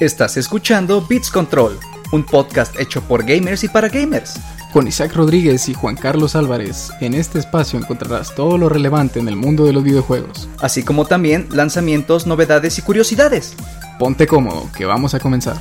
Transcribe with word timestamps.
Estás 0.00 0.38
escuchando 0.38 1.06
Beats 1.06 1.30
Control, 1.30 1.78
un 2.10 2.24
podcast 2.24 2.80
hecho 2.80 3.02
por 3.02 3.22
gamers 3.22 3.64
y 3.64 3.68
para 3.68 3.90
gamers. 3.90 4.40
Con 4.72 4.88
Isaac 4.88 5.14
Rodríguez 5.14 5.68
y 5.68 5.74
Juan 5.74 5.94
Carlos 5.94 6.34
Álvarez, 6.34 6.90
en 7.02 7.12
este 7.12 7.38
espacio 7.38 7.78
encontrarás 7.78 8.34
todo 8.34 8.56
lo 8.56 8.70
relevante 8.70 9.20
en 9.20 9.28
el 9.28 9.36
mundo 9.36 9.66
de 9.66 9.74
los 9.74 9.84
videojuegos. 9.84 10.48
Así 10.58 10.84
como 10.84 11.04
también 11.04 11.48
lanzamientos, 11.50 12.26
novedades 12.26 12.78
y 12.78 12.82
curiosidades. 12.82 13.54
Ponte 13.98 14.26
cómodo, 14.26 14.70
que 14.74 14.86
vamos 14.86 15.12
a 15.12 15.20
comenzar. 15.20 15.60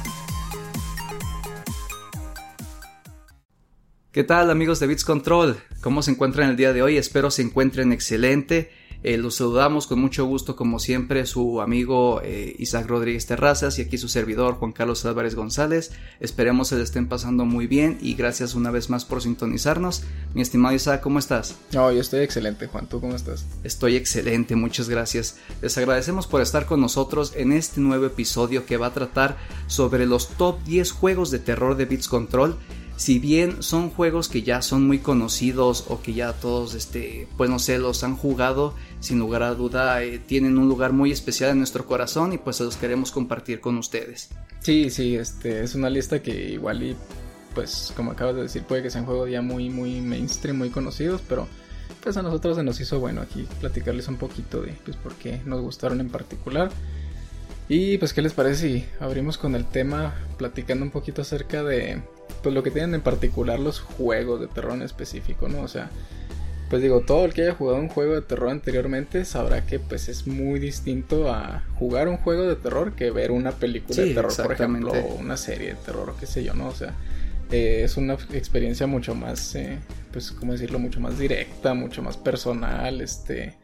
¿Qué 4.14 4.24
tal 4.24 4.52
amigos 4.52 4.80
de 4.80 4.88
Beats 4.88 5.04
Control? 5.04 5.58
¿Cómo 5.82 6.02
se 6.02 6.12
encuentran 6.12 6.50
el 6.50 6.56
día 6.56 6.72
de 6.72 6.82
hoy? 6.82 6.96
Espero 6.96 7.30
se 7.30 7.42
encuentren 7.42 7.92
excelente. 7.92 8.72
Eh, 9.02 9.18
los 9.18 9.36
saludamos 9.36 9.88
con 9.88 10.00
mucho 10.00 10.26
gusto, 10.26 10.58
como 10.58 10.78
siempre, 10.78 11.26
su 11.26 11.62
amigo 11.62 12.22
eh, 12.22 12.56
Isaac 12.60 12.86
Rodríguez 12.88 13.26
Terrazas 13.26 13.80
y 13.80 13.82
aquí 13.82 13.98
su 13.98 14.10
servidor 14.10 14.56
Juan 14.56 14.74
Carlos 14.74 15.06
Álvarez 15.06 15.36
González. 15.36 15.92
Esperemos 16.20 16.68
se 16.68 16.76
le 16.76 16.84
estén 16.84 17.08
pasando 17.08 17.46
muy 17.46 17.66
bien 17.68 17.98
y 18.02 18.16
gracias 18.16 18.56
una 18.56 18.72
vez 18.72 18.90
más 18.90 19.06
por 19.06 19.22
sintonizarnos. 19.22 20.04
Mi 20.34 20.42
estimado 20.42 20.76
Isaac, 20.76 21.02
¿cómo 21.02 21.20
estás? 21.20 21.56
No, 21.72 21.92
yo 21.92 22.02
estoy 22.02 22.22
excelente, 22.22 22.68
Juan. 22.68 22.88
¿Tú 22.88 23.00
cómo 23.00 23.16
estás? 23.16 23.46
Estoy 23.64 23.96
excelente, 23.96 24.56
muchas 24.58 24.90
gracias. 24.90 25.38
Les 25.62 25.78
agradecemos 25.78 26.28
por 26.28 26.42
estar 26.42 26.66
con 26.66 26.82
nosotros 26.82 27.34
en 27.36 27.54
este 27.54 27.80
nuevo 27.80 28.06
episodio 28.06 28.66
que 28.66 28.78
va 28.78 28.88
a 28.88 28.94
tratar 28.94 29.38
sobre 29.68 30.06
los 30.06 30.28
top 30.30 30.62
10 30.66 30.92
juegos 30.92 31.32
de 31.32 31.40
terror 31.40 31.78
de 31.78 31.86
Beats 31.86 32.10
Control 32.10 32.58
si 33.00 33.18
bien 33.18 33.64
son 33.64 33.92
juegos 33.92 34.28
que 34.28 34.44
ya 34.44 34.62
son 34.62 34.86
muy 34.86 35.00
conocidos 35.00 35.86
o 35.88 36.02
que 36.02 36.14
ya 36.14 36.34
todos, 36.34 36.76
este, 36.76 37.30
pues 37.38 37.50
no 37.50 37.58
sé, 37.58 37.78
los 37.78 38.04
han 38.04 38.18
jugado, 38.18 38.74
sin 39.00 39.20
lugar 39.20 39.42
a 39.42 39.56
duda 39.56 40.04
eh, 40.04 40.20
tienen 40.20 40.58
un 40.58 40.68
lugar 40.68 40.92
muy 40.92 41.10
especial 41.10 41.52
en 41.52 41.60
nuestro 41.60 41.86
corazón 41.86 42.34
y 42.34 42.38
pues 42.38 42.58
se 42.58 42.66
los 42.66 42.76
queremos 42.76 43.12
compartir 43.14 43.62
con 43.62 43.78
ustedes. 43.78 44.28
Sí, 44.60 44.90
sí, 44.90 45.16
este, 45.16 45.64
es 45.64 45.76
una 45.76 45.90
lista 45.90 46.22
que 46.22 46.52
igual 46.52 46.84
y, 46.84 46.98
pues 47.56 47.94
como 47.96 48.12
acabas 48.12 48.36
de 48.36 48.42
decir, 48.42 48.64
puede 48.64 48.84
que 48.84 48.90
sean 48.90 49.06
juegos 49.06 49.32
ya 49.32 49.42
muy, 49.42 49.70
muy 49.70 50.02
mainstream, 50.02 50.58
muy 50.58 50.70
conocidos, 50.70 51.22
pero 51.26 51.48
pues 52.04 52.18
a 52.18 52.22
nosotros 52.22 52.58
se 52.58 52.64
nos 52.64 52.82
hizo 52.82 53.00
bueno 53.00 53.22
aquí 53.22 53.48
platicarles 53.62 54.10
un 54.10 54.18
poquito 54.18 54.62
de, 54.62 54.74
pues 54.84 54.98
por 54.98 55.14
qué 55.14 55.42
nos 55.46 55.62
gustaron 55.62 56.02
en 56.02 56.10
particular. 56.10 56.70
Y 57.70 58.00
pues, 58.00 58.14
¿qué 58.14 58.24
les 58.24 58.34
parece 58.34 58.68
si 58.68 58.86
abrimos 59.00 59.38
con 59.38 59.54
el 59.56 59.64
tema 59.64 60.16
platicando 60.38 60.84
un 60.84 60.92
poquito 60.92 61.22
acerca 61.22 61.64
de 61.64 62.02
pues 62.42 62.54
lo 62.56 62.64
que 62.64 62.72
tienen 62.72 62.96
en 62.96 63.02
particular 63.02 63.60
los 63.60 63.80
juegos 63.80 64.42
de 64.42 64.48
terror 64.48 64.74
en 64.74 64.82
específico, 64.82 65.48
¿no? 65.48 65.62
O 65.62 65.68
sea, 65.68 65.92
pues 66.70 66.82
digo, 66.82 67.02
todo 67.02 67.26
el 67.26 67.34
que 67.34 67.44
haya 67.44 67.54
jugado 67.54 67.78
un 67.78 67.90
juego 67.90 68.16
de 68.16 68.22
terror 68.24 68.50
anteriormente 68.50 69.24
sabrá 69.24 69.68
que 69.68 69.78
pues 69.78 70.10
es 70.10 70.26
muy 70.26 70.60
distinto 70.60 71.32
a 71.32 71.64
jugar 71.76 72.08
un 72.08 72.18
juego 72.18 72.48
de 72.48 72.56
terror 72.56 72.94
que 72.94 73.12
ver 73.12 73.30
una 73.30 73.52
película 73.52 74.02
de 74.02 74.16
terror, 74.16 74.36
por 74.36 74.52
ejemplo, 74.52 74.92
o 74.92 75.16
una 75.16 75.38
serie 75.38 75.70
de 75.70 75.76
terror 75.76 76.10
o 76.10 76.18
qué 76.18 76.26
sé 76.26 76.44
yo, 76.44 76.56
¿no? 76.56 76.70
O 76.70 76.76
sea, 76.76 76.96
eh, 77.52 77.82
es 77.84 77.98
una 77.98 78.14
experiencia 78.14 78.88
mucho 78.88 79.14
más, 79.14 79.54
eh, 79.54 79.78
pues, 80.12 80.32
¿cómo 80.32 80.54
decirlo? 80.54 80.80
Mucho 80.80 81.00
más 81.00 81.20
directa, 81.20 81.76
mucho 81.76 82.02
más 82.02 82.18
personal, 82.18 83.02
este 83.02 83.59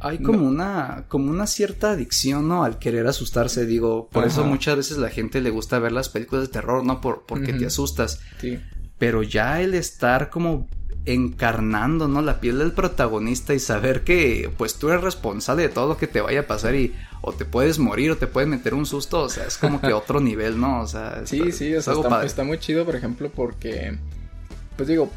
hay 0.00 0.18
como 0.18 0.46
una 0.46 1.04
como 1.08 1.30
una 1.30 1.46
cierta 1.46 1.92
adicción, 1.92 2.48
¿no? 2.48 2.64
Al 2.64 2.78
querer 2.78 3.06
asustarse, 3.06 3.66
digo, 3.66 4.08
por 4.10 4.26
eso 4.26 4.44
muchas 4.44 4.76
veces 4.76 4.98
la 4.98 5.10
gente 5.10 5.40
le 5.40 5.50
gusta 5.50 5.78
ver 5.78 5.92
las 5.92 6.08
películas 6.08 6.46
de 6.46 6.52
terror, 6.52 6.84
¿no? 6.84 7.00
Por, 7.00 7.24
porque 7.26 7.52
te 7.52 7.66
asustas. 7.66 8.20
Sí. 8.40 8.58
Pero 8.98 9.22
ya 9.22 9.60
el 9.60 9.74
estar 9.74 10.30
como 10.30 10.68
encarnando, 11.06 12.08
¿no? 12.08 12.22
La 12.22 12.40
piel 12.40 12.58
del 12.58 12.72
protagonista 12.72 13.54
y 13.54 13.58
saber 13.58 14.04
que 14.04 14.50
pues 14.56 14.74
tú 14.74 14.90
eres 14.90 15.02
responsable 15.02 15.62
de 15.62 15.68
todo 15.68 15.88
lo 15.88 15.96
que 15.96 16.06
te 16.06 16.20
vaya 16.20 16.40
a 16.40 16.46
pasar 16.46 16.74
y 16.74 16.94
o 17.22 17.32
te 17.32 17.44
puedes 17.44 17.78
morir 17.78 18.10
o 18.10 18.16
te 18.16 18.26
puedes 18.26 18.48
meter 18.48 18.74
un 18.74 18.86
susto, 18.86 19.22
o 19.22 19.28
sea, 19.28 19.44
es 19.44 19.58
como 19.58 19.80
que 19.80 19.92
otro 19.92 20.20
nivel, 20.20 20.60
¿no? 20.60 20.80
O 20.80 20.86
sea, 20.86 21.22
sí, 21.24 21.52
sí, 21.52 21.74
o 21.74 21.82
sea, 21.82 21.94
está, 21.94 22.24
está, 22.24 22.44
muy 22.44 22.58
chido, 22.58 22.84
por 22.84 22.96
ejemplo, 22.96 23.30
porque 23.34 23.98
pues 24.76 24.88
digo, 24.88 25.10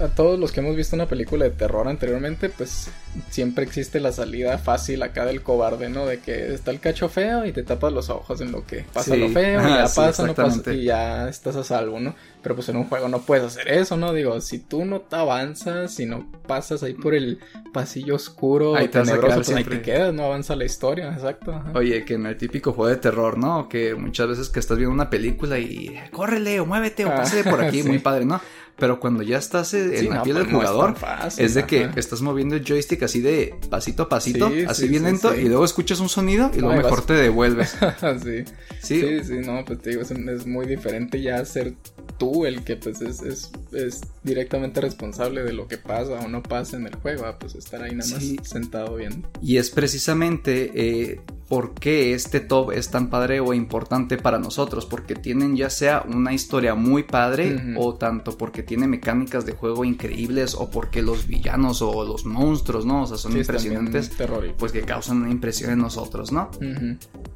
a 0.00 0.08
todos 0.08 0.38
los 0.38 0.52
que 0.52 0.60
hemos 0.60 0.74
visto 0.74 0.96
una 0.96 1.06
película 1.06 1.44
de 1.44 1.50
terror 1.50 1.86
anteriormente, 1.86 2.48
pues 2.48 2.90
siempre 3.30 3.64
existe 3.64 4.00
la 4.00 4.10
salida 4.10 4.56
fácil 4.58 5.02
acá 5.02 5.26
del 5.26 5.42
cobarde, 5.42 5.90
¿no? 5.90 6.06
De 6.06 6.20
que 6.20 6.54
está 6.54 6.70
el 6.70 6.80
cacho 6.80 7.08
feo 7.08 7.44
y 7.44 7.52
te 7.52 7.62
tapas 7.62 7.92
los 7.92 8.08
ojos 8.08 8.40
en 8.40 8.52
lo 8.52 8.64
que 8.64 8.84
pasa 8.92 9.16
lo 9.16 9.28
feo, 9.28 9.60
y 9.68 9.72
ya 9.72 9.86
pasa, 9.94 10.26
no 10.26 10.34
pasa, 10.34 10.72
y 10.72 10.84
ya 10.84 11.28
estás 11.28 11.56
a 11.56 11.64
salvo, 11.64 12.00
¿no? 12.00 12.14
Pero 12.42 12.54
pues 12.54 12.68
en 12.68 12.76
un 12.76 12.84
juego 12.84 13.08
no 13.08 13.20
puedes 13.20 13.44
hacer 13.44 13.68
eso, 13.68 13.96
¿no? 13.96 14.12
Digo, 14.12 14.40
si 14.40 14.60
tú 14.60 14.84
no 14.84 15.00
te 15.00 15.16
avanzas, 15.16 15.92
si 15.92 16.06
no 16.06 16.26
pasas 16.46 16.82
ahí 16.82 16.94
por 16.94 17.14
el 17.14 17.40
pasillo 17.72 18.14
oscuro, 18.14 18.76
ahí 18.76 18.88
te, 18.88 19.00
tenebroso, 19.00 19.36
pues 19.36 19.50
ahí 19.50 19.64
te 19.64 19.82
quedas, 19.82 20.14
no 20.14 20.24
avanza 20.24 20.56
la 20.56 20.64
historia, 20.64 21.12
exacto. 21.12 21.62
Oye, 21.74 22.04
que 22.04 22.14
en 22.14 22.24
el 22.26 22.36
típico 22.36 22.72
juego 22.72 22.88
de 22.88 22.96
terror, 22.96 23.36
¿no? 23.36 23.68
Que 23.68 23.94
muchas 23.94 24.28
veces 24.28 24.48
que 24.48 24.60
estás 24.60 24.78
viendo 24.78 24.94
una 24.94 25.10
película 25.10 25.58
y 25.58 25.94
córrele 26.12 26.60
o 26.60 26.66
muévete 26.66 27.04
o 27.04 27.08
pase 27.08 27.44
por 27.44 27.62
aquí, 27.62 27.82
muy 27.82 27.98
padre, 27.98 28.24
¿no? 28.24 28.40
Pero 28.78 29.00
cuando 29.00 29.22
ya 29.22 29.38
estás 29.38 29.72
en 29.72 30.10
la 30.10 30.22
piel 30.22 30.36
del 30.36 30.44
pues, 30.48 30.68
jugador, 30.68 30.94
es, 31.38 31.54
de 31.54 31.64
que 31.64 31.88
estás 31.96 32.20
moviendo 32.20 32.56
el 32.56 32.64
joystick 32.64 33.02
así 33.02 33.20
de 33.20 33.54
pasito 33.70 34.04
a 34.04 34.08
pasito, 34.08 34.50
así 34.68 34.86
bien 34.88 35.04
lento, 35.04 35.34
y 35.34 35.44
luego 35.44 35.64
escuchas 35.64 35.98
un 36.00 36.10
sonido 36.10 36.50
y 36.54 36.60
luego 36.60 36.76
mejor 36.76 37.04
te 37.06 37.14
devuelves. 37.14 37.76
sí. 38.22 38.44
sí. 38.82 39.24
Sí, 39.24 39.38
no, 39.44 39.64
pues 39.64 39.80
te 39.80 39.90
digo, 39.90 40.02
es, 40.02 40.46
muy 40.46 40.66
diferente 40.66 41.22
ya 41.22 41.42
ser 41.44 41.74
tú 42.18 42.44
el 42.46 42.64
que 42.64 42.76
pues 42.76 43.00
es, 43.00 43.22
es, 43.22 43.50
es, 43.72 44.00
directamente 44.22 44.80
responsable 44.80 45.42
de 45.42 45.52
lo 45.52 45.68
que 45.68 45.78
pasa 45.78 46.12
o 46.12 46.28
no 46.28 46.42
pasa 46.42 46.76
en 46.76 46.86
el 46.86 46.94
juego, 46.96 47.24
ah, 47.26 47.38
pues 47.38 47.54
estar 47.54 47.82
ahí 47.82 47.94
nada 47.94 48.10
más 48.10 48.48
sentado 48.48 48.96
viendo. 48.96 49.28
Y 49.40 49.56
es 49.56 49.70
precisamente 49.70 50.70
eh, 50.74 51.20
por 51.48 51.74
qué 51.74 52.12
este 52.12 52.40
top 52.40 52.72
es 52.72 52.90
tan 52.90 53.08
padre 53.08 53.40
o 53.40 53.54
importante 53.54 54.16
para 54.16 54.38
nosotros, 54.38 54.84
porque 54.84 55.14
tienen 55.14 55.56
ya 55.56 55.70
sea 55.70 56.04
una 56.08 56.32
historia 56.32 56.74
muy 56.74 57.04
padre 57.04 57.74
o 57.76 57.94
tanto 57.94 58.36
porque 58.36 58.62
tiene 58.62 58.88
mecánicas 58.88 59.46
de 59.46 59.52
juego 59.52 59.84
increíbles 59.84 60.54
o 60.54 60.70
porque 60.70 61.02
los 61.02 61.26
villanos 61.28 61.82
o 61.82 62.04
los 62.04 62.24
monstruos, 62.24 62.84
¿no? 62.84 63.02
O 63.02 63.06
sea, 63.06 63.16
son 63.16 63.36
impresionantes, 63.36 64.10
pues 64.58 64.72
que 64.72 64.82
causan 64.82 65.18
una 65.18 65.30
impresión 65.30 65.70
en 65.70 65.78
nosotros, 65.78 66.32
¿no? 66.32 66.50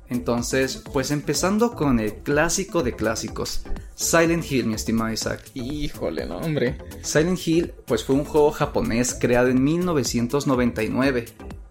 Entonces, 0.08 0.82
pues 0.92 1.12
empezando 1.12 1.74
con 1.74 2.00
el 2.00 2.14
clásico 2.14 2.82
de 2.82 2.96
clásicos, 2.96 3.62
Silent 3.94 4.50
Hill, 4.50 4.66
mi 4.66 4.74
estimado 4.74 5.12
Isaac. 5.12 5.40
Híjole, 5.54 6.26
no, 6.26 6.38
hombre. 6.38 6.78
Silent 7.02 7.38
Hill, 7.46 7.72
pues 7.86 8.02
fue 8.02 8.16
un 8.16 8.24
juego 8.24 8.50
japonés 8.50 9.14
creado 9.14 9.48
en 9.48 9.62
1999 9.62 11.26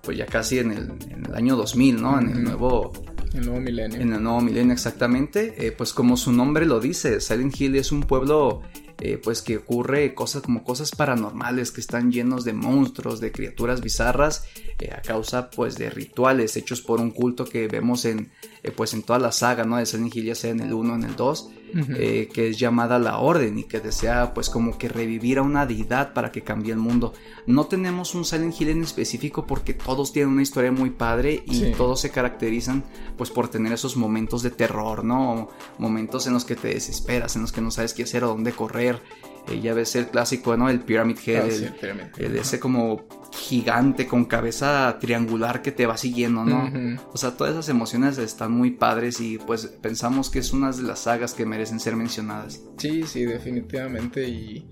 pues 0.09 0.17
ya 0.17 0.25
casi 0.25 0.57
en 0.57 0.71
el, 0.71 1.35
año 1.35 1.55
2000, 1.55 2.01
¿no? 2.01 2.19
En 2.19 2.29
el 2.29 2.43
nuevo... 2.43 2.91
El 3.31 3.45
nuevo 3.45 3.61
milenio. 3.61 4.01
En 4.01 4.11
el 4.11 4.23
nuevo 4.23 4.41
milenio, 4.41 4.73
exactamente. 4.73 5.67
Eh, 5.67 5.71
pues 5.71 5.93
como 5.93 6.17
su 6.17 6.31
nombre 6.31 6.65
lo 6.65 6.79
dice, 6.79 7.21
Silent 7.21 7.61
Hill 7.61 7.75
es 7.75 7.91
un 7.91 8.01
pueblo 8.01 8.63
eh, 9.01 9.19
pues 9.23 9.43
que 9.43 9.57
ocurre 9.57 10.15
cosas 10.15 10.41
como 10.41 10.63
cosas 10.63 10.89
paranormales 10.89 11.71
que 11.71 11.79
están 11.79 12.11
llenos 12.11 12.43
de 12.43 12.53
monstruos, 12.53 13.19
de 13.19 13.31
criaturas 13.31 13.81
bizarras 13.81 14.45
eh, 14.79 14.89
a 14.97 15.03
causa 15.03 15.51
pues 15.51 15.75
de 15.75 15.91
rituales 15.91 16.57
hechos 16.57 16.81
por 16.81 16.99
un 16.99 17.11
culto 17.11 17.45
que 17.45 17.67
vemos 17.67 18.05
en 18.05 18.31
pues 18.75 18.95
en 18.95 19.03
toda 19.03 19.19
la 19.19 19.31
saga, 19.31 19.63
¿no? 19.63 19.77
De 19.77 19.85
Silent 19.85 20.15
Hill 20.15 20.25
ya 20.25 20.33
sea 20.33 20.49
en 20.49 20.61
el 20.61 20.73
1 20.73 20.95
en 20.95 21.03
el 21.03 21.15
2 21.15 21.51
eh, 21.73 22.29
que 22.33 22.49
es 22.49 22.59
llamada 22.59 22.99
la 22.99 23.19
orden 23.19 23.59
y 23.59 23.63
que 23.63 23.79
desea 23.79 24.33
pues 24.33 24.49
como 24.49 24.77
que 24.77 24.89
revivir 24.89 25.39
a 25.39 25.41
una 25.41 25.65
deidad 25.65 26.13
para 26.13 26.31
que 26.31 26.41
cambie 26.41 26.71
el 26.71 26.79
mundo. 26.79 27.13
No 27.45 27.65
tenemos 27.65 28.15
un 28.15 28.25
Silent 28.25 28.59
Hill 28.59 28.69
en 28.69 28.83
específico 28.83 29.45
porque 29.45 29.73
todos 29.73 30.11
tienen 30.11 30.33
una 30.33 30.41
historia 30.41 30.71
muy 30.71 30.89
padre 30.89 31.43
y 31.45 31.71
todos 31.71 32.01
se 32.01 32.11
caracterizan 32.11 32.83
pues 33.17 33.29
por 33.29 33.49
tener 33.49 33.73
esos 33.73 33.97
momentos 33.97 34.43
de 34.43 34.51
terror, 34.51 35.03
¿no? 35.03 35.49
Momentos 35.77 36.27
en 36.27 36.33
los 36.33 36.45
que 36.45 36.55
te 36.55 36.69
desesperas, 36.69 37.35
en 37.35 37.43
los 37.43 37.51
que 37.51 37.61
no 37.61 37.71
sabes 37.71 37.93
qué 37.93 38.03
hacer 38.03 38.23
o 38.23 38.29
dónde 38.29 38.51
correr. 38.51 39.01
Eh, 39.47 39.61
ya 39.61 39.73
ves 39.73 39.95
el 39.95 40.07
clásico, 40.07 40.55
¿no? 40.57 40.69
El 40.69 40.81
Pyramid 40.81 41.17
Head, 41.25 41.73
ah, 41.83 42.09
el, 42.17 42.35
ese 42.35 42.59
como 42.59 43.07
gigante 43.49 44.05
con 44.05 44.25
cabeza 44.25 44.97
triangular 44.99 45.63
que 45.63 45.71
te 45.71 45.87
va 45.87 45.97
siguiendo, 45.97 46.45
¿no? 46.45 46.71
O 47.11 47.17
sea, 47.17 47.31
todas 47.35 47.53
esas 47.53 47.69
emociones 47.69 48.19
están 48.19 48.51
muy 48.51 48.69
padres 48.69 49.19
y 49.19 49.39
pues 49.39 49.65
pensamos 49.65 50.29
que 50.29 50.37
es 50.37 50.53
una 50.53 50.71
de 50.71 50.83
las 50.83 50.99
sagas 50.99 51.33
que 51.33 51.47
merecen 51.47 51.79
ser 51.79 51.95
mencionadas. 51.95 52.61
Sí, 52.77 53.03
sí, 53.03 53.25
definitivamente 53.25 54.27
y 54.29 54.67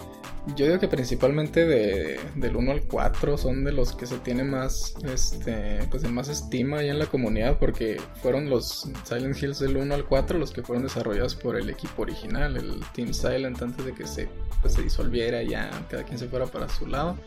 yo 0.55 0.65
digo 0.65 0.79
que 0.79 0.88
principalmente 0.88 1.65
de, 1.65 2.19
del 2.35 2.55
1 2.55 2.71
al 2.71 2.81
4 2.83 3.38
son 3.38 3.63
de 3.63 3.71
los 3.71 3.94
que 3.94 4.05
se 4.05 4.17
tiene 4.19 4.44
más, 4.44 4.95
este, 5.03 5.79
pues 5.89 6.03
de 6.03 6.09
más 6.09 6.29
estima 6.29 6.79
ahí 6.79 6.89
en 6.89 6.99
la 6.99 7.05
comunidad 7.05 7.57
porque 7.59 7.99
fueron 8.21 8.49
los 8.49 8.89
Silent 9.03 9.41
Hills 9.41 9.59
del 9.59 9.77
1 9.77 9.94
al 9.94 10.05
4 10.05 10.39
los 10.39 10.51
que 10.51 10.63
fueron 10.63 10.83
desarrollados 10.83 11.35
por 11.35 11.57
el 11.57 11.69
equipo 11.69 12.03
original, 12.03 12.55
el 12.55 12.79
Team 12.94 13.13
Silent 13.13 13.61
antes 13.61 13.85
de 13.85 13.94
que 13.94 14.07
se, 14.07 14.29
pues, 14.61 14.73
se 14.73 14.83
disolviera 14.83 15.44
ya 15.44 15.69
cada 15.89 16.03
quien 16.03 16.17
se 16.17 16.27
fuera 16.27 16.45
para 16.45 16.69
su 16.69 16.88
lado. 16.88 17.17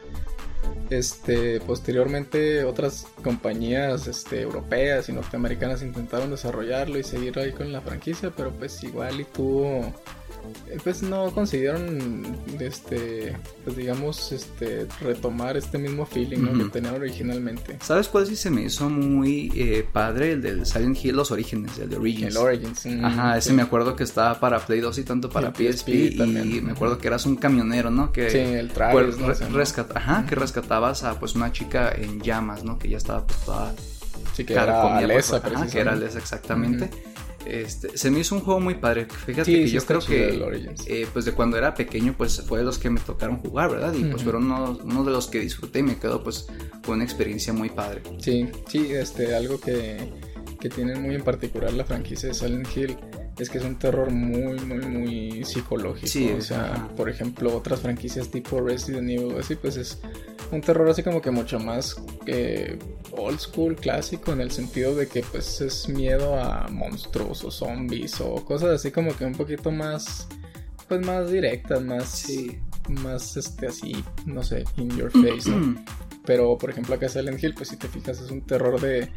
Este, 0.90 1.60
posteriormente 1.60 2.64
otras 2.64 3.06
compañías 3.22 4.06
este, 4.06 4.42
europeas 4.42 5.08
y 5.08 5.12
norteamericanas 5.12 5.82
intentaron 5.82 6.30
desarrollarlo 6.30 6.98
y 6.98 7.02
seguir 7.02 7.38
ahí 7.38 7.52
con 7.52 7.72
la 7.72 7.80
franquicia, 7.80 8.32
pero 8.36 8.50
pues 8.50 8.82
igual 8.82 9.20
y 9.20 9.24
tuvo 9.24 9.92
pues 10.82 11.02
no 11.02 11.30
consiguieron 11.32 12.36
este 12.58 13.36
pues 13.64 13.76
digamos 13.76 14.32
este 14.32 14.86
retomar 15.00 15.56
este 15.56 15.78
mismo 15.78 16.06
feeling 16.06 16.38
¿no? 16.38 16.64
que 16.64 16.70
tenían 16.70 16.94
originalmente. 16.94 17.78
Sabes 17.80 18.08
cuál 18.08 18.26
sí 18.26 18.36
se 18.36 18.50
me 18.50 18.62
hizo 18.62 18.88
muy 18.88 19.52
eh, 19.54 19.86
padre 19.90 20.32
el 20.32 20.42
del 20.42 20.66
Silent 20.66 21.02
Hill 21.04 21.16
los 21.16 21.30
orígenes 21.30 21.78
el 21.78 21.90
de 21.90 21.96
Origins. 21.96 22.34
El 22.34 22.36
Origins 22.36 22.86
mm, 22.86 23.04
ajá 23.04 23.38
ese 23.38 23.52
me 23.52 23.62
acuerdo 23.62 23.96
que 23.96 24.04
estaba 24.04 24.38
para 24.38 24.58
Play 24.60 24.80
2 24.80 24.98
y 24.98 25.02
tanto 25.04 25.30
para 25.30 25.52
PSP, 25.52 25.88
y 25.88 26.60
me 26.62 26.72
acuerdo 26.72 26.98
que 26.98 27.08
eras 27.08 27.26
un 27.26 27.36
camionero 27.36 27.90
no 27.90 28.12
que 28.12 28.30
sí 28.30 28.38
el 28.38 28.68
Travis, 28.68 29.16
pues, 29.16 29.78
ajá 29.94 30.26
que 30.26 30.34
rescatabas 30.34 31.04
a 31.04 31.18
pues 31.18 31.34
una 31.34 31.52
chica 31.52 31.92
en 31.94 32.20
llamas 32.20 32.64
no 32.64 32.78
que 32.78 32.88
ya 32.88 32.96
estaba 32.96 33.26
pues 33.26 33.38
toda 33.40 33.74
sí 34.34 34.44
que 34.44 34.54
era 34.54 34.96
Alessa, 34.96 35.36
ajá, 35.36 35.66
que 35.66 35.80
era 35.80 35.92
Alessa 35.92 36.18
exactamente 36.18 36.90
este, 37.46 37.96
se 37.96 38.10
me 38.10 38.20
hizo 38.20 38.34
un 38.34 38.42
juego 38.42 38.60
muy 38.60 38.74
padre. 38.74 39.06
Fíjate 39.26 39.52
que 39.52 39.68
yo 39.68 39.84
creo 39.84 40.00
que 40.00 40.74
eh, 40.86 41.06
pues 41.12 41.24
de 41.24 41.32
cuando 41.32 41.56
era 41.56 41.74
pequeño 41.74 42.14
pues 42.16 42.42
fue 42.42 42.58
de 42.58 42.64
los 42.64 42.78
que 42.78 42.90
me 42.90 43.00
tocaron 43.00 43.38
jugar, 43.38 43.70
¿verdad? 43.70 43.94
Y 43.94 44.04
pues 44.04 44.22
fueron 44.22 44.50
uno, 44.50 45.04
de 45.04 45.10
los 45.10 45.28
que 45.28 45.40
disfruté 45.40 45.80
y 45.80 45.82
me 45.82 45.96
quedó 45.96 46.22
pues 46.22 46.46
con 46.84 46.96
una 46.96 47.04
experiencia 47.04 47.52
muy 47.52 47.70
padre. 47.70 48.02
Sí, 48.18 48.48
sí, 48.68 48.88
este, 48.90 49.34
algo 49.34 49.60
que, 49.60 49.98
que 50.60 50.68
tiene 50.68 50.96
muy 50.96 51.14
en 51.14 51.22
particular 51.22 51.72
la 51.72 51.84
franquicia 51.84 52.28
de 52.28 52.34
Silent 52.34 52.68
Hill 52.76 52.96
es 53.38 53.48
que 53.48 53.58
es 53.58 53.64
un 53.64 53.78
terror 53.78 54.10
muy, 54.10 54.58
muy, 54.60 54.86
muy 54.86 55.44
psicológico. 55.44 56.06
Sí, 56.06 56.30
o 56.30 56.42
sea, 56.42 56.88
por 56.96 57.08
ejemplo, 57.08 57.56
otras 57.56 57.80
franquicias 57.80 58.30
tipo 58.30 58.60
Resident 58.60 59.08
Evil, 59.08 59.34
así, 59.38 59.56
pues 59.56 59.76
es 59.76 60.00
un 60.50 60.60
terror 60.60 60.88
así 60.88 61.02
como 61.02 61.22
que 61.22 61.30
mucho 61.30 61.58
más 61.60 61.96
old 63.12 63.38
school, 63.38 63.76
clásico, 63.76 64.32
en 64.32 64.40
el 64.40 64.50
sentido 64.50 64.94
de 64.94 65.06
que 65.06 65.22
pues 65.22 65.60
es 65.60 65.88
miedo 65.88 66.38
a 66.38 66.68
monstruos 66.68 67.44
o 67.44 67.50
zombies 67.50 68.20
o 68.20 68.36
cosas 68.44 68.70
así 68.70 68.90
como 68.90 69.16
que 69.16 69.24
un 69.24 69.34
poquito 69.34 69.70
más, 69.70 70.28
pues 70.88 71.04
más 71.04 71.30
directas, 71.30 71.82
más, 71.82 72.08
sí. 72.08 72.58
más, 72.88 73.36
este, 73.36 73.68
así, 73.68 74.04
no 74.26 74.42
sé, 74.42 74.64
in 74.76 74.90
your 74.96 75.10
face, 75.10 75.50
¿no? 75.50 75.82
Pero, 76.24 76.58
por 76.58 76.70
ejemplo, 76.70 76.94
acá 76.94 77.08
Silent 77.08 77.42
Hill, 77.42 77.54
pues 77.54 77.70
si 77.70 77.76
te 77.76 77.88
fijas, 77.88 78.20
es 78.20 78.30
un 78.30 78.42
terror 78.42 78.80
de 78.80 79.08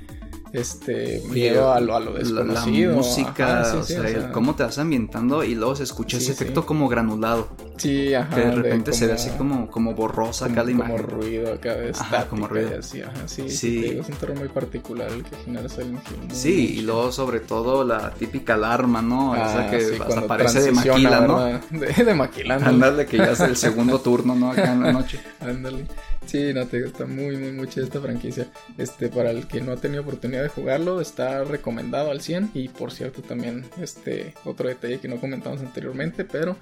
este 0.53 1.23
miedo 1.31 1.73
a 1.73 1.79
lo, 1.79 1.95
a 1.95 1.99
lo 1.99 2.13
desconocido. 2.13 2.91
La, 2.91 2.97
música, 2.97 3.73
o, 3.75 3.83
sea, 3.83 4.31
cómo 4.31 4.53
te 4.53 4.61
vas 4.61 4.77
ambientando 4.77 5.43
y 5.43 5.55
luego 5.55 5.75
se 5.75 5.83
escucha 5.83 6.17
ese 6.17 6.31
efecto 6.31 6.65
como 6.65 6.87
granulado. 6.87 7.49
Sí, 7.77 8.13
ajá. 8.13 8.35
Que 8.35 8.41
de 8.41 8.51
repente 8.51 8.93
se 8.93 9.07
ve 9.07 9.13
así 9.13 9.31
como, 9.31 9.69
como 9.71 9.95
borrosa 9.95 10.45
acá 10.45 10.63
la 10.63 10.69
imagen. 10.69 10.95
Como 10.95 11.09
ruido 11.09 11.53
acá 11.53 11.73
de 11.73 11.89
Ajá, 11.89 12.27
como 12.27 12.47
ruido. 12.47 12.79
Así, 12.79 13.01
ajá, 13.01 13.27
sí, 13.27 13.49
sí. 13.49 13.97
es 13.99 14.07
un 14.07 14.15
terror 14.15 14.37
muy 14.37 14.47
particular 14.47 15.09
el 15.11 15.23
que 15.23 15.35
genera 15.37 15.67
Silent 15.67 16.07
Hill. 16.07 16.31
sí, 16.31 16.75
y 16.77 16.81
luego 16.81 17.11
sobre 17.11 17.39
todo 17.39 17.83
la 17.83 18.11
típica 18.11 18.53
alarma, 18.53 19.01
¿no? 19.01 19.35
Esa 19.35 19.67
ah, 19.67 19.71
que 19.71 19.97
hasta 19.99 20.27
parece 20.27 20.61
de 20.65 20.71
maquila, 20.71 21.21
¿no? 21.21 21.45
De, 21.71 22.03
de 22.03 22.13
maquila. 22.13 22.55
Ándale, 22.55 23.07
que 23.07 23.17
ya 23.17 23.31
es 23.31 23.39
el 23.39 23.55
segundo 23.55 23.99
turno, 24.01 24.35
¿no? 24.35 24.51
Acá 24.51 24.71
en 24.71 24.83
la 24.83 24.93
noche. 24.93 25.19
Ándale. 25.39 25.87
Sí, 26.25 26.53
no, 26.53 26.65
te 26.65 26.85
está 26.85 27.05
muy, 27.05 27.37
muy, 27.37 27.51
muy 27.51 27.67
chida 27.67 27.85
esta 27.85 27.99
franquicia. 27.99 28.47
Este, 28.77 29.09
para 29.09 29.31
el 29.31 29.47
que 29.47 29.61
no 29.61 29.73
ha 29.73 29.77
tenido 29.77 30.01
oportunidad 30.03 30.42
de 30.43 30.49
jugarlo, 30.49 31.01
está 31.01 31.43
recomendado 31.43 32.11
al 32.11 32.21
100. 32.21 32.51
Y 32.53 32.69
por 32.69 32.91
cierto, 32.91 33.21
también, 33.21 33.65
este, 33.81 34.33
otro 34.45 34.69
detalle 34.69 34.99
que 34.99 35.07
no 35.07 35.19
comentamos 35.19 35.61
anteriormente, 35.61 36.25
pero 36.25 36.55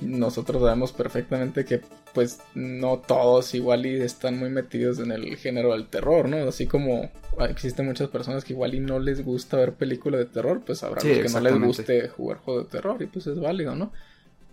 nosotros 0.00 0.62
sabemos 0.62 0.92
perfectamente 0.92 1.64
que, 1.64 1.80
pues, 2.14 2.40
no 2.54 2.98
todos 2.98 3.54
igual 3.54 3.86
y 3.86 4.00
están 4.00 4.38
muy 4.38 4.50
metidos 4.50 4.98
en 4.98 5.12
el 5.12 5.36
género 5.36 5.72
del 5.72 5.86
terror, 5.86 6.28
¿no? 6.28 6.48
Así 6.48 6.66
como 6.66 7.10
existen 7.48 7.86
muchas 7.86 8.08
personas 8.08 8.44
que 8.44 8.52
igual 8.52 8.74
y 8.74 8.80
no 8.80 8.98
les 8.98 9.24
gusta 9.24 9.56
ver 9.58 9.74
películas 9.74 10.20
de 10.20 10.26
terror, 10.26 10.62
pues 10.64 10.82
habrá 10.82 11.02
los 11.02 11.18
que 11.18 11.28
no 11.28 11.40
les 11.40 11.58
guste 11.58 12.08
jugar 12.08 12.38
juegos 12.38 12.64
de 12.64 12.70
terror 12.70 13.00
y 13.02 13.06
pues 13.06 13.26
es 13.26 13.38
válido, 13.38 13.74
¿no? 13.74 13.92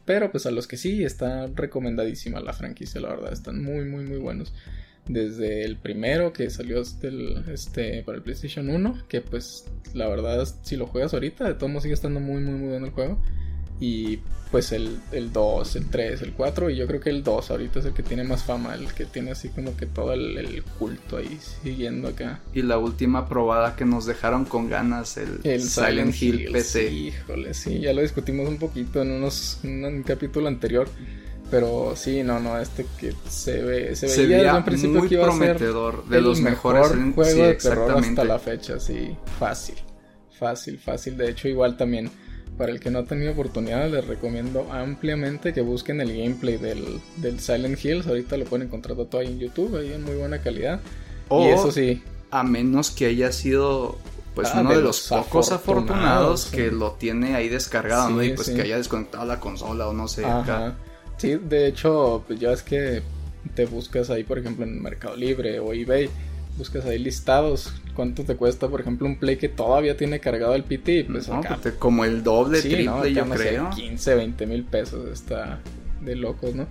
Pero 0.05 0.31
pues 0.31 0.45
a 0.45 0.51
los 0.51 0.67
que 0.67 0.77
sí, 0.77 1.03
está 1.03 1.47
recomendadísima 1.47 2.39
la 2.39 2.53
franquicia, 2.53 3.01
la 3.01 3.09
verdad, 3.09 3.33
están 3.33 3.61
muy, 3.61 3.85
muy, 3.85 4.05
muy 4.05 4.17
buenos. 4.17 4.53
Desde 5.07 5.63
el 5.63 5.77
primero 5.77 6.33
que 6.33 6.49
salió 6.49 6.81
este, 6.81 8.03
para 8.03 8.17
el 8.17 8.23
PlayStation 8.23 8.69
1, 8.69 9.03
que 9.07 9.21
pues 9.21 9.65
la 9.93 10.07
verdad, 10.07 10.47
si 10.63 10.75
lo 10.75 10.87
juegas 10.87 11.13
ahorita, 11.13 11.45
de 11.45 11.53
todo 11.53 11.69
modo 11.69 11.81
sigue 11.81 11.93
estando 11.93 12.19
muy, 12.19 12.41
muy, 12.41 12.55
muy 12.55 12.69
bueno 12.69 12.85
el 12.87 12.91
juego. 12.91 13.21
Y 13.79 14.19
pues 14.51 14.71
el, 14.71 14.97
el 15.11 15.31
2, 15.31 15.75
el 15.75 15.89
3, 15.89 16.21
el 16.21 16.33
4 16.33 16.69
y 16.69 16.77
yo 16.77 16.87
creo 16.87 16.99
que 16.99 17.09
el 17.09 17.23
2 17.23 17.51
ahorita 17.51 17.79
es 17.79 17.85
el 17.85 17.93
que 17.93 18.03
tiene 18.03 18.23
más 18.23 18.43
fama, 18.43 18.73
el 18.75 18.93
que 18.93 19.05
tiene 19.05 19.31
así 19.31 19.49
como 19.49 19.75
que 19.75 19.85
todo 19.85 20.13
el, 20.13 20.63
culto 20.79 21.17
ahí 21.17 21.37
siguiendo 21.63 22.07
acá. 22.07 22.39
Y 22.53 22.61
la 22.61 22.77
última 22.77 23.27
probada 23.27 23.75
que 23.75 23.85
nos 23.85 24.05
dejaron 24.05 24.45
con 24.45 24.69
ganas, 24.69 25.17
el, 25.17 25.61
Silent, 25.61 26.15
Hill, 26.19 26.49
PC. 26.51 26.91
híjole, 26.91 27.53
sí, 27.53 27.79
ya 27.79 27.93
lo 27.93 28.01
discutimos 28.01 28.47
un 28.47 28.57
poquito 28.57 29.01
en, 29.01 29.11
unos, 29.11 29.59
un 29.63 30.03
capítulo 30.03 30.47
anterior. 30.47 30.89
Pero 31.49 31.93
sí, 31.95 32.23
no, 32.23 32.39
no, 32.39 32.59
este 32.59 32.85
que 32.99 33.13
se 33.29 33.61
ve, 33.61 33.95
se, 33.95 34.09
se 34.09 34.25
veía, 34.25 34.37
desde 34.43 34.57
un 34.57 34.65
principio 34.65 35.07
que 35.07 35.13
iba 35.15 35.23
prometedor, 35.23 35.93
a 35.93 36.01
ser 36.01 36.09
de 36.09 36.21
los 36.21 36.41
mejores 36.41 36.87
juego 37.15 37.43
de 37.43 37.53
terror 37.55 37.97
hasta 37.97 38.23
la 38.25 38.37
fecha, 38.37 38.79
sí, 38.81 39.15
fácil, 39.39 39.75
fácil, 40.37 40.77
fácil. 40.77 41.15
De 41.15 41.29
hecho, 41.29 41.47
igual 41.47 41.77
también 41.77 42.11
para 42.57 42.71
el 42.71 42.79
que 42.79 42.89
no 42.89 42.99
ha 42.99 43.05
tenido 43.05 43.31
oportunidad, 43.31 43.89
les 43.89 44.05
recomiendo 44.05 44.67
ampliamente 44.71 45.53
que 45.53 45.61
busquen 45.61 46.01
el 46.01 46.09
gameplay 46.09 46.57
del, 46.57 46.99
del 47.17 47.39
Silent 47.39 47.83
Hills. 47.83 48.07
Ahorita 48.07 48.35
lo 48.35 48.45
pueden 48.45 48.67
encontrar 48.67 48.97
todo 48.97 49.21
ahí 49.21 49.27
en 49.27 49.39
YouTube, 49.39 49.77
ahí 49.77 49.93
en 49.93 50.03
muy 50.03 50.15
buena 50.15 50.39
calidad. 50.39 50.81
y 51.29 51.45
eso 51.45 51.71
sí. 51.71 52.03
A 52.29 52.43
menos 52.43 52.91
que 52.91 53.05
haya 53.05 53.31
sido 53.31 53.97
pues 54.35 54.49
ah, 54.53 54.61
uno 54.61 54.71
de, 54.71 54.81
los, 54.81 55.07
pocos 55.07 55.51
afortunados, 55.51 56.47
que 56.47 56.71
lo 56.71 56.91
tiene 56.91 57.35
ahí 57.35 57.47
descargado, 57.47 58.09
¿no? 58.09 58.23
Y 58.23 58.33
pues 58.33 58.49
que 58.49 58.61
haya 58.61 58.77
desconectado 58.77 59.25
la 59.25 59.39
consola 59.39 59.87
o 59.87 59.93
no 59.93 60.07
sé. 60.07 60.25
Sí, 61.17 61.35
de 61.35 61.67
hecho, 61.67 62.23
pues 62.27 62.39
ya 62.39 62.51
es 62.51 62.63
que 62.63 63.01
te 63.55 63.65
buscas 63.65 64.09
ahí, 64.09 64.23
por 64.23 64.37
ejemplo, 64.37 64.65
en 64.65 64.81
Mercado 64.81 65.15
Libre 65.15 65.59
o 65.59 65.73
eBay 65.73 66.09
buscas 66.57 66.85
ahí 66.85 66.97
listados 66.97 67.71
cuánto 67.93 68.23
te 68.23 68.35
cuesta, 68.35 68.67
por 68.67 68.81
ejemplo, 68.81 69.07
un 69.07 69.17
play 69.17 69.37
que 69.37 69.49
todavía 69.49 69.97
tiene 69.97 70.19
cargado 70.19 70.53
el 70.55 70.63
PT. 70.63 71.05
Pues 71.05 71.29
pues 71.61 71.75
como 71.75 72.05
el 72.05 72.23
doble, 72.23 72.61
triple, 72.61 73.13
yo 73.13 73.25
creo. 73.29 73.69
15, 73.71 74.15
20 74.15 74.45
mil 74.45 74.63
pesos 74.63 75.09
está 75.09 75.59
de 76.01 76.15
locos, 76.15 76.53
¿no? 76.53 76.67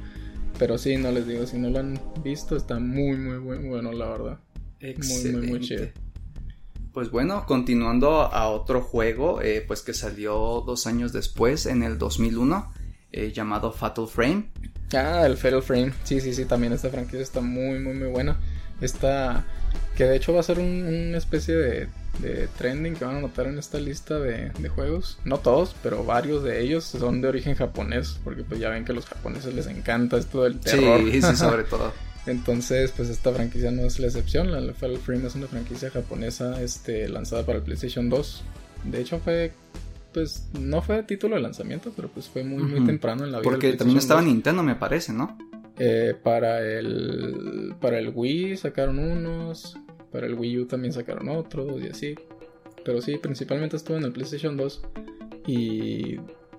Pero 0.58 0.78
sí, 0.78 0.96
no 0.96 1.10
les 1.10 1.26
digo, 1.26 1.46
si 1.46 1.58
no 1.58 1.68
lo 1.68 1.80
han 1.80 2.00
visto, 2.22 2.56
está 2.56 2.78
muy, 2.78 3.16
muy, 3.16 3.38
muy 3.38 3.58
bueno, 3.68 3.92
la 3.92 4.08
verdad. 4.08 4.38
Muy, 4.80 5.32
muy, 5.32 5.46
muy 5.46 5.60
chido. 5.60 5.88
Pues 6.92 7.10
bueno, 7.10 7.44
continuando 7.44 8.22
a 8.22 8.48
otro 8.48 8.80
juego, 8.80 9.42
eh, 9.42 9.62
pues 9.66 9.82
que 9.82 9.92
salió 9.92 10.62
dos 10.64 10.86
años 10.86 11.12
después, 11.12 11.66
en 11.66 11.82
el 11.82 11.98
2001, 11.98 12.72
eh, 13.12 13.32
llamado 13.32 13.72
Fatal 13.72 14.06
Frame. 14.06 14.50
Ah, 14.92 15.24
el 15.26 15.36
Fatal 15.36 15.62
Frame. 15.62 15.92
Sí, 16.04 16.20
sí, 16.20 16.34
sí, 16.34 16.44
también 16.44 16.72
esta 16.72 16.90
franquicia 16.90 17.20
está 17.20 17.40
muy, 17.40 17.78
muy, 17.78 17.94
muy 17.94 18.08
buena. 18.08 18.36
Esta 18.80 19.44
que 19.96 20.04
de 20.04 20.16
hecho 20.16 20.32
va 20.32 20.40
a 20.40 20.42
ser 20.42 20.58
una 20.58 21.16
especie 21.16 21.54
de, 21.54 21.88
trending 22.58 22.94
que 22.94 23.04
van 23.04 23.16
a 23.16 23.20
notar 23.20 23.46
en 23.46 23.58
esta 23.58 23.78
lista 23.78 24.18
de, 24.18 24.50
juegos. 24.68 25.18
No 25.24 25.38
todos, 25.38 25.74
pero 25.82 26.04
varios 26.04 26.42
de 26.42 26.60
ellos 26.62 26.84
son 26.84 27.20
de 27.20 27.28
origen 27.28 27.54
japonés. 27.54 28.18
Porque 28.22 28.42
pues 28.42 28.60
ya 28.60 28.68
ven 28.68 28.84
que 28.84 28.92
a 28.92 28.94
los 28.94 29.06
japoneses 29.06 29.54
les 29.54 29.66
encanta 29.66 30.18
esto 30.18 30.44
del 30.44 30.60
terror. 30.60 31.00
Sí, 31.10 31.22
sí, 31.22 31.36
sobre 31.36 31.64
todo. 31.64 31.92
Entonces, 32.26 32.92
pues 32.94 33.08
esta 33.08 33.32
franquicia 33.32 33.70
no 33.70 33.82
es 33.82 33.98
la 33.98 34.08
excepción. 34.08 34.52
La 34.52 34.74
Fatal 34.74 34.98
Frame 34.98 35.26
es 35.26 35.34
una 35.34 35.46
franquicia 35.46 35.90
japonesa 35.90 36.60
este, 36.60 37.08
lanzada 37.08 37.46
para 37.46 37.58
el 37.58 37.64
PlayStation 37.64 38.08
2. 38.08 38.42
De 38.84 39.00
hecho, 39.00 39.18
fue. 39.20 39.52
Pues 40.16 40.48
no 40.58 40.80
fue 40.80 41.02
título 41.02 41.36
de 41.36 41.42
lanzamiento, 41.42 41.92
pero 41.94 42.08
pues 42.08 42.26
fue 42.26 42.42
muy, 42.42 42.62
muy 42.62 42.82
temprano 42.86 43.26
en 43.26 43.32
la 43.32 43.40
vida. 43.40 43.50
Porque 43.50 43.74
también 43.74 43.98
estaba 43.98 44.22
Nintendo, 44.22 44.62
me 44.62 44.74
parece, 44.74 45.12
¿no? 45.12 45.36
Eh, 45.78 46.14
para 46.22 46.66
el 46.66 47.74
para 47.82 47.98
el 47.98 48.12
Wii 48.14 48.56
sacaron 48.56 48.98
unos, 48.98 49.76
para 50.10 50.26
el 50.26 50.32
Wii 50.32 50.60
U 50.60 50.66
también 50.66 50.94
sacaron 50.94 51.28
otros 51.28 51.82
y 51.82 51.88
así. 51.88 52.14
Pero 52.82 53.02
sí, 53.02 53.18
principalmente 53.18 53.76
estuvo 53.76 53.98
en 53.98 54.04
el 54.04 54.12
PlayStation 54.12 54.56
2 54.56 54.82
y 55.48 56.16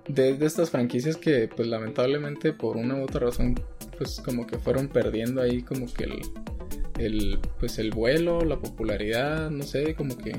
de, 0.07 0.37
estas 0.39 0.69
franquicias 0.69 1.17
que 1.17 1.47
pues 1.47 1.67
lamentablemente 1.67 2.53
por 2.53 2.77
una 2.77 2.93
u 2.93 3.05
otra 3.05 3.21
razón 3.21 3.59
pues 3.97 4.21
como 4.23 4.45
que 4.45 4.59
fueron 4.59 4.87
perdiendo 4.87 5.41
ahí 5.41 5.63
como 5.63 5.91
que 5.91 6.03
el, 6.03 6.21
el 6.99 7.39
pues 7.59 7.79
el 7.79 7.89
vuelo, 7.89 8.45
la 8.45 8.59
popularidad, 8.59 9.49
no 9.49 9.63
sé, 9.63 9.95
como 9.95 10.15
que 10.15 10.35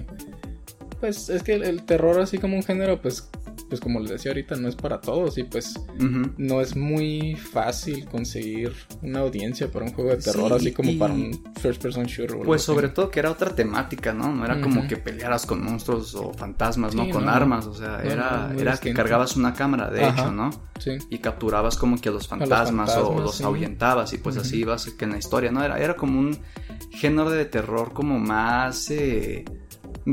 pues 1.00 1.28
es 1.28 1.42
que 1.42 1.54
el 1.54 1.84
terror 1.84 2.20
así 2.20 2.38
como 2.38 2.56
un 2.56 2.62
género 2.62 3.00
pues 3.00 3.28
pues 3.68 3.80
como 3.80 4.00
les 4.00 4.10
decía 4.10 4.30
ahorita, 4.30 4.56
no 4.56 4.68
es 4.68 4.76
para 4.76 5.00
todos 5.00 5.36
y 5.38 5.44
pues 5.44 5.74
no 5.98 6.60
es 6.60 6.76
muy 6.76 7.34
fácil 7.34 8.06
conseguir 8.06 8.72
una 9.02 9.20
audiencia 9.20 9.70
para 9.70 9.84
un 9.84 9.92
juego 9.92 10.10
de 10.10 10.18
terror, 10.18 10.52
así 10.52 10.72
como 10.72 10.98
para 10.98 11.12
un 11.12 11.42
first 11.60 11.82
person 11.82 12.04
shooter. 12.04 12.38
Pues 12.44 12.62
sobre 12.62 12.88
todo 12.88 13.10
que 13.10 13.20
era 13.20 13.30
otra 13.30 13.54
temática, 13.54 14.12
¿no? 14.12 14.32
No 14.32 14.44
era 14.44 14.60
como 14.60 14.86
que 14.86 14.96
pelearas 14.96 15.44
con 15.44 15.62
monstruos 15.62 16.14
o 16.14 16.32
fantasmas, 16.32 16.94
¿no? 16.94 17.08
Con 17.10 17.28
armas, 17.28 17.66
o 17.66 17.74
sea, 17.74 18.02
era, 18.02 18.52
era 18.56 18.76
que 18.78 18.94
cargabas 18.94 19.36
una 19.36 19.52
cámara, 19.52 19.90
de 19.90 20.08
hecho, 20.08 20.30
¿no? 20.32 20.50
Sí. 20.78 20.92
Y 21.10 21.18
capturabas 21.18 21.76
como 21.76 22.00
que 22.00 22.08
a 22.08 22.12
los 22.12 22.28
fantasmas, 22.28 22.96
o 22.96 23.20
los 23.20 23.40
ahuyentabas 23.40 24.12
y 24.12 24.18
pues 24.18 24.36
así 24.36 24.58
ibas 24.60 24.86
que 24.86 25.04
en 25.04 25.12
la 25.12 25.18
historia, 25.18 25.50
¿no? 25.50 25.62
Era, 25.62 25.78
era 25.78 25.94
como 25.94 26.18
un 26.20 26.38
género 26.90 27.30
de 27.30 27.44
terror 27.44 27.92
como 27.92 28.18
más... 28.18 28.90
Eh, 28.90 29.44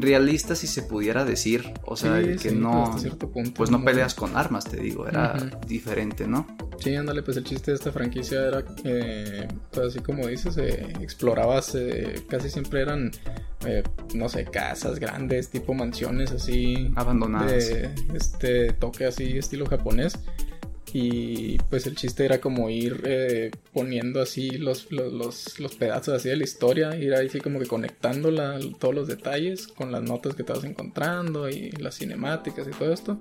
realista 0.02 0.56
si 0.56 0.68
se 0.68 0.82
pudiera 0.84 1.26
decir, 1.26 1.74
o 1.84 1.96
sea, 1.96 2.22
Sí, 2.22 2.28
que 2.42 2.50
sí, 2.50 2.56
no, 2.56 2.84
hasta 2.84 3.00
cierto 3.00 3.30
punto, 3.30 3.52
pues 3.56 3.70
no 3.72 3.84
peleas 3.84 4.14
con 4.14 4.36
armas, 4.36 4.66
te 4.66 4.78
digo, 4.78 5.08
era 5.08 5.36
diferente, 5.68 6.28
¿no? 6.28 6.46
Sí, 6.80 6.94
ándale, 6.96 7.24
pues 7.24 7.38
el 7.38 7.44
chiste 7.46 7.72
de 7.72 7.76
esta 7.76 7.92
franquicia 7.92 8.48
era, 8.48 8.64
eh, 8.84 9.48
pues 9.72 9.88
así 9.88 10.00
como 10.00 10.28
dices, 10.28 10.58
eh, 10.58 10.94
explorabas, 11.00 11.74
eh, 11.76 12.24
casi 12.30 12.50
siempre 12.50 12.82
eran, 12.82 13.12
eh, 13.66 13.84
no 14.14 14.28
sé, 14.28 14.46
casas 14.46 15.00
grandes, 15.00 15.50
tipo 15.50 15.74
mansiones 15.74 16.32
así, 16.32 16.92
Abandonadas. 16.96 17.52
de 17.70 17.90
este 18.14 18.74
toque 18.74 19.06
así 19.06 19.38
estilo 19.38 19.66
japonés. 19.66 20.20
Y 20.98 21.58
pues 21.70 21.86
el 21.88 21.96
chiste 21.98 22.24
era 22.24 22.40
como 22.40 22.70
ir 22.70 23.04
eh, 23.04 23.52
poniendo 23.74 24.22
así 24.22 24.52
los, 24.52 24.90
los, 24.94 25.60
los, 25.60 25.76
pedazos 25.76 26.14
así 26.14 26.30
de 26.30 26.38
la 26.38 26.46
historia, 26.46 26.96
ir 26.96 27.14
ahí 27.14 27.28
así 27.28 27.42
como 27.42 27.60
que 27.60 27.66
conectando 27.66 28.30
todos 28.80 28.96
los 28.96 29.06
detalles 29.06 29.68
con 29.68 29.92
las 29.92 30.04
notas 30.04 30.36
que 30.36 30.44
vas 30.44 30.64
encontrando 30.64 31.50
y 31.50 31.72
las 31.72 31.98
cinemáticas 31.98 32.66
y 32.70 32.72
todo 32.72 32.94
esto. 32.94 33.20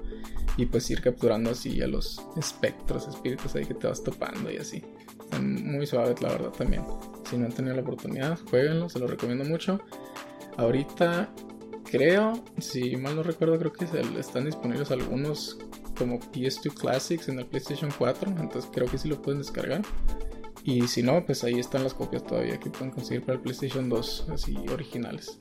Y 0.56 0.66
pues 0.66 0.88
ir 0.88 1.00
capturando 1.00 1.50
así 1.50 1.82
a 1.82 1.88
los 1.88 2.22
espectros, 2.36 3.08
espíritus 3.08 3.56
ahí 3.56 3.64
que 3.66 3.74
te 3.74 3.88
vas 3.88 4.04
topando 4.04 4.52
y 4.52 4.58
así. 4.58 4.80
Están 5.24 5.64
muy 5.64 5.84
suaves 5.84 6.22
la 6.22 6.28
verdad 6.28 6.50
también. 6.50 6.84
Si 7.28 7.36
no 7.36 7.46
han 7.46 7.52
tenido 7.52 7.74
la 7.74 7.82
oportunidad, 7.82 8.38
jueguenlo, 8.50 8.88
se 8.88 9.00
los 9.00 9.10
recomiendo 9.10 9.44
mucho. 9.44 9.80
Ahorita 10.58 11.28
creo, 11.90 12.34
si 12.60 12.96
mal 12.96 13.16
no 13.16 13.24
recuerdo, 13.24 13.58
creo 13.58 13.72
que 13.72 13.86
están 14.16 14.44
disponibles 14.44 14.92
algunos 14.92 15.58
como 15.94 16.18
PS2 16.20 16.74
Classics 16.74 17.28
en 17.28 17.38
el 17.38 17.46
PlayStation 17.46 17.90
4, 17.96 18.30
entonces 18.40 18.70
creo 18.72 18.86
que 18.88 18.98
sí 18.98 19.08
lo 19.08 19.20
pueden 19.22 19.40
descargar. 19.40 19.82
Y 20.62 20.88
si 20.88 21.02
no, 21.02 21.24
pues 21.26 21.44
ahí 21.44 21.58
están 21.58 21.82
las 21.84 21.92
copias 21.94 22.24
todavía 22.24 22.58
que 22.58 22.70
pueden 22.70 22.90
conseguir 22.90 23.22
para 23.22 23.34
el 23.36 23.40
PlayStation 23.42 23.88
2, 23.88 24.26
así 24.32 24.56
originales. 24.72 25.36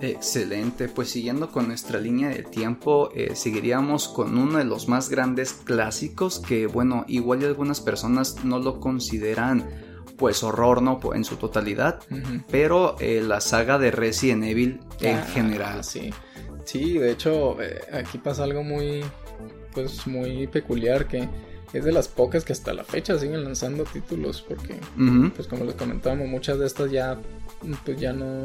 Excelente, 0.00 0.88
pues 0.88 1.08
siguiendo 1.08 1.50
con 1.50 1.68
nuestra 1.68 1.98
línea 1.98 2.28
de 2.28 2.42
tiempo, 2.42 3.10
eh, 3.14 3.34
seguiríamos 3.34 4.08
con 4.08 4.36
uno 4.36 4.58
de 4.58 4.64
los 4.64 4.88
más 4.88 5.08
grandes 5.08 5.54
clásicos 5.54 6.38
que, 6.38 6.66
bueno, 6.66 7.04
igual 7.08 7.42
y 7.42 7.46
algunas 7.46 7.80
personas 7.80 8.44
no 8.44 8.58
lo 8.58 8.78
consideran 8.80 9.68
pues 10.18 10.42
horror, 10.42 10.82
¿no? 10.82 10.98
En 11.14 11.24
su 11.24 11.36
totalidad, 11.36 12.00
pero 12.50 12.96
eh, 13.00 13.20
la 13.22 13.40
saga 13.40 13.78
de 13.78 13.90
Resident 13.90 14.44
Evil 14.44 14.80
en 15.00 15.16
Ah, 15.16 15.26
general. 15.26 15.84
Sí, 15.84 16.10
sí, 16.64 16.98
de 16.98 17.12
hecho 17.12 17.60
eh, 17.62 17.80
aquí 17.92 18.16
pasa 18.18 18.44
algo 18.44 18.62
muy, 18.62 19.02
pues 19.76 20.06
muy 20.06 20.46
peculiar 20.48 21.06
que 21.06 21.28
es 21.72 21.84
de 21.84 21.92
las 21.92 22.08
pocas 22.08 22.44
que 22.44 22.52
hasta 22.52 22.72
la 22.72 22.84
fecha 22.84 23.18
siguen 23.18 23.44
lanzando 23.44 23.84
títulos 23.84 24.40
porque, 24.40 24.76
pues 25.34 25.46
como 25.46 25.64
les 25.64 25.74
comentábamos, 25.74 26.26
muchas 26.28 26.58
de 26.58 26.66
estas 26.66 26.90
ya, 26.90 27.18
pues 27.84 28.00
ya 28.00 28.12
no, 28.12 28.44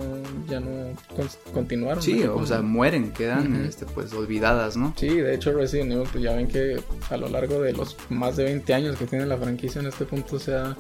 ya 0.50 0.60
no 0.60 0.94
con- 1.16 1.54
continuaron. 1.54 2.02
Sí, 2.04 2.22
¿no? 2.26 2.36
o 2.36 2.46
sea, 2.46 2.62
mueren, 2.62 3.12
quedan 3.14 3.64
este, 3.66 3.86
pues 3.86 4.12
olvidadas, 4.14 4.76
¿no? 4.76 4.94
Sí, 4.98 5.08
de 5.08 5.34
hecho 5.36 5.54
Resident 5.54 5.92
Evil, 5.94 6.08
pues 6.12 6.24
ya 6.24 6.34
ven 6.36 6.48
que 6.48 6.82
a 7.10 7.16
lo 7.18 7.30
largo 7.30 7.62
de 7.62 7.72
los 7.74 7.96
más 8.10 8.36
de 8.38 8.44
20 8.46 8.74
años 8.74 8.98
que 8.98 9.06
tiene 9.06 9.26
la 9.26 9.38
franquicia 9.38 9.80
en 9.80 9.88
este 9.88 10.04
punto 10.06 10.38
se 10.40 10.56
ha, 10.56 10.76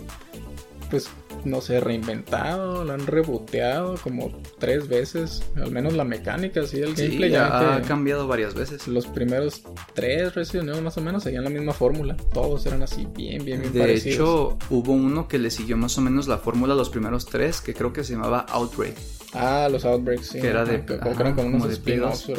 pues, 0.91 1.10
no 1.45 1.62
sé, 1.62 1.79
reinventado, 1.79 2.83
lo 2.83 2.93
han 2.93 3.07
reboteado 3.07 3.95
como 4.03 4.31
tres 4.60 4.88
veces, 4.88 5.41
al 5.55 5.71
menos 5.71 5.93
la 5.93 6.03
mecánica, 6.03 6.67
sí, 6.67 6.79
el 6.81 6.95
Sí, 6.95 7.03
gameplay 7.05 7.31
ya 7.31 7.75
ha 7.77 7.81
cambiado 7.81 8.27
varias 8.27 8.53
veces. 8.53 8.88
los 8.88 9.07
primeros 9.07 9.63
tres 9.95 10.36
Resident 10.36 10.69
Evil 10.69 10.83
más 10.83 10.98
o 10.98 11.01
menos 11.01 11.24
seguían 11.24 11.43
la 11.45 11.50
misma 11.50 11.74
fórmula, 11.74 12.15
todos 12.33 12.65
eran 12.67 12.83
así 12.83 13.07
bien, 13.15 13.43
bien, 13.43 13.62
bien 13.62 13.74
De 13.74 13.79
parecidos. 13.79 14.15
hecho, 14.15 14.57
hubo 14.69 14.91
uno 14.93 15.27
que 15.27 15.39
le 15.39 15.50
siguió 15.50 15.77
más 15.77 15.98
o 15.98 16.01
menos 16.01 16.27
la 16.27 16.38
fórmula 16.38 16.75
los 16.75 16.89
primeros 16.89 17.25
tres, 17.25 17.62
que 17.62 17.74
creo 17.74 17.91
que 17.93 18.03
se 18.03 18.13
llamaba 18.13 18.45
Outbreak. 18.50 18.95
Ah, 19.33 19.67
los 19.71 19.85
Outbreaks, 19.85 20.27
sí. 20.27 20.39
Que 20.41 20.47
era 20.47 20.65
de- 20.65 20.85
que 20.85 20.97
como 20.97 21.11
ajá, 21.11 21.21
eran 21.21 21.33
como 21.35 21.51
como 21.51 21.63
unos 21.65 21.83
de 21.83 21.91
¿verdad? 21.95 22.11
Así 22.13 22.33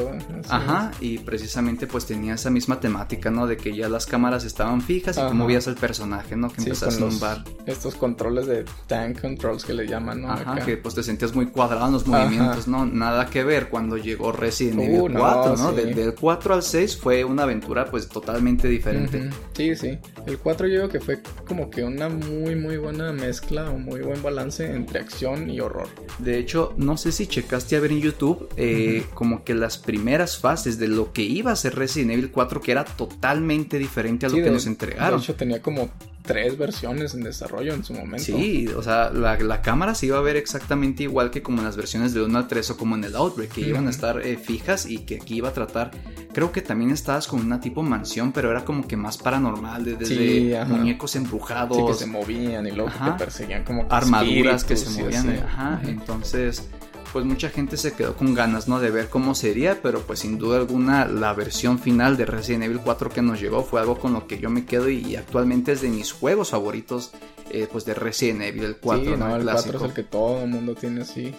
Ajá, 0.48 0.90
y 1.00 1.18
precisamente 1.18 1.86
pues 1.86 2.06
tenía 2.06 2.34
esa 2.34 2.50
misma 2.50 2.80
temática, 2.80 3.30
¿no? 3.30 3.46
De 3.46 3.56
que 3.56 3.74
ya 3.74 3.88
las 3.88 4.06
cámaras 4.06 4.44
estaban 4.44 4.80
fijas 4.82 5.16
y 5.16 5.20
tú 5.20 5.34
movías 5.34 5.66
al 5.68 5.76
personaje, 5.76 6.36
¿no? 6.36 6.48
Que 6.50 6.60
Sí, 6.60 6.70
un 6.70 7.00
los- 7.00 7.20
bar. 7.20 7.44
Estos 7.66 7.94
controles 7.94 8.46
de 8.46 8.64
tank 8.86 9.20
controls 9.20 9.64
que 9.64 9.72
le 9.74 9.86
llaman, 9.86 10.22
¿no? 10.22 10.30
Ajá, 10.32 10.52
Acá. 10.54 10.64
que 10.64 10.76
pues 10.76 10.94
te 10.94 11.02
sentías 11.02 11.34
muy 11.34 11.46
cuadrado 11.46 11.86
en 11.86 11.92
los 11.92 12.02
Ajá. 12.08 12.24
movimientos, 12.24 12.68
¿no? 12.68 12.84
Nada 12.86 13.26
que 13.26 13.42
ver 13.44 13.68
cuando 13.68 13.96
llegó 13.96 14.32
Resident 14.32 14.78
Uh, 14.78 14.82
Evil 14.82 15.12
no, 15.14 15.20
4, 15.20 15.56
¿no? 15.56 15.70
sí. 15.70 15.76
De- 15.76 15.94
del 15.94 16.14
4 16.14 16.54
al 16.54 16.62
6 16.62 16.96
fue 16.96 17.24
una 17.24 17.44
aventura 17.44 17.86
pues 17.86 18.08
totalmente 18.08 18.68
diferente. 18.68 19.30
Sí, 19.54 19.74
sí. 19.76 19.98
El 20.26 20.38
4 20.38 20.66
yo 20.66 20.74
digo 20.74 20.88
que 20.88 21.00
fue 21.00 21.20
como 21.46 21.70
que 21.70 21.82
una 21.84 22.08
muy, 22.08 22.54
muy 22.56 22.76
buena 22.76 23.12
mezcla, 23.12 23.70
un 23.70 23.84
muy 23.84 24.00
buen 24.00 24.22
balance 24.22 24.64
entre 24.70 25.00
acción 25.00 25.48
y 25.50 25.60
horror. 25.60 25.88
De 26.18 26.38
hecho, 26.38 26.74
no 26.82 26.96
sé 26.96 27.12
si 27.12 27.26
checaste 27.26 27.76
a 27.76 27.80
ver 27.80 27.92
en 27.92 28.00
YouTube 28.00 28.48
eh, 28.56 29.04
como 29.14 29.44
que 29.44 29.54
las 29.54 29.78
primeras 29.78 30.38
fases 30.38 30.78
de 30.78 30.88
lo 30.88 31.12
que 31.12 31.22
iba 31.22 31.52
a 31.52 31.56
ser 31.56 31.74
Resident 31.76 32.10
Evil 32.12 32.30
4 32.30 32.60
que 32.60 32.72
era 32.72 32.84
totalmente 32.84 33.78
diferente 33.78 34.26
a 34.26 34.28
lo 34.28 34.34
Sí, 34.36 34.40
que 34.42 34.46
de- 34.48 34.54
nos 34.54 34.66
entregaron. 34.66 35.18
De 35.20 35.24
hecho, 35.24 35.34
tenía 35.34 35.62
como 35.62 35.90
tres 36.22 36.56
versiones 36.56 37.14
en 37.14 37.22
desarrollo 37.22 37.74
en 37.74 37.84
su 37.84 37.92
momento. 37.94 38.24
Sí, 38.24 38.68
o 38.68 38.82
sea, 38.82 39.10
la, 39.10 39.36
la 39.38 39.60
cámara 39.62 39.94
se 39.94 40.06
iba 40.06 40.18
a 40.18 40.20
ver 40.22 40.36
exactamente 40.36 41.02
igual 41.02 41.30
que 41.30 41.42
como 41.42 41.58
en 41.58 41.64
las 41.64 41.76
versiones 41.76 42.14
de 42.14 42.22
1 42.22 42.38
al 42.38 42.48
3 42.48 42.70
o 42.70 42.76
como 42.76 42.94
en 42.96 43.04
el 43.04 43.16
Outbreak, 43.16 43.50
que 43.52 43.60
iban 43.62 43.86
a 43.86 43.90
estar 43.90 44.20
eh, 44.24 44.36
fijas 44.36 44.86
y 44.86 44.98
que 44.98 45.16
aquí 45.16 45.36
iba 45.36 45.48
a 45.48 45.52
tratar. 45.52 45.90
Creo 46.32 46.50
que 46.52 46.62
también 46.62 46.90
estabas 46.90 47.26
con 47.26 47.40
una 47.40 47.60
tipo 47.60 47.82
mansión, 47.82 48.32
pero 48.32 48.50
era 48.50 48.64
como 48.64 48.86
que 48.88 48.96
más 48.96 49.18
paranormal, 49.18 49.84
de- 49.84 49.96
desde 49.96 50.14
Sí, 50.16 50.52
muñecos 50.68 51.14
embrujados, 51.16 51.76
Sí, 51.76 51.84
que 51.86 51.94
se 51.94 52.06
movían 52.06 52.66
y 52.66 52.70
luego 52.70 52.90
que 52.90 52.96
Ajá. 52.96 53.12
te 53.16 53.24
perseguían 53.24 53.64
como 53.64 53.86
que 53.88 53.94
armaduras 53.94 54.64
que 54.64 54.76
se 54.76 54.90
movían. 55.02 55.30
eh, 55.30 55.42
Ajá, 55.44 55.80
entonces. 55.84 56.68
Pues 57.12 57.24
mucha 57.26 57.50
gente 57.50 57.76
se 57.76 57.92
quedó 57.92 58.16
con 58.16 58.34
ganas, 58.34 58.68
¿no? 58.68 58.80
De 58.80 58.90
ver 58.90 59.08
cómo 59.08 59.34
sería, 59.34 59.80
pero 59.82 60.00
pues 60.00 60.20
sin 60.20 60.38
duda 60.38 60.56
alguna 60.56 61.04
la 61.06 61.34
versión 61.34 61.78
final 61.78 62.16
de 62.16 62.24
Resident 62.24 62.64
Evil 62.64 62.80
4 62.82 63.10
que 63.10 63.20
nos 63.20 63.40
llegó 63.40 63.62
fue 63.62 63.80
algo 63.80 63.98
con 63.98 64.14
lo 64.14 64.26
que 64.26 64.38
yo 64.38 64.48
me 64.48 64.64
quedo 64.64 64.88
y, 64.88 65.16
actualmente 65.16 65.72
es 65.72 65.82
de 65.82 65.88
mis 65.88 66.10
juegos 66.12 66.50
favoritos, 66.50 67.12
eh, 67.50 67.68
pues 67.70 67.84
de 67.84 67.92
Resident 67.94 68.42
Evil, 68.42 68.64
el 68.64 68.76
4, 68.76 69.04
sí, 69.04 69.10
¿no? 69.10 69.28
no, 69.28 69.36
el 69.36 69.42
4 69.42 69.42
clásico. 69.42 69.76
es 69.76 69.82
el 69.82 69.92
que 69.94 70.02
todo 70.04 70.42
el 70.42 70.48
mundo 70.48 70.74
tiene 70.74 71.02
así 71.02 71.34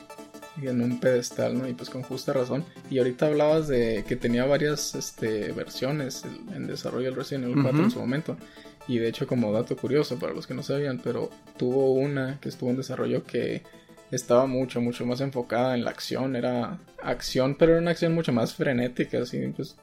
en 0.62 0.82
un 0.82 1.00
pedestal, 1.00 1.58
¿no? 1.58 1.68
Y 1.68 1.74
pues 1.74 1.90
con 1.90 2.04
justa 2.04 2.34
razón. 2.34 2.64
Y 2.90 3.00
ahorita 3.00 3.26
hablabas 3.26 3.68
de 3.68 4.06
que 4.08 4.16
tenía 4.16 4.46
varias 4.46 4.94
este, 4.94 5.52
versiones 5.54 6.24
en- 6.54 6.68
desarrollo 6.68 7.10
el 7.10 7.16
Resident 7.16 7.46
Evil 7.46 7.64
4 7.64 7.84
en 7.84 7.92
su 7.92 8.00
momento. 8.00 8.38
Y 8.88 9.00
de 9.00 9.08
hecho, 9.08 9.26
como 9.26 9.52
dato 9.52 9.76
curioso 9.78 10.20
para 10.20 10.34
los 10.34 10.46
que 10.46 10.54
no 10.54 10.62
sabían, 10.62 11.00
pero 11.04 11.30
tuvo 11.58 11.94
una 11.94 12.40
que 12.40 12.50
estuvo 12.50 12.70
en 12.70 12.78
desarrollo 12.78 13.24
que 13.24 13.64
estaba 14.16 14.46
mucho, 14.46 14.82
mucho 14.82 15.06
más 15.06 15.22
enfocada 15.22 15.76
en 15.76 15.84
la 15.84 15.92
acción. 15.92 16.36
Era 16.36 16.80
acción, 17.02 17.56
pero 17.56 17.74
era 17.74 17.82
una 17.82 17.92
acción 17.92 18.14
mucho 18.14 18.32
más 18.32 18.54
frenética, 18.54 19.22
así, 19.22 19.40
pues 19.56 19.76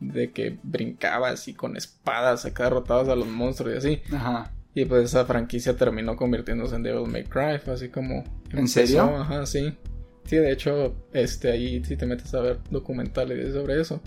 de 0.00 0.30
que 0.30 0.58
brincabas 0.62 1.48
y 1.48 1.54
con 1.54 1.76
espadas 1.76 2.46
acá 2.46 2.64
derrotabas 2.64 3.08
a 3.08 3.16
los 3.16 3.26
monstruos 3.26 3.74
y 3.74 3.76
así. 3.76 4.02
Ajá. 4.14 4.52
Y 4.74 4.84
pues 4.84 5.04
esa 5.04 5.24
franquicia 5.24 5.76
terminó 5.76 6.16
convirtiéndose 6.16 6.76
en 6.76 6.82
Devil 6.82 7.10
May 7.10 7.24
Cry, 7.24 7.58
fue 7.58 7.74
así 7.74 7.88
como... 7.88 8.24
¿En 8.50 8.58
empezó, 8.60 8.86
serio? 8.86 9.16
Ajá, 9.16 9.44
sí. 9.46 9.74
Sí, 10.24 10.36
de 10.36 10.52
hecho, 10.52 10.94
este, 11.12 11.50
ahí 11.50 11.82
si 11.84 11.96
te 11.96 12.06
metes 12.06 12.32
a 12.34 12.40
ver 12.40 12.58
documentales 12.70 13.54
sobre 13.54 13.80
eso, 13.80 14.00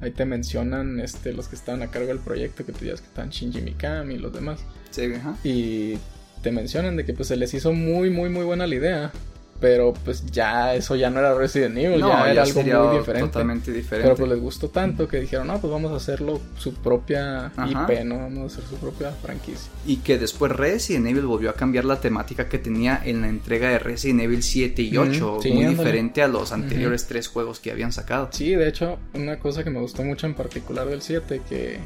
ahí 0.00 0.10
te 0.10 0.24
mencionan 0.24 1.00
este, 1.00 1.32
los 1.32 1.48
que 1.48 1.56
estaban 1.56 1.82
a 1.82 1.90
cargo 1.90 2.08
del 2.08 2.18
proyecto, 2.18 2.66
que 2.66 2.72
tú 2.72 2.84
ya 2.84 2.94
que 2.94 3.04
están 3.04 3.30
Shinji 3.30 3.62
Mikami 3.62 4.14
y 4.14 4.18
los 4.18 4.32
demás. 4.32 4.60
Sí, 4.90 5.04
ajá. 5.14 5.36
Y 5.44 5.98
te 6.42 6.50
mencionan 6.52 6.96
de 6.96 7.04
que 7.04 7.12
pues 7.12 7.28
se 7.28 7.36
les 7.36 7.52
hizo 7.54 7.72
muy, 7.72 8.10
muy, 8.10 8.28
muy 8.28 8.44
buena 8.44 8.66
la 8.66 8.74
idea. 8.74 9.12
Pero 9.60 9.92
pues 10.04 10.24
ya 10.26 10.76
eso 10.76 10.94
ya 10.94 11.10
no 11.10 11.18
era 11.18 11.34
Resident 11.34 11.76
Evil, 11.76 11.98
No, 11.98 12.08
ya 12.10 12.26
ya 12.26 12.30
era 12.30 12.42
algo 12.44 12.62
muy 12.62 12.98
diferente. 12.98 13.26
totalmente 13.28 13.72
diferente. 13.72 14.04
Pero 14.08 14.14
pues 14.16 14.30
les 14.30 14.40
gustó 14.40 14.68
tanto 14.68 15.08
que 15.08 15.18
dijeron, 15.18 15.48
no, 15.48 15.60
pues 15.60 15.68
vamos 15.72 15.90
a 15.90 15.96
hacerlo 15.96 16.40
su 16.56 16.74
propia 16.74 17.46
Ajá. 17.56 17.66
IP, 17.92 18.04
¿no? 18.04 18.18
Vamos 18.18 18.52
a 18.54 18.56
hacer 18.58 18.70
su 18.70 18.76
propia 18.76 19.10
franquicia. 19.10 19.68
Y 19.84 19.96
que 19.96 20.16
después 20.16 20.52
Resident 20.52 21.08
Evil 21.08 21.26
volvió 21.26 21.50
a 21.50 21.54
cambiar 21.54 21.86
la 21.86 22.00
temática 22.00 22.48
que 22.48 22.58
tenía 22.58 23.02
en 23.04 23.20
la 23.22 23.28
entrega 23.28 23.68
de 23.70 23.80
Resident 23.80 24.20
Evil 24.20 24.44
7 24.44 24.80
y 24.80 24.96
8, 24.96 25.32
Ujú, 25.32 25.42
sí, 25.42 25.50
muy 25.50 25.64
ándale. 25.64 25.76
diferente 25.76 26.22
a 26.22 26.28
los 26.28 26.52
anteriores 26.52 27.08
tres 27.08 27.26
juegos 27.26 27.58
que 27.58 27.72
habían 27.72 27.90
sacado. 27.90 28.28
Sí, 28.30 28.54
de 28.54 28.68
hecho, 28.68 29.00
una 29.14 29.40
cosa 29.40 29.64
que 29.64 29.70
me 29.70 29.80
gustó 29.80 30.04
mucho 30.04 30.28
en 30.28 30.34
particular 30.34 30.86
del 30.86 31.02
7 31.02 31.40
que 31.48 31.78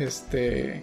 este 0.00 0.82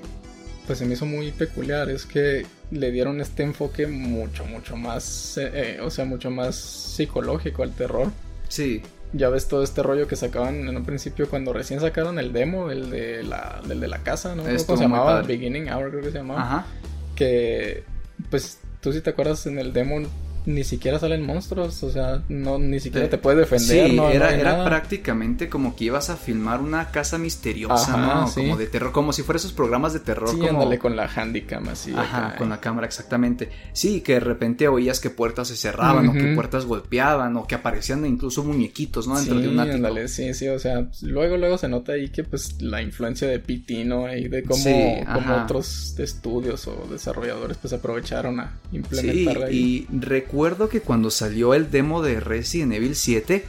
pues 0.67 0.79
se 0.79 0.85
me 0.85 0.93
hizo 0.93 1.05
muy 1.05 1.31
peculiar 1.31 1.89
es 1.89 2.05
que 2.05 2.45
le 2.69 2.91
dieron 2.91 3.21
este 3.21 3.43
enfoque 3.43 3.87
mucho 3.87 4.45
mucho 4.45 4.75
más 4.75 5.37
eh, 5.37 5.49
eh, 5.53 5.79
o 5.81 5.89
sea, 5.89 6.05
mucho 6.05 6.29
más 6.29 6.55
psicológico 6.55 7.63
al 7.63 7.71
terror. 7.71 8.11
Sí, 8.49 8.81
Ya 9.13 9.29
ves 9.29 9.47
todo 9.47 9.63
este 9.63 9.81
rollo 9.83 10.07
que 10.07 10.15
sacaban 10.17 10.67
en 10.67 10.75
un 10.75 10.85
principio 10.85 11.29
cuando 11.29 11.53
recién 11.53 11.79
sacaron 11.79 12.19
el 12.19 12.33
demo, 12.33 12.69
el 12.71 12.89
de 12.89 13.23
la, 13.23 13.61
del 13.67 13.79
de 13.79 13.87
la 13.87 13.99
casa, 13.99 14.35
¿no? 14.35 14.45
Estuvo 14.47 14.75
¿Cómo 14.75 14.77
se 14.77 14.83
llamaba? 14.83 15.21
Beginning 15.21 15.69
Hour 15.69 15.89
creo 15.91 16.03
que 16.03 16.11
se 16.11 16.17
llamaba. 16.17 16.41
ajá. 16.41 16.65
Que 17.15 17.83
pues 18.29 18.59
tú 18.81 18.91
si 18.93 19.01
te 19.01 19.09
acuerdas 19.09 19.45
en 19.47 19.57
el 19.59 19.73
demo 19.73 20.01
ni 20.47 20.63
siquiera 20.63 20.97
salen 20.97 21.25
monstruos, 21.25 21.83
o 21.83 21.91
sea, 21.91 22.23
no 22.29 22.57
ni 22.57 22.79
siquiera 22.79 23.09
te 23.09 23.17
puedes 23.17 23.37
defender. 23.41 23.89
Sí, 23.89 23.95
no, 23.97 24.09
era, 24.09 24.31
no 24.31 24.37
era 24.37 24.51
nada. 24.53 24.65
prácticamente 24.65 25.49
como 25.49 25.75
que 25.75 25.83
ibas 25.85 26.09
a 26.09 26.15
filmar 26.15 26.61
una 26.61 26.89
casa 26.89 27.17
misteriosa, 27.17 27.93
Ajá, 27.93 28.21
¿no? 28.21 28.27
sí. 28.29 28.39
Como 28.41 28.55
de 28.55 28.67
terror, 28.67 28.93
como 28.93 29.11
si 29.11 29.23
fuera 29.23 29.37
esos 29.37 29.51
programas 29.51 29.91
de 29.91 29.99
terror. 29.99 30.29
Sí, 30.29 30.37
como... 30.37 30.49
ándale 30.51 30.79
con 30.79 30.95
la 30.95 31.05
handicam 31.13 31.67
así. 31.67 31.91
Ajá, 31.93 32.27
acá, 32.29 32.37
con 32.37 32.47
eh. 32.47 32.51
la 32.51 32.61
cámara, 32.61 32.87
exactamente. 32.87 33.49
Sí, 33.73 33.99
que 33.99 34.13
de 34.13 34.19
repente 34.21 34.67
oías 34.69 35.01
que 35.01 35.09
puertas 35.09 35.49
se 35.49 35.57
cerraban, 35.57 36.07
o 36.07 36.13
que 36.13 36.33
puertas 36.33 36.65
golpeaban, 36.65 37.35
o 37.35 37.45
que 37.45 37.55
aparecían 37.55 38.05
incluso 38.05 38.41
muñequitos, 38.45 39.05
¿no? 39.05 39.17
Dentro 39.17 39.35
sí, 39.35 39.41
de 39.41 39.49
un 39.49 39.59
ático. 39.59 39.75
ándale, 39.75 40.07
sí, 40.07 40.33
sí, 40.33 40.47
o 40.47 40.59
sea, 40.59 40.87
luego, 41.01 41.35
luego 41.35 41.57
se 41.57 41.67
nota 41.67 41.91
ahí 41.91 42.07
que 42.09 42.23
pues 42.23 42.61
la 42.61 42.81
influencia 42.81 43.27
de 43.27 43.39
PT, 43.39 43.83
¿no? 43.83 44.13
Y 44.15 44.29
de 44.29 44.43
cómo, 44.43 45.03
otros 45.43 45.95
estudios 45.99 46.67
o 46.67 46.87
desarrolladores 46.89 47.57
pues 47.57 47.73
aprovecharon 47.73 48.39
a 48.39 48.57
Sí, 48.71 48.77
implementar 48.77 49.43
ahí. 49.43 49.87
y 49.91 49.97
recuerdo 50.37 50.69
que 50.69 50.81
cuando 50.81 51.09
salió 51.09 51.55
el 51.55 51.71
demo 51.71 52.03
de 52.03 52.19
Resident 52.19 52.71
Evil 52.71 52.95
7, 52.95 53.43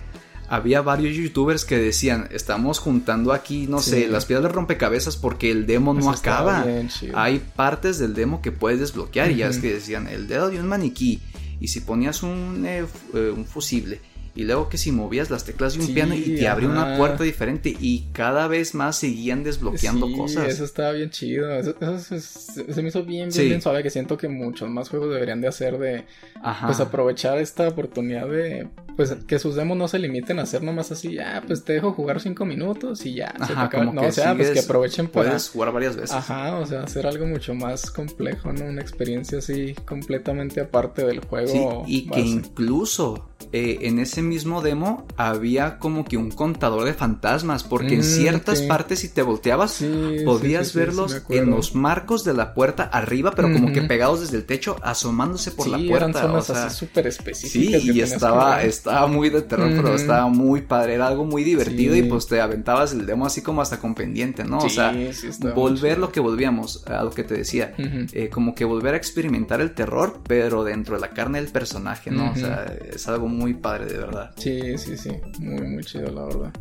había 0.48 0.80
varios 0.80 1.14
youtubers 1.14 1.66
que 1.66 1.76
decían, 1.76 2.28
estamos 2.32 2.78
juntando 2.78 3.34
aquí, 3.34 3.66
no 3.66 3.80
Sí. 3.82 3.90
sé, 3.90 4.08
las 4.08 4.24
piedras 4.24 4.44
de 4.44 4.54
rompecabezas 4.54 5.18
porque 5.18 5.50
el 5.50 5.66
demo 5.66 5.92
no 5.92 6.00
Eso 6.00 6.08
acaba. 6.12 6.64
bien. 6.64 6.88
Hay 7.14 7.42
partes 7.54 7.98
del 7.98 8.14
demo 8.14 8.40
que 8.40 8.52
puedes 8.52 8.80
desbloquear 8.80 9.30
y 9.32 9.36
ya 9.36 9.48
es 9.48 9.58
que 9.58 9.74
decían, 9.74 10.06
el 10.08 10.28
dedo 10.28 10.48
de 10.48 10.58
un 10.60 10.66
maniquí, 10.66 11.20
y 11.60 11.68
si 11.68 11.80
ponías 11.80 12.22
un, 12.22 12.64
eh, 12.66 12.86
eh, 13.12 13.34
un 13.36 13.44
fusible, 13.44 14.00
y 14.38 14.44
luego 14.44 14.68
que 14.68 14.78
si 14.78 14.92
movías 14.92 15.30
las 15.30 15.42
teclas 15.44 15.74
de 15.74 15.80
un 15.80 15.86
Sí, 15.86 15.92
piano 15.94 16.14
y 16.14 16.36
te 16.36 16.46
abría 16.46 16.68
una 16.68 16.96
puerta 16.96 17.24
diferente 17.24 17.74
y 17.80 18.06
cada 18.12 18.46
vez 18.46 18.72
más 18.72 18.96
seguían 18.96 19.42
desbloqueando 19.42 20.06
sí, 20.06 20.16
cosas. 20.16 20.48
Eso 20.48 20.64
estaba 20.64 20.92
bien 20.92 21.10
chido. 21.10 21.50
Eso, 21.52 21.74
eso 21.80 22.20
se, 22.20 22.82
me 22.82 22.88
hizo 22.88 23.02
bien, 23.04 23.30
bien, 23.30 23.32
Sí. 23.32 23.46
bien 23.46 23.60
suave. 23.60 23.82
Que 23.82 23.90
siento 23.90 24.16
que 24.16 24.28
muchos 24.28 24.70
más 24.70 24.90
juegos 24.90 25.12
deberían 25.12 25.40
de 25.40 25.48
hacer 25.48 25.76
de 25.78 26.04
Ajá. 26.40 26.68
pues 26.68 26.78
aprovechar 26.78 27.38
esta 27.38 27.66
oportunidad 27.66 28.28
de 28.28 28.68
pues 28.98 29.14
que 29.28 29.38
sus 29.38 29.54
demos 29.54 29.78
no 29.78 29.86
se 29.88 29.98
limiten 30.00 30.40
a 30.40 30.42
hacer 30.42 30.62
nomás 30.62 30.90
así, 30.92 31.14
ya, 31.14 31.42
pues 31.46 31.64
te 31.64 31.72
dejo 31.74 31.92
jugar 31.92 32.20
cinco 32.20 32.44
minutos 32.44 33.06
y 33.06 33.14
ya. 33.14 33.32
se 33.32 33.36
te 33.36 33.42
Ajá, 33.54 33.64
acaba". 33.66 33.84
como 33.84 33.94
no, 33.94 34.00
que 34.02 34.08
o 34.08 34.12
sea, 34.12 34.34
pues 34.36 34.50
que 34.50 34.58
aprovechen 34.60 35.06
para. 35.08 35.28
Puedes 35.28 35.48
jugar 35.50 35.72
varias 35.72 35.94
veces. 35.96 36.12
Ajá, 36.12 36.58
o 36.58 36.66
sea, 36.66 36.82
hacer 36.82 37.06
algo 37.06 37.24
mucho 37.26 37.54
más 37.54 37.90
complejo, 37.92 38.52
¿no? 38.52 38.64
Una 38.66 38.82
experiencia 38.82 39.38
así 39.38 39.74
completamente 39.86 40.60
aparte 40.60 41.06
del 41.06 41.20
juego. 41.20 41.84
Sí, 41.86 41.92
y 41.92 42.10
que 42.10 42.20
incluso 42.20 43.28
eh, 43.52 43.78
en 43.82 43.98
ese 44.00 44.20
mismo 44.20 44.62
demo 44.62 45.06
había 45.16 45.78
como 45.78 46.04
que 46.04 46.16
un 46.16 46.30
contador 46.32 46.84
de 46.84 46.92
fantasmas, 46.94 47.64
porque 47.64 47.94
en 47.94 48.00
Mm, 48.00 48.02
ciertas 48.02 48.58
sí. 48.60 48.66
partes 48.66 48.98
si 48.98 49.08
te 49.08 49.22
volteabas 49.22 49.70
Sí, 49.72 50.18
sí, 50.18 50.24
podías 50.24 50.66
sí, 50.66 50.72
sí, 50.72 50.78
verlos 50.78 51.12
sí, 51.28 51.34
en 51.36 51.50
los 51.50 51.74
marcos 51.74 52.24
de 52.24 52.34
la 52.34 52.52
puerta 52.54 52.82
arriba, 52.84 53.32
pero 53.34 53.52
como 53.52 53.72
que 53.72 53.82
pegados 53.82 54.20
desde 54.20 54.36
el 54.38 54.44
techo, 54.44 54.76
asomándose 54.82 55.52
por 55.52 55.64
sí, 55.66 55.70
la 55.70 55.78
eran 55.78 56.12
puerta. 56.12 56.20
zonas 56.22 56.50
o 56.50 56.54
sea, 56.54 56.66
así 56.66 56.70
súper 56.70 57.04
Sí, 57.04 57.08
específicas. 57.08 57.82
que 57.84 57.92
y 57.92 58.00
estaba. 58.00 58.62
Estaba 58.88 59.06
muy 59.06 59.30
de 59.30 59.42
terror, 59.42 59.70
pero 59.74 59.94
estaba 59.94 60.28
muy 60.28 60.62
padre, 60.62 60.94
era 60.94 61.06
algo 61.08 61.24
muy 61.24 61.44
divertido 61.44 61.94
Sí. 61.94 62.00
y 62.00 62.02
pues 62.04 62.26
te 62.26 62.40
aventabas 62.40 62.92
el 62.92 63.06
demo 63.06 63.26
así 63.26 63.42
como 63.42 63.60
hasta 63.62 63.78
con 63.78 63.94
pendiente, 63.94 64.44
¿no? 64.44 64.58
o 64.58 64.60
Sí, 64.68 64.70
sea, 64.70 64.92
sí, 65.12 65.28
volver 65.54 65.94
chido. 65.94 66.06
lo 66.06 66.12
que 66.12 66.20
volvíamos, 66.20 66.84
a 66.86 67.02
lo 67.04 67.10
que 67.10 67.24
te 67.24 67.34
decía, 67.34 67.74
eh, 67.78 68.28
como 68.28 68.54
que 68.54 68.64
volver 68.64 68.94
a 68.94 68.96
experimentar 68.96 69.60
el 69.60 69.72
terror, 69.74 70.20
pero 70.26 70.64
dentro 70.64 70.94
de 70.96 71.00
la 71.00 71.10
carne 71.10 71.40
del 71.40 71.50
personaje, 71.52 72.10
¿no? 72.10 72.32
O 72.32 72.34
sea, 72.36 72.64
es 72.92 73.06
algo 73.08 73.28
muy 73.28 73.54
padre 73.54 73.86
de 73.86 73.98
verdad. 73.98 74.32
Sí, 74.36 74.76
sí, 74.78 74.96
sí, 74.96 75.10
muy, 75.40 75.66
muy 75.66 75.84
chido, 75.84 76.10
la 76.10 76.24
verdad. 76.24 76.52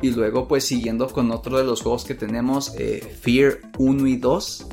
Y 0.00 0.10
luego, 0.10 0.48
pues 0.48 0.64
siguiendo 0.64 1.06
con 1.08 1.30
otro 1.30 1.58
de 1.58 1.64
los 1.64 1.80
juegos 1.82 2.04
que 2.04 2.14
tenemos, 2.14 2.74
eh, 2.76 3.00
Fear 3.20 3.58
1 3.78 4.06
y 4.08 4.16
2. 4.16 4.66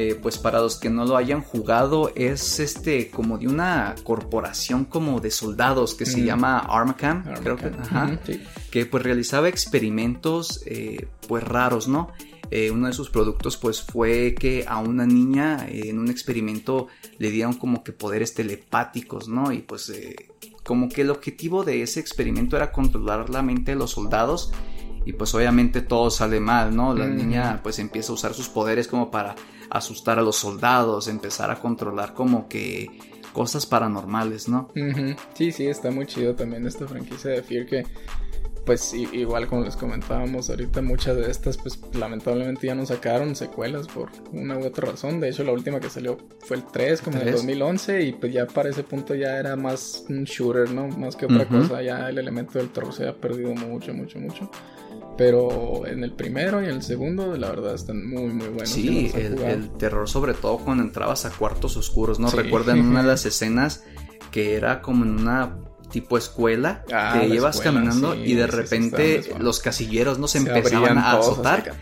Eh, 0.00 0.14
pues 0.14 0.38
para 0.38 0.60
los 0.60 0.76
que 0.76 0.90
no 0.90 1.04
lo 1.04 1.16
hayan 1.16 1.42
jugado, 1.42 2.12
es 2.14 2.60
este 2.60 3.10
como 3.10 3.36
de 3.36 3.48
una 3.48 3.96
corporación 4.04 4.84
como 4.84 5.20
de 5.20 5.32
soldados 5.32 5.96
que 5.96 6.06
se 6.06 6.22
llama 6.24 6.60
Armacam, 6.60 7.24
creo 7.42 7.56
que, 7.56 7.66
ajá, 7.66 8.20
sí. 8.24 8.40
que 8.70 8.86
pues 8.86 9.02
realizaba 9.02 9.48
experimentos 9.48 10.62
eh, 10.66 11.08
pues 11.26 11.42
raros, 11.42 11.88
¿no? 11.88 12.12
Eh, 12.52 12.70
uno 12.70 12.86
de 12.86 12.92
sus 12.92 13.10
productos 13.10 13.56
pues 13.56 13.82
fue 13.82 14.36
que 14.38 14.64
a 14.68 14.78
una 14.78 15.04
niña 15.04 15.66
en 15.68 15.98
un 15.98 16.10
experimento 16.10 16.86
le 17.18 17.32
dieron 17.32 17.54
como 17.54 17.82
que 17.82 17.90
poderes 17.90 18.34
telepáticos, 18.34 19.26
¿no? 19.26 19.50
Y 19.50 19.58
pues 19.58 19.92
como 20.62 20.88
que 20.88 21.00
el 21.00 21.10
objetivo 21.10 21.64
de 21.64 21.82
ese 21.82 21.98
experimento 21.98 22.56
era 22.56 22.70
controlar 22.70 23.30
la 23.30 23.42
mente 23.42 23.72
de 23.72 23.78
los 23.78 23.90
soldados 23.90 24.52
y 25.08 25.14
pues 25.14 25.34
obviamente 25.34 25.80
todo 25.80 26.10
sale 26.10 26.38
mal, 26.38 26.76
¿no? 26.76 26.92
La 26.92 27.06
niña 27.06 27.60
pues 27.62 27.78
empieza 27.78 28.12
a 28.12 28.14
usar 28.14 28.34
sus 28.34 28.50
poderes 28.50 28.88
como 28.88 29.10
para 29.10 29.34
asustar 29.70 30.18
a 30.18 30.22
los 30.22 30.36
soldados, 30.36 31.08
empezar 31.08 31.50
a 31.50 31.58
controlar 31.58 32.12
como 32.12 32.46
que 32.46 32.90
cosas 33.32 33.64
paranormales, 33.64 34.50
¿no? 34.50 34.68
Sí, 35.32 35.50
sí, 35.50 35.66
está 35.66 35.90
muy 35.90 36.04
chido 36.04 36.34
también 36.34 36.66
esta 36.66 36.86
franquicia 36.86 37.30
de 37.30 37.42
Fear 37.42 37.64
que 37.64 37.86
pues 38.66 38.92
igual 38.92 39.46
como 39.46 39.64
les 39.64 39.76
comentábamos 39.76 40.50
ahorita 40.50 40.82
muchas 40.82 41.16
de 41.16 41.30
estas 41.30 41.56
pues 41.56 41.80
lamentablemente 41.94 42.66
ya 42.66 42.74
no 42.74 42.84
sacaron 42.84 43.34
secuelas 43.34 43.86
por 43.88 44.10
una 44.32 44.58
u 44.58 44.66
otra 44.66 44.90
razón. 44.90 45.20
De 45.20 45.30
hecho 45.30 45.42
la 45.42 45.52
última 45.52 45.80
que 45.80 45.88
salió 45.88 46.18
fue 46.40 46.58
el 46.58 46.64
3 46.66 47.00
como 47.00 47.16
en 47.16 47.22
el 47.22 47.28
¿Tres? 47.28 47.36
2011 47.40 48.02
y 48.02 48.12
pues 48.12 48.30
ya 48.30 48.46
para 48.46 48.68
ese 48.68 48.82
punto 48.84 49.14
ya 49.14 49.38
era 49.38 49.56
más 49.56 50.04
un 50.10 50.24
shooter, 50.24 50.70
¿no? 50.70 50.86
Más 50.88 51.16
que 51.16 51.24
otra 51.24 51.48
cosa, 51.48 51.80
ya 51.80 52.10
el 52.10 52.18
elemento 52.18 52.58
del 52.58 52.68
terror 52.68 52.92
se 52.92 53.08
ha 53.08 53.16
perdido 53.16 53.54
mucho, 53.54 53.94
mucho, 53.94 54.18
mucho. 54.18 54.50
Pero 55.18 55.84
en 55.84 56.04
el 56.04 56.12
primero 56.12 56.62
y 56.62 56.66
en 56.66 56.76
el 56.76 56.82
segundo 56.82 57.36
la 57.36 57.50
verdad 57.50 57.74
están 57.74 58.08
muy 58.08 58.28
muy 58.28 58.46
buenos. 58.46 58.70
no 58.70 58.74
Sí, 58.74 59.10
el, 59.14 59.70
terror 59.76 60.08
sobre 60.08 60.32
todo 60.32 60.58
cuando 60.58 60.84
entrabas 60.84 61.26
a 61.26 61.30
cuartos 61.30 61.76
oscuros, 61.76 62.20
¿no? 62.20 62.28
Sí. 62.28 62.36
Recuerdan 62.36 62.80
una 62.80 63.02
de 63.02 63.08
las 63.08 63.26
escenas 63.26 63.82
que 64.30 64.54
era 64.54 64.80
como 64.80 65.04
en 65.04 65.18
una 65.18 65.58
tipo 65.90 66.16
escuela 66.18 66.84
Ah, 66.92 67.24
ibas 67.24 67.56
escuela, 67.56 67.80
caminando 67.80 68.14
sí, 68.14 68.20
y 68.20 68.34
de 68.34 68.46
repente 68.46 69.34
los 69.40 69.58
casilleros 69.58 70.18
no 70.18 70.28
se, 70.28 70.40
Se 70.40 70.48
empezaban 70.48 70.98
a 70.98 71.12
azotar. 71.12 71.74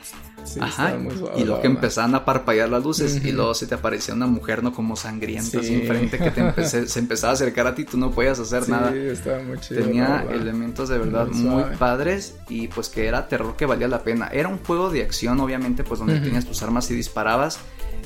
Sí, 0.46 0.60
Ajá, 0.62 0.86
estaba 0.86 1.02
muy 1.02 1.16
suave, 1.16 1.40
y 1.40 1.44
lo 1.44 1.60
que 1.60 1.66
empezaban 1.66 2.14
a 2.14 2.24
parpadear 2.24 2.68
las 2.68 2.82
luces 2.84 3.24
y 3.24 3.32
luego 3.32 3.54
se 3.54 3.66
te 3.66 3.74
aparecía 3.74 4.14
una 4.14 4.26
mujer 4.26 4.62
no 4.62 4.72
como 4.72 4.96
sangrienta 4.96 5.58
así 5.58 5.68
Sí. 5.68 5.74
enfrente 5.74 6.18
que 6.18 6.30
te 6.30 6.40
empecé- 6.46 6.86
se 6.86 6.98
empezaba 6.98 7.32
a 7.32 7.34
acercar 7.34 7.66
a 7.66 7.74
ti 7.74 7.84
tú 7.84 7.98
no 7.98 8.10
podías 8.12 8.38
hacer 8.38 8.64
Sí, 8.64 8.70
nada 8.70 8.94
estaba 8.94 9.42
muy 9.42 9.58
chido. 9.58 9.82
tenía 9.82 10.24
elementos 10.30 10.88
de 10.88 10.98
verdad 10.98 11.26
Muy 11.28 11.64
padres 11.78 12.34
y 12.48 12.68
pues 12.68 12.88
que 12.88 13.06
era 13.06 13.28
terror 13.28 13.56
que 13.56 13.66
valía 13.66 13.88
la 13.88 14.02
pena. 14.02 14.28
Era 14.32 14.48
un 14.48 14.58
juego 14.58 14.90
de 14.90 15.02
acción, 15.02 15.40
obviamente, 15.40 15.82
pues 15.84 15.98
donde 16.00 16.20
tenías 16.20 16.44
tus 16.46 16.62
armas 16.62 16.90
y 16.90 16.94
disparabas. 16.94 17.58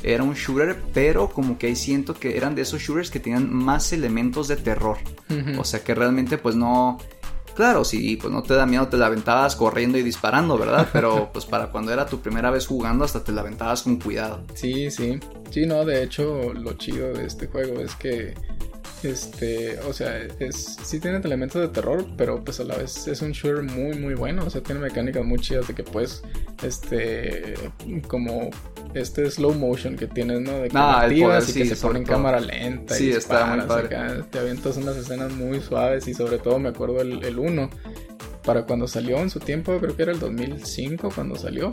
Era 0.03 0.23
un 0.23 0.33
shooter, 0.35 0.81
pero 0.95 1.29
como 1.29 1.59
que 1.59 1.67
ahí 1.67 1.77
siento 1.77 2.15
que 2.15 2.37
eran 2.39 2.55
de 2.55 2.63
esos 2.63 2.81
shooters 2.81 3.11
que 3.11 3.21
tenían 3.21 3.53
más 3.53 3.93
elementos 3.93 4.49
de 4.49 4.57
terror. 4.57 4.97
O 5.59 5.65
sea 5.65 5.81
que 5.85 5.95
realmente 5.95 6.39
pues 6.39 6.57
no... 6.57 6.99
Claro, 7.61 7.85
sí, 7.85 8.17
pues 8.17 8.33
no 8.33 8.43
te 8.43 8.55
da 8.55 8.65
miedo, 8.65 8.89
te 8.89 8.97
la 8.97 9.05
aventabas 9.05 9.55
corriendo 9.55 9.99
y 9.99 10.03
disparando, 10.03 10.57
¿verdad? 10.57 10.89
Pero 10.95 11.29
pues 11.31 11.45
para 11.45 11.71
cuando 11.71 11.93
era 11.93 12.07
tu 12.07 12.19
primera 12.19 12.51
vez 12.51 12.67
jugando 12.67 13.05
hasta 13.05 13.23
te 13.23 13.33
la 13.33 13.43
aventabas 13.43 13.83
con 13.83 14.01
cuidado. 14.01 14.41
Sí, 14.55 14.91
sí. 14.91 15.21
Sí, 15.51 15.67
no, 15.67 15.85
de 15.85 16.03
hecho, 16.03 16.55
lo 16.55 16.73
chido 16.73 17.13
de 17.13 17.27
este 17.27 17.49
juego 17.49 17.79
es 17.83 17.95
que. 17.97 18.33
Este, 19.03 19.79
o 19.81 19.93
sea, 19.93 20.19
es, 20.39 20.77
sí 20.85 21.01
tiene 21.01 21.19
elementos 21.19 21.61
de 21.61 21.69
terror, 21.69 22.05
pero 22.17 22.43
pues 22.45 22.61
a 22.61 22.65
la 22.65 22.77
vez 22.77 23.07
es 23.09 23.23
un 23.23 23.33
shooter 23.33 23.63
muy, 23.63 23.97
muy 23.99 24.15
bueno. 24.15 24.45
O 24.47 24.51
sea, 24.51 24.63
tiene 24.63 24.81
mecánicas 24.81 25.25
muy 25.25 25.39
chidas 25.39 25.67
de 25.69 25.75
que 25.75 25.83
puedes, 25.83 26.23
este, 26.63 27.55
como 28.09 28.51
este 28.95 29.31
slow 29.31 29.55
motion 29.55 29.97
que 29.97 30.07
tienes, 30.07 30.41
¿no? 30.41 30.53
De 30.59 30.69
que 30.69 30.77
Ah, 30.77 31.01
activas 31.03 31.45
poder, 31.47 31.57
y 31.57 31.69
que 31.69 31.75
se 31.75 31.81
pone 31.81 31.99
en 32.01 32.05
todo. 32.05 32.17
cámara 32.17 32.41
lenta. 32.41 32.95
Sí, 32.95 33.07
y 33.07 33.11
está 33.13 33.47
muy 33.47 33.65
padre. 33.67 33.87
acá, 33.97 34.27
Te 34.31 34.39
avientas 34.39 34.77
unas 34.77 34.97
escenas 34.97 35.33
muy 35.33 35.61
suaves 35.61 36.07
y 36.09 36.15
sobre 36.15 36.39
todo 36.39 36.59
me 36.59 36.69
acuerdo 36.69 37.01
el, 37.01 37.23
el 37.25 37.39
1. 37.39 37.71
Para 38.45 38.65
cuando 38.65 38.89
salió 38.89 39.19
en 39.19 39.29
su 39.31 39.39
tiempo, 39.41 39.79
creo 39.79 39.95
que 39.97 40.03
era 40.03 40.13
el 40.13 40.19
2005 40.19 41.11
cuando 41.15 41.37
salió. 41.37 41.73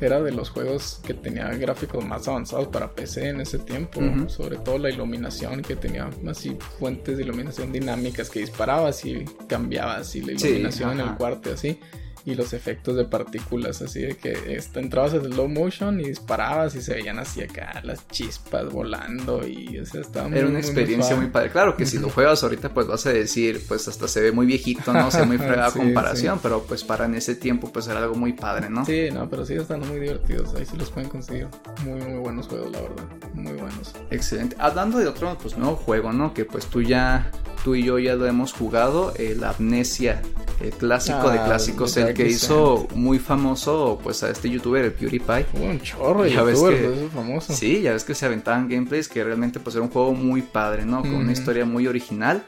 Era 0.00 0.22
de 0.22 0.30
los 0.32 0.50
juegos 0.50 1.00
que 1.06 1.14
tenía 1.14 1.48
gráficos 1.54 2.04
más 2.04 2.26
avanzados 2.28 2.68
para 2.68 2.94
PC 2.94 3.28
en 3.28 3.40
ese 3.40 3.58
tiempo. 3.58 4.00
Sobre 4.28 4.56
todo 4.58 4.78
la 4.78 4.90
iluminación 4.90 5.62
que 5.62 5.76
tenía 5.76 6.10
así 6.28 6.56
fuentes 6.78 7.16
de 7.16 7.22
iluminación 7.22 7.72
dinámicas 7.72 8.28
que 8.30 8.40
disparabas 8.40 9.04
y 9.04 9.24
cambiabas 9.46 10.14
y 10.16 10.20
la 10.22 10.38
Sí, 10.38 10.48
iluminación 10.48 11.00
en 11.00 11.08
el 11.08 11.14
cuarto 11.16 11.52
así. 11.52 11.78
Y 12.26 12.34
los 12.34 12.52
efectos 12.52 12.96
de 12.96 13.04
partículas 13.04 13.80
así 13.82 14.02
de 14.02 14.16
que 14.16 14.56
este, 14.56 14.80
entrabas 14.80 15.14
en 15.14 15.24
slow 15.24 15.48
motion 15.48 16.00
y 16.00 16.08
disparabas 16.08 16.74
y 16.74 16.82
se 16.82 16.94
veían 16.94 17.18
así 17.18 17.40
acá 17.40 17.80
las 17.84 18.06
chispas 18.08 18.70
volando 18.72 19.46
y 19.46 19.78
o 19.78 19.86
sea, 19.86 20.00
estaba 20.00 20.28
muy, 20.28 20.38
Era 20.38 20.48
una 20.48 20.58
muy 20.58 20.66
experiencia 20.66 21.14
muy, 21.14 21.28
padre. 21.28 21.50
Claro 21.50 21.76
que 21.76 21.86
si 21.86 21.98
lo 21.98 22.10
juegas 22.16 22.42
ahorita, 22.42 22.74
pues 22.74 22.88
vas 22.88 23.06
a 23.06 23.12
decir, 23.12 23.62
pues 23.68 23.86
hasta 23.88 24.08
se 24.08 24.20
ve 24.20 24.32
muy 24.32 24.44
viejito, 24.44 24.92
¿no? 24.92 25.10
Se 25.10 25.20
ve 25.20 25.26
muy 25.26 25.38
fregada 25.38 25.68
a 25.68 25.70
Sí, 25.76 25.78
comparación, 25.78 26.40
pero 26.42 26.62
pues 26.62 26.84
para 26.84 27.04
en 27.04 27.14
ese 27.14 27.36
tiempo, 27.36 27.70
pues 27.72 27.86
era 27.86 28.00
algo 28.00 28.16
muy 28.16 28.32
padre, 28.32 28.68
¿no? 28.68 28.84
Sí, 28.84 29.08
no, 29.12 29.30
pero 29.30 29.46
sigue 29.46 29.60
estando 29.60 29.86
muy 29.86 30.00
divertidos. 30.00 30.54
Ahí 30.54 30.66
sí 30.66 30.76
los 30.76 30.90
pueden 30.90 31.08
conseguir. 31.08 31.48
Muy, 31.84 32.00
muy 32.00 32.18
buenos 32.18 32.48
juegos, 32.48 32.72
la 32.72 32.80
verdad. 32.80 33.04
Muy 33.34 33.52
buenos. 33.52 33.94
Excelente. 34.10 34.56
Hablando 34.58 34.98
de 34.98 35.06
otro, 35.06 35.36
pues 35.40 35.56
nuevo 35.56 35.76
juego, 35.76 36.12
¿no? 36.12 36.34
Que 36.34 36.44
pues 36.44 36.66
tú 36.66 36.82
ya 36.82 37.30
tú 37.64 37.74
y 37.74 37.84
yo 37.84 37.98
ya 37.98 38.14
lo 38.14 38.26
hemos 38.26 38.52
jugado, 38.52 39.12
el 39.16 39.42
Amnesia, 39.44 40.22
el 40.60 40.70
clásico 40.70 41.30
de 41.30 41.38
Ah, 41.38 41.44
clásicos, 41.44 41.96
el 41.96 42.14
que 42.14 42.26
hizo 42.28 42.88
muy 42.94 43.18
famoso 43.18 43.98
pues 44.02 44.22
a 44.22 44.30
este 44.30 44.48
youtuber, 44.48 44.84
el 44.84 44.92
PewDiePie. 44.92 45.46
Hubo 45.54 45.64
un 45.64 45.80
chorro 45.80 46.22
de 46.22 46.32
youtubers 46.32 46.58
esos 46.60 47.12
famosos. 47.12 47.56
Sí, 47.56 47.82
ya 47.82 47.92
ves 47.92 48.04
que 48.04 48.14
se 48.14 48.26
aventaban 48.26 48.68
gameplays 48.68 49.08
que 49.08 49.22
realmente 49.22 49.60
pues 49.60 49.76
era 49.76 49.82
un 49.84 49.90
juego 49.90 50.14
muy 50.14 50.42
padre, 50.42 50.84
¿no? 50.84 51.02
Con 51.02 51.14
una 51.14 51.32
historia 51.32 51.64
muy 51.64 51.86
original. 51.86 52.44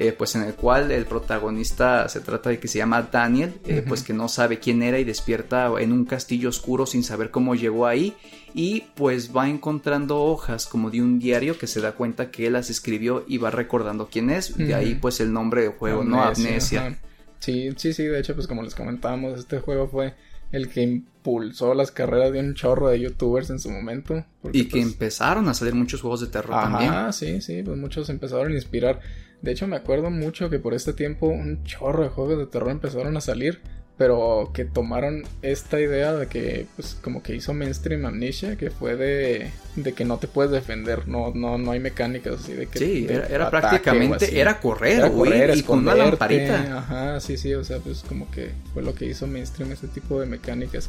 Eh, 0.00 0.12
pues 0.12 0.34
en 0.34 0.42
el 0.42 0.54
cual 0.54 0.90
el 0.90 1.04
protagonista 1.04 2.08
se 2.08 2.20
trata 2.20 2.50
de 2.50 2.58
que 2.58 2.68
se 2.68 2.78
llama 2.78 3.08
Daniel, 3.12 3.52
eh, 3.66 3.84
pues 3.86 4.02
que 4.02 4.12
no 4.12 4.28
sabe 4.28 4.58
quién 4.58 4.82
era 4.82 4.98
y 4.98 5.04
despierta 5.04 5.70
en 5.78 5.92
un 5.92 6.06
castillo 6.06 6.48
oscuro 6.48 6.86
sin 6.86 7.04
saber 7.04 7.30
cómo 7.30 7.54
llegó 7.54 7.86
ahí 7.86 8.14
y 8.54 8.84
pues 8.94 9.36
va 9.36 9.48
encontrando 9.48 10.22
hojas 10.22 10.66
como 10.66 10.90
de 10.90 11.02
un 11.02 11.18
diario 11.18 11.58
que 11.58 11.66
se 11.66 11.82
da 11.82 11.92
cuenta 11.92 12.30
que 12.30 12.46
él 12.46 12.54
las 12.54 12.70
escribió 12.70 13.24
y 13.28 13.36
va 13.36 13.50
recordando 13.50 14.08
quién 14.10 14.30
es, 14.30 14.56
de 14.56 14.74
ahí 14.74 14.94
pues 14.94 15.20
el 15.20 15.32
nombre 15.32 15.62
del 15.62 15.72
juego, 15.72 16.02
¿no? 16.02 16.22
Amnesia. 16.22 16.86
ajá. 16.86 16.98
Sí, 17.40 17.70
sí, 17.76 17.94
sí, 17.94 18.04
de 18.04 18.20
hecho, 18.20 18.34
pues 18.34 18.46
como 18.46 18.62
les 18.62 18.74
comentábamos, 18.74 19.38
este 19.38 19.60
juego 19.60 19.88
fue 19.88 20.14
el 20.52 20.68
que 20.68 20.82
impulsó 20.82 21.74
las 21.74 21.90
carreras 21.90 22.32
de 22.32 22.40
un 22.40 22.54
chorro 22.54 22.88
de 22.88 23.00
youtubers 23.00 23.50
en 23.50 23.58
su 23.58 23.70
momento. 23.70 24.24
Y 24.52 24.64
que 24.64 24.70
pues, 24.70 24.82
empezaron 24.82 25.48
a 25.48 25.54
salir 25.54 25.74
muchos 25.74 26.02
juegos 26.02 26.20
de 26.20 26.26
terror 26.26 26.60
también. 26.60 26.90
Ajá, 26.90 27.12
sí, 27.12 27.40
sí, 27.40 27.62
pues 27.62 27.78
muchos 27.78 28.10
empezaron 28.10 28.52
a 28.52 28.54
inspirar. 28.54 29.00
De 29.42 29.52
hecho, 29.52 29.66
me 29.66 29.76
acuerdo 29.76 30.10
mucho 30.10 30.50
que 30.50 30.58
por 30.58 30.74
este 30.74 30.92
tiempo 30.92 31.26
un 31.26 31.64
chorro 31.64 32.02
de 32.02 32.10
juegos 32.10 32.38
de 32.38 32.46
terror 32.46 32.70
empezaron 32.70 33.16
a 33.16 33.20
salir, 33.20 33.60
pero 33.96 34.50
que 34.54 34.64
tomaron 34.64 35.24
esta 35.42 35.78
idea 35.78 36.14
de 36.14 36.26
que, 36.26 36.66
pues, 36.76 36.96
como 37.02 37.22
que 37.22 37.34
hizo 37.34 37.52
mainstream 37.52 38.06
Amnesia, 38.06 38.56
que 38.56 38.70
fue 38.70 38.96
de, 38.96 39.50
de 39.76 39.92
que 39.92 40.06
no 40.06 40.16
te 40.18 40.26
puedes 40.26 40.50
defender, 40.50 41.06
no, 41.06 41.32
no, 41.34 41.58
no 41.58 41.70
hay 41.70 41.80
mecánicas 41.80 42.40
así 42.40 42.54
de 42.54 42.66
que. 42.66 42.78
Sí, 42.78 43.06
era, 43.08 43.26
era 43.26 43.50
prácticamente, 43.50 44.40
era 44.40 44.58
correr, 44.58 45.00
Era 45.00 45.08
güey, 45.08 45.32
correr, 45.32 45.56
y 45.56 45.62
con 45.62 45.80
una 45.80 45.94
lamparita. 45.94 46.78
Ajá, 46.78 47.20
sí, 47.20 47.36
sí, 47.36 47.52
o 47.54 47.62
sea, 47.62 47.78
pues 47.78 48.02
como 48.06 48.30
que 48.30 48.52
fue 48.72 48.82
lo 48.82 48.94
que 48.94 49.04
hizo 49.04 49.26
mainstream 49.26 49.72
ese 49.72 49.88
tipo 49.88 50.18
de 50.18 50.26
mecánicas. 50.26 50.88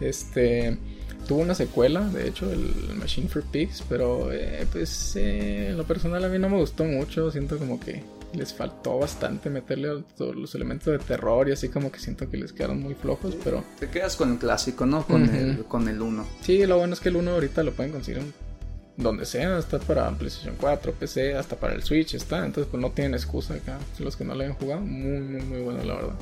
Este 0.00 0.78
tuvo 1.26 1.40
una 1.40 1.54
secuela, 1.54 2.00
de 2.08 2.28
hecho, 2.28 2.50
el 2.50 2.94
Machine 2.96 3.28
for 3.28 3.42
Pigs, 3.42 3.82
pero 3.88 4.32
eh, 4.32 4.66
pues 4.70 5.16
eh, 5.16 5.68
en 5.70 5.76
lo 5.76 5.84
personal 5.84 6.24
a 6.24 6.28
mí 6.28 6.38
no 6.38 6.48
me 6.48 6.56
gustó 6.56 6.84
mucho, 6.84 7.30
siento 7.30 7.58
como 7.58 7.80
que 7.80 8.02
les 8.32 8.52
faltó 8.52 8.98
bastante 8.98 9.48
meterle 9.50 9.88
a 9.88 10.16
todos 10.16 10.36
los 10.36 10.54
elementos 10.54 10.86
de 10.92 10.98
terror 10.98 11.48
y 11.48 11.52
así 11.52 11.68
como 11.68 11.90
que 11.90 11.98
siento 11.98 12.28
que 12.28 12.36
les 12.36 12.52
quedaron 12.52 12.80
muy 12.80 12.94
flojos, 12.94 13.36
pero 13.42 13.64
Te 13.78 13.88
quedas 13.88 14.16
con 14.16 14.32
el 14.32 14.38
clásico, 14.38 14.86
¿no? 14.86 15.06
Con 15.06 15.34
el 15.34 15.64
con 15.64 15.88
el 15.88 16.00
1. 16.02 16.26
sí, 16.42 16.64
lo 16.66 16.78
bueno 16.78 16.94
es 16.94 17.00
que 17.00 17.08
el 17.08 17.16
1 17.16 17.30
ahorita 17.30 17.62
lo 17.62 17.72
pueden 17.72 17.92
conseguir 17.92 18.22
donde 18.96 19.26
sea, 19.26 19.58
está 19.58 19.78
para 19.78 20.10
PlayStation 20.10 20.56
4, 20.58 20.92
PC, 20.92 21.34
hasta 21.34 21.56
para 21.56 21.74
el 21.74 21.82
Switch 21.82 22.14
está, 22.14 22.44
entonces 22.44 22.68
pues 22.70 22.80
no 22.80 22.90
tienen 22.90 23.14
excusa 23.14 23.54
acá, 23.54 23.78
los 23.98 24.16
que 24.16 24.24
no 24.24 24.34
lo 24.34 24.42
hayan 24.42 24.54
jugado, 24.54 24.80
muy, 24.80 25.20
muy, 25.20 25.42
muy 25.42 25.60
bueno 25.60 25.84
la 25.84 25.94
verdad. 25.94 26.14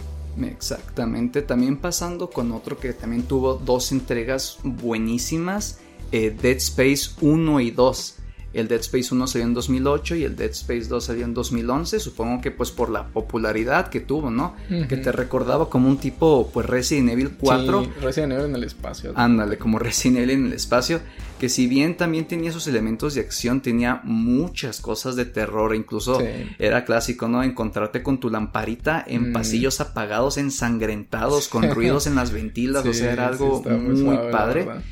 Exactamente. 0.43 1.43
También 1.43 1.77
pasando 1.77 2.31
con 2.31 2.53
otro 2.53 2.79
que 2.79 2.93
también 2.93 3.23
tuvo 3.23 3.55
dos 3.55 3.93
entregas 3.93 4.59
buenísimas. 4.63 5.79
eh, 6.13 6.31
Dead 6.31 6.57
Space 6.57 7.11
1 7.21 7.61
y 7.61 7.71
2. 7.71 8.17
El 8.55 8.69
Dead 8.69 8.81
Space 8.81 9.15
1 9.15 9.27
salió 9.27 9.47
en 9.47 9.55
2008 9.55 10.15
y 10.17 10.25
el 10.25 10.37
Dead 10.37 10.51
Space 10.51 10.85
2 10.89 11.05
salió 11.05 11.25
en 11.25 11.35
2011. 11.35 12.01
Supongo 12.01 12.41
que 12.41 12.51
pues 12.51 12.71
por 12.71 12.89
la 12.91 13.09
popularidad 13.09 13.89
que 13.89 14.01
tuvo, 14.01 14.31
¿no? 14.31 14.55
Que 14.89 14.97
te 14.97 15.13
recordaba 15.13 15.69
como 15.69 15.89
un 15.89 15.99
tipo 15.99 16.51
pues 16.53 16.67
Resident 16.67 17.11
Evil 17.11 17.33
4. 17.39 17.85
Sí, 17.85 17.91
Resident 18.01 18.33
Evil 18.35 18.45
en 18.47 18.55
el 18.57 18.65
espacio. 18.65 19.13
Ándale, 19.17 19.59
como 19.59 19.79
Resident 19.79 20.19
Evil 20.19 20.31
en 20.31 20.47
el 20.47 20.53
espacio, 20.53 21.01
que 21.39 21.49
si 21.49 21.67
bien 21.67 21.97
también 21.97 22.27
tenía 22.27 22.53
sus 22.53 22.67
elementos 22.69 23.15
de 23.15 23.21
acción, 23.21 23.61
tenía 23.61 24.01
muchas 24.05 24.81
cosas 24.81 25.17
de 25.17 25.25
terror, 25.25 25.75
incluso 25.75 26.21
Sí. 26.21 26.27
era 26.59 26.85
clásico, 26.85 27.29
¿no? 27.29 27.43
Encontrarte 27.43 28.03
con 28.03 28.19
tu 28.21 28.31
lamparita 28.31 29.05
en 29.07 29.31
Mm. 29.31 29.33
pasillos 29.33 29.81
apagados, 29.81 30.39
ensangrentados, 30.39 31.49
con 31.49 31.63
ruidos 31.75 32.07
en 32.07 32.15
las 32.15 32.31
ventilas, 32.33 32.87
o 32.87 32.93
sea, 32.93 33.13
era 33.13 33.27
algo 33.29 33.63
muy, 33.63 34.17
padre. 34.31 34.65
verdad. 34.65 34.83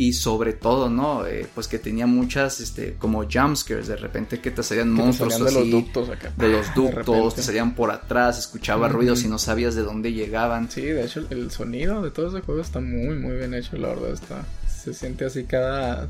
Y 0.00 0.12
sobre 0.12 0.52
todo, 0.52 0.88
¿no? 0.88 1.26
Eh, 1.26 1.46
pues 1.54 1.66
que 1.66 1.78
tenía 1.78 2.06
muchas, 2.06 2.60
este, 2.60 2.94
como 2.94 3.24
jumpscares, 3.24 3.88
de 3.88 3.96
repente 3.96 4.40
que 4.40 4.52
te 4.52 4.62
salían 4.62 4.90
Que 4.90 4.96
te 4.96 5.02
monstruos 5.02 5.32
salían 5.32 5.48
de 5.48 5.54
los 5.54 5.62
así, 5.62 5.70
ductos 5.72 6.08
acá. 6.08 6.32
de 6.36 6.48
los 6.48 6.74
ductos, 6.76 7.34
te 7.34 7.42
salían 7.42 7.74
por 7.74 7.90
atrás, 7.90 8.38
escuchaba 8.38 8.88
ruidos 8.88 9.24
y 9.24 9.28
no 9.28 9.38
sabías 9.38 9.74
de 9.74 9.82
dónde 9.82 10.12
llegaban. 10.12 10.70
Sí, 10.70 10.82
de 10.82 11.04
hecho 11.04 11.26
el 11.30 11.50
sonido 11.50 12.00
de 12.00 12.12
todo 12.12 12.28
ese 12.28 12.40
juego 12.46 12.60
está 12.60 12.80
muy 12.80 13.16
muy 13.16 13.36
bien 13.36 13.54
hecho, 13.54 13.76
la 13.76 13.88
verdad 13.88 14.12
está 14.12 14.44
se 14.78 14.94
siente 14.94 15.24
así 15.24 15.44
cada 15.44 16.08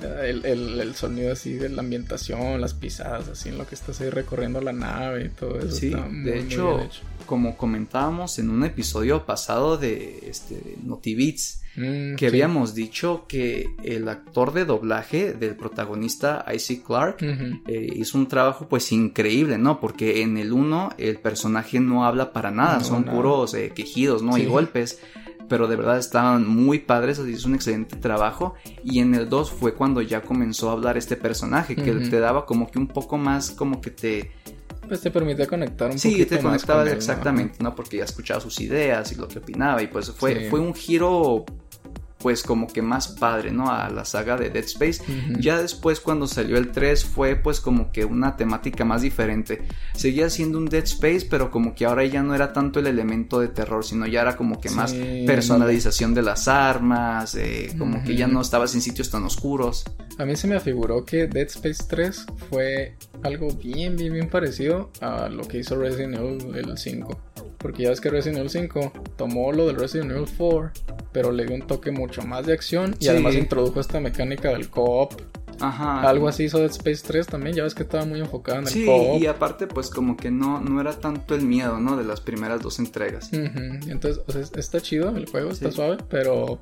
el, 0.00 0.44
el- 0.44 0.80
el 0.80 0.94
sonido 0.94 1.32
así 1.32 1.54
de 1.54 1.68
la 1.68 1.80
ambientación, 1.82 2.60
las 2.60 2.74
pisadas, 2.74 3.28
así 3.28 3.48
en 3.48 3.58
lo 3.58 3.66
que 3.66 3.74
estás 3.74 4.00
ahí 4.00 4.10
recorriendo 4.10 4.60
la 4.60 4.72
nave 4.72 5.24
y 5.26 5.28
todo 5.28 5.58
eso. 5.58 5.70
Sí, 5.72 5.88
está 5.88 6.00
muy, 6.06 6.24
de 6.24 6.40
hecho, 6.40 6.88
como 7.26 7.56
comentábamos 7.56 8.38
en 8.38 8.50
un 8.50 8.64
episodio 8.64 9.24
pasado 9.26 9.76
de 9.78 10.20
este, 10.28 10.76
Notivits, 10.84 11.62
Mm, 11.78 12.14
que 12.14 12.20
sí. 12.20 12.26
habíamos 12.28 12.74
dicho 12.74 13.26
que 13.28 13.68
el 13.84 14.08
actor 14.08 14.54
de 14.54 14.64
doblaje 14.64 15.34
del 15.34 15.56
protagonista 15.56 16.42
Isaac 16.54 16.82
Clark 16.86 17.16
eh, 17.20 17.92
hizo 17.96 18.16
un 18.16 18.28
trabajo 18.28 18.66
pues 18.66 18.92
increíble, 18.92 19.58
¿no? 19.58 19.78
Porque 19.78 20.22
en 20.22 20.38
el 20.38 20.54
1 20.54 20.94
el 20.96 21.18
personaje 21.18 21.78
no 21.78 22.06
habla 22.06 22.32
para 22.32 22.50
nada, 22.50 22.78
No, 22.78 22.84
son 22.84 23.04
nada. 23.04 23.14
puros 23.14 23.52
eh, 23.52 23.72
quejidos, 23.74 24.22
¿no? 24.22 24.38
Y 24.38 24.46
golpes. 24.46 25.00
Pero 25.48 25.68
de 25.68 25.76
verdad 25.76 25.98
estaban 25.98 26.46
muy 26.46 26.80
padres, 26.80 27.18
así 27.18 27.30
hizo 27.30 27.48
un 27.48 27.54
excelente 27.54 27.96
trabajo. 27.96 28.54
Y 28.84 28.98
en 29.00 29.14
el 29.14 29.28
2 29.28 29.50
fue 29.52 29.74
cuando 29.74 30.02
ya 30.02 30.22
comenzó 30.22 30.70
a 30.70 30.72
hablar 30.72 30.96
este 30.96 31.16
personaje, 31.16 31.76
que 31.76 31.92
te 31.92 32.18
daba 32.20 32.44
como 32.46 32.68
que 32.70 32.78
un 32.78 32.88
poco 32.88 33.16
más, 33.16 33.50
como 33.52 33.80
que 33.80 33.90
te, 33.90 34.32
Pues 34.88 35.00
te 35.00 35.10
permite 35.10 35.46
conectar 35.46 35.90
un 35.90 35.98
Sí, 35.98 36.10
poquito 36.12 36.28
te 36.30 36.34
más 36.36 36.44
conectaba 36.44 36.80
con 36.80 36.88
él, 36.88 36.92
¿no? 36.94 36.98
exactamente, 36.98 37.56
¿no? 37.62 37.74
Porque 37.74 37.96
ya 37.98 38.04
escuchaba 38.04 38.40
sus 38.40 38.60
ideas 38.60 39.10
y 39.12 39.14
lo 39.16 39.26
que 39.28 39.38
opinaba 39.38 39.82
y 39.82 39.86
pues 39.88 40.10
fue, 40.12 40.42
Sí. 40.44 40.50
fue 40.50 40.60
un 40.60 40.74
giro 40.74 41.44
pues 42.18 42.42
como 42.42 42.66
que 42.66 42.82
más 42.82 43.08
padre, 43.08 43.50
¿no? 43.50 43.70
A 43.70 43.90
la 43.90 44.04
saga 44.04 44.36
de 44.36 44.50
Dead 44.50 44.64
Space. 44.64 45.02
Ya 45.38 45.60
después 45.60 46.00
cuando 46.00 46.26
salió 46.26 46.56
el 46.56 46.72
3 46.72 47.04
fue 47.04 47.36
pues 47.36 47.60
como 47.60 47.92
que 47.92 48.04
una 48.04 48.36
temática 48.36 48.84
más 48.84 49.02
diferente. 49.02 49.62
Seguía 49.94 50.30
siendo 50.30 50.58
un 50.58 50.66
Dead 50.66 50.84
Space, 50.84 51.26
pero 51.28 51.50
como 51.50 51.74
que 51.74 51.84
ahora 51.84 52.04
ya 52.04 52.22
no 52.22 52.34
era 52.34 52.52
tanto 52.52 52.80
el 52.80 52.86
elemento 52.86 53.40
de 53.40 53.48
terror, 53.48 53.84
sino 53.84 54.06
ya 54.06 54.22
era 54.22 54.36
como 54.36 54.60
que 54.60 54.70
más 54.70 54.90
Sí, 54.90 55.24
personalización 55.26 56.14
de 56.14 56.22
las 56.22 56.48
armas, 56.48 57.34
eh, 57.34 57.74
como 57.78 58.02
que 58.02 58.16
ya 58.16 58.26
no 58.26 58.40
estabas 58.40 58.74
en 58.74 58.80
sitios 58.80 59.10
tan 59.10 59.24
oscuros. 59.24 59.84
A 60.18 60.24
mí 60.24 60.36
se 60.36 60.46
me 60.46 60.56
afiguró 60.56 61.04
que 61.04 61.26
Dead 61.26 61.46
Space 61.46 61.84
3 61.88 62.26
fue 62.50 62.96
algo 63.22 63.48
bien, 63.52 63.96
bien, 63.96 64.12
bien 64.12 64.28
parecido 64.28 64.90
a 65.00 65.28
lo 65.28 65.46
que 65.46 65.58
hizo 65.58 65.76
Resident 65.76 66.14
Evil 66.16 66.56
el 66.56 66.78
5. 66.78 67.20
Porque 67.58 67.84
ya 67.84 67.90
ves 67.90 68.00
que 68.00 68.10
Resident 68.10 68.38
Evil 68.38 68.50
5 68.50 68.92
tomó 69.16 69.52
lo 69.52 69.66
del 69.66 69.76
Resident 69.76 70.10
Evil 70.12 70.26
4, 70.36 70.70
pero 71.12 71.32
le 71.32 71.44
dio 71.46 71.54
un 71.54 71.62
toque 71.62 71.90
mucho 71.90 72.22
más 72.22 72.46
de 72.46 72.52
acción 72.52 72.94
y 73.00 73.04
Sí. 73.04 73.08
además 73.10 73.34
introdujo 73.34 73.80
esta 73.80 74.00
mecánica 74.00 74.50
del 74.50 74.68
co-op. 74.70 75.14
Ajá. 75.58 76.02
Algo 76.06 76.28
así 76.28 76.44
hizo 76.44 76.58
Dead 76.58 76.70
Space 76.70 77.02
3 77.06 77.26
también, 77.28 77.56
ya 77.56 77.62
ves 77.62 77.74
que 77.74 77.84
estaba 77.84 78.04
muy 78.04 78.20
enfocado 78.20 78.58
en 78.58 78.64
el 78.66 78.70
Sí, 78.72 78.84
co-op. 78.84 79.22
y 79.22 79.26
aparte 79.26 79.66
pues 79.66 79.88
como 79.88 80.14
que 80.16 80.30
no, 80.30 80.60
no 80.60 80.80
era 80.82 80.92
tanto 81.00 81.34
el 81.34 81.42
miedo, 81.42 81.80
¿no? 81.80 81.96
De 81.96 82.04
las 82.04 82.20
primeras 82.20 82.60
dos 82.60 82.78
entregas. 82.78 83.30
Ujú, 83.32 83.90
Entonces, 83.90 84.22
o 84.26 84.32
sea, 84.32 84.42
está 84.42 84.80
chido 84.82 85.16
el 85.16 85.24
juego, 85.26 85.50
está 85.50 85.70
Sí. 85.70 85.76
suave, 85.76 85.96
pero 86.10 86.60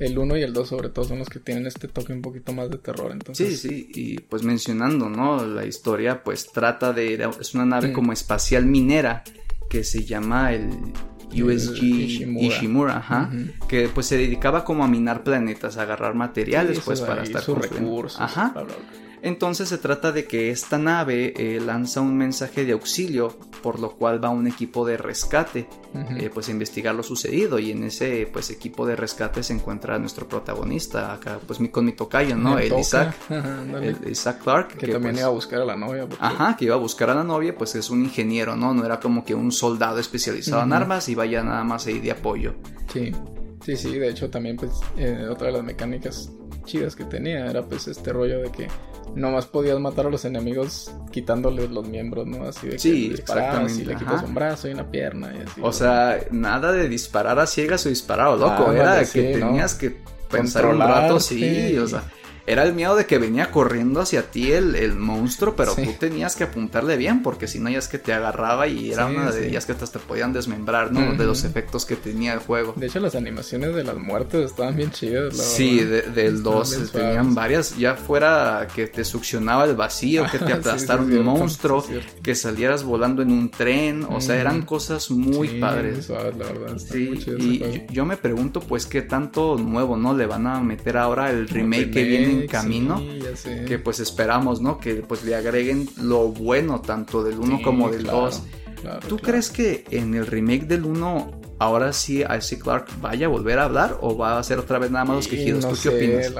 el 0.00 0.18
1 0.18 0.36
y 0.36 0.42
el 0.42 0.52
2 0.52 0.68
sobre 0.70 0.88
todo 0.88 1.04
son 1.04 1.20
los 1.20 1.28
que 1.28 1.38
tienen 1.38 1.66
este 1.68 1.86
toque 1.86 2.12
un 2.12 2.22
poquito 2.22 2.52
más 2.52 2.68
de 2.68 2.78
terror. 2.78 3.10
Sí, 3.10 3.12
Entonces, 3.12 3.60
sí, 3.60 3.88
y 3.94 4.18
pues 4.22 4.42
mencionando, 4.42 5.08
¿no? 5.08 5.46
La 5.46 5.64
historia 5.64 6.24
pues 6.24 6.50
trata 6.50 6.92
de, 6.92 7.14
es 7.40 7.54
una 7.54 7.64
nave 7.64 7.88
Mm. 7.88 7.92
como 7.92 8.12
espacial 8.12 8.66
minera 8.66 9.22
que 9.72 9.84
se 9.84 10.04
llama 10.04 10.52
el 10.52 10.68
USG 11.32 11.82
Ishimura. 11.82 12.46
Ishimura, 12.46 12.96
ajá, 12.98 13.30
que 13.68 13.88
pues 13.88 14.04
se 14.06 14.18
dedicaba 14.18 14.64
como 14.66 14.84
a 14.84 14.88
minar 14.88 15.22
planetas, 15.24 15.78
a 15.78 15.82
agarrar 15.82 16.14
materiales 16.14 16.76
Sí, 16.76 16.82
pues 16.84 17.00
para 17.00 17.22
estar 17.22 17.42
construyendo. 17.42 17.88
recursos. 17.90 18.20
Ajá. 18.20 18.50
bla, 18.52 18.64
bla, 18.64 18.74
bla. 18.74 19.11
Entonces 19.24 19.68
se 19.68 19.78
trata 19.78 20.10
de 20.10 20.24
que 20.26 20.50
esta 20.50 20.78
nave 20.78 21.32
eh, 21.36 21.60
lanza 21.60 22.00
un 22.00 22.16
mensaje 22.18 22.64
de 22.64 22.72
auxilio, 22.72 23.36
por 23.62 23.78
lo 23.78 23.92
cual 23.92 24.22
va 24.22 24.30
un 24.30 24.48
equipo 24.48 24.84
de 24.84 24.96
rescate, 24.96 25.68
eh, 26.18 26.28
pues 26.34 26.48
a 26.48 26.50
investigar 26.50 26.92
lo 26.94 27.04
sucedido 27.04 27.60
y 27.60 27.70
en 27.70 27.84
ese 27.84 28.28
pues 28.32 28.50
equipo 28.50 28.84
de 28.84 28.96
rescate 28.96 29.44
se 29.44 29.52
encuentra 29.52 29.96
nuestro 30.00 30.26
protagonista 30.28 31.12
acá, 31.12 31.38
pues 31.46 31.60
mi, 31.60 31.68
con 31.68 31.84
mi 31.84 31.92
tocayo, 31.92 32.34
¿no? 32.36 32.58
El 32.58 32.68
toca. 32.70 32.80
Isaac, 32.80 33.14
el 33.30 34.10
Isaac 34.10 34.42
Clark, 34.42 34.68
que, 34.76 34.88
también 34.88 35.12
pues, 35.14 35.18
iba 35.18 35.28
a 35.28 35.32
buscar 35.32 35.60
a 35.60 35.64
la 35.66 35.76
novia. 35.76 36.08
porque- 36.08 36.24
Ajá, 36.24 36.56
que 36.56 36.64
iba 36.64 36.74
a 36.74 36.78
buscar 36.78 37.08
a 37.10 37.14
la 37.14 37.22
novia, 37.24 37.54
pues 37.56 37.76
es 37.76 37.90
un 37.90 38.02
ingeniero, 38.02 38.56
¿no? 38.56 38.74
No 38.74 38.84
era 38.84 38.98
como 38.98 39.24
que 39.24 39.36
un 39.36 39.52
soldado 39.52 40.00
especializado 40.00 40.62
en 40.64 40.72
armas 40.72 41.08
y 41.08 41.14
vaya 41.14 41.44
nada 41.44 41.62
más 41.62 41.86
ahí 41.86 42.00
de 42.00 42.10
apoyo. 42.10 42.54
Sí, 42.92 43.12
sí, 43.64 43.76
sí. 43.76 43.98
De 43.98 44.08
hecho, 44.08 44.30
también, 44.30 44.56
pues, 44.56 44.72
eh, 44.96 45.26
otra 45.30 45.48
de 45.48 45.52
las 45.54 45.62
mecánicas 45.64 46.30
chidas 46.64 46.94
que 46.94 47.04
tenía 47.04 47.46
era, 47.50 47.62
pues, 47.62 47.88
este 47.88 48.12
rollo 48.12 48.40
de 48.40 48.50
que 48.52 48.68
nomás 49.14 49.46
podías 49.46 49.78
matar 49.78 50.06
a 50.06 50.10
los 50.10 50.24
enemigos 50.24 50.90
quitándoles 51.10 51.70
los 51.70 51.86
miembros, 51.88 52.26
¿no? 52.26 52.44
Así 52.44 52.66
de 52.66 52.72
que 52.74 52.78
Sí, 52.78 53.08
disparabas 53.10 53.76
y 53.78 53.84
le 53.84 53.94
quitas 53.96 54.14
ajá. 54.14 54.26
un 54.26 54.34
brazo 54.34 54.68
y 54.68 54.72
una 54.72 54.90
pierna 54.90 55.32
y 55.36 55.42
así. 55.42 55.60
O 55.62 55.72
sea, 55.72 56.18
nada 56.30 56.72
de 56.72 56.88
disparar 56.88 57.38
a 57.38 57.46
ciegas 57.46 57.84
o 57.84 57.88
disparar 57.88 58.28
a 58.28 58.36
loco, 58.36 58.68
Ándale, 58.70 58.80
era 58.80 59.04
que 59.04 59.34
tenías 59.38 59.74
que 59.74 59.96
pensar 60.30 60.66
un 60.66 60.78
rato, 60.78 61.20
sí, 61.20 61.76
o 61.76 61.86
sea, 61.86 62.02
era 62.46 62.64
el 62.64 62.74
miedo 62.74 62.96
de 62.96 63.06
que 63.06 63.18
venía 63.18 63.50
corriendo 63.50 64.00
hacia 64.00 64.30
ti 64.30 64.52
el, 64.52 64.74
el 64.74 64.94
monstruo, 64.94 65.54
pero 65.56 65.74
tú 65.74 65.94
tenías 65.98 66.34
que 66.34 66.44
apuntarle 66.44 66.96
bien, 66.96 67.22
porque 67.22 67.46
si 67.46 67.58
no 67.58 67.70
ya 67.70 67.78
es 67.78 67.88
que 67.88 67.98
te 67.98 68.12
agarraba 68.12 68.66
y 68.66 68.92
era 68.92 69.06
una 69.06 69.30
de 69.30 69.48
ellas 69.48 69.66
que 69.66 69.72
hasta 69.72 69.86
te 69.86 69.98
podían 69.98 70.32
desmembrar, 70.32 70.92
¿no? 70.92 71.14
De 71.14 71.24
los 71.24 71.44
efectos 71.44 71.84
que 71.84 71.96
tenía 71.96 72.32
el 72.34 72.40
juego. 72.40 72.74
De 72.76 72.86
hecho, 72.86 73.00
las 73.00 73.14
animaciones 73.14 73.74
de 73.74 73.84
las 73.84 73.96
muertes 73.96 74.46
estaban 74.46 74.76
bien 74.76 74.90
chidas, 74.90 75.36
la 75.36 75.42
Sí, 75.42 75.80
del 75.80 76.42
2 76.42 76.92
tenían 76.92 77.34
varias, 77.34 77.76
ya 77.76 77.94
fuera 77.94 78.66
que 78.74 78.86
te 78.86 79.04
succionaba 79.04 79.64
el 79.64 79.76
vacío, 79.76 80.26
que 80.30 80.38
te 80.38 80.52
aplastara 80.52 81.02
un 81.02 81.24
monstruo, 81.24 81.84
que 82.22 82.34
salieras 82.34 82.82
volando 82.82 83.22
en 83.22 83.30
un 83.30 83.50
tren, 83.50 84.04
o 84.08 84.20
sea, 84.20 84.40
eran 84.40 84.62
cosas 84.62 85.10
muy 85.10 85.60
padres. 85.60 86.08
la 86.08 86.22
verdad, 86.22 86.78
sí, 86.78 87.12
y 87.38 87.92
yo 87.92 88.04
me 88.04 88.16
pregunto, 88.16 88.60
pues, 88.60 88.86
qué 88.86 89.02
tanto 89.02 89.56
nuevo, 89.56 89.96
¿no? 89.96 90.14
Le 90.14 90.26
van 90.26 90.46
a 90.46 90.60
meter 90.60 90.96
ahora 90.96 91.30
el 91.30 91.48
remake, 91.48 91.90
que 91.90 92.04
viene 92.04 92.31
en 92.32 92.46
camino, 92.46 93.02
que 93.66 93.78
pues 93.78 94.00
esperamos, 94.00 94.60
¿no? 94.60 94.78
Que 94.78 94.96
pues 94.96 95.24
le 95.24 95.34
agreguen 95.34 95.88
lo 96.00 96.28
bueno 96.28 96.80
tanto 96.80 97.22
del 97.22 97.38
1 97.38 97.62
como 97.62 97.90
del 97.90 98.04
2. 98.04 98.42
¿Tú 99.08 99.18
crees 99.18 99.50
que 99.50 99.84
en 99.90 100.14
el 100.14 100.26
remake 100.26 100.66
del 100.66 100.84
1 100.84 101.40
ahora 101.58 101.92
sí 101.92 102.22
Isaac 102.22 102.58
Clark 102.60 102.86
vaya 103.00 103.26
a 103.26 103.28
volver 103.28 103.58
a 103.58 103.64
hablar 103.64 103.98
o 104.00 104.16
va 104.16 104.38
a 104.38 104.42
ser 104.42 104.58
otra 104.58 104.78
vez 104.78 104.90
nada 104.90 105.04
más 105.04 105.16
los 105.16 105.28
quejidos? 105.28 105.68
¿Tú 105.68 105.76
qué 105.82 105.88
opinas? 105.88 106.32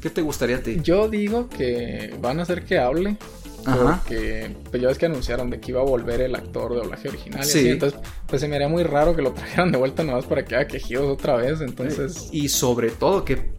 ¿Qué 0.00 0.10
te 0.10 0.22
gustaría 0.22 0.56
a 0.56 0.62
ti? 0.62 0.80
Yo 0.82 1.08
digo 1.08 1.48
que 1.48 2.14
van 2.20 2.38
a 2.38 2.42
hacer 2.42 2.64
que 2.64 2.78
hable. 2.78 3.16
Porque 3.64 4.56
pues 4.70 4.80
ya 4.80 4.88
ves 4.88 4.98
que 4.98 5.06
anunciaron 5.06 5.50
de 5.50 5.60
que 5.60 5.72
iba 5.72 5.80
a 5.80 5.84
volver 5.84 6.22
el 6.22 6.34
actor 6.34 6.72
de 6.72 6.78
doblaje 6.78 7.08
original. 7.08 7.44
Sí. 7.44 7.68
entonces, 7.68 8.00
pues 8.26 8.40
se 8.40 8.48
me 8.48 8.56
haría 8.56 8.68
muy 8.68 8.84
raro 8.84 9.14
que 9.14 9.22
lo 9.22 9.32
trajeran 9.34 9.70
de 9.70 9.78
vuelta 9.78 10.02
nomás 10.02 10.24
para 10.26 10.44
que 10.44 10.54
haga 10.56 10.66
quejidos 10.66 11.06
otra 11.06 11.36
vez. 11.36 11.60
Entonces. 11.60 12.28
Y 12.32 12.48
sobre 12.48 12.90
todo 12.90 13.24
que 13.24 13.52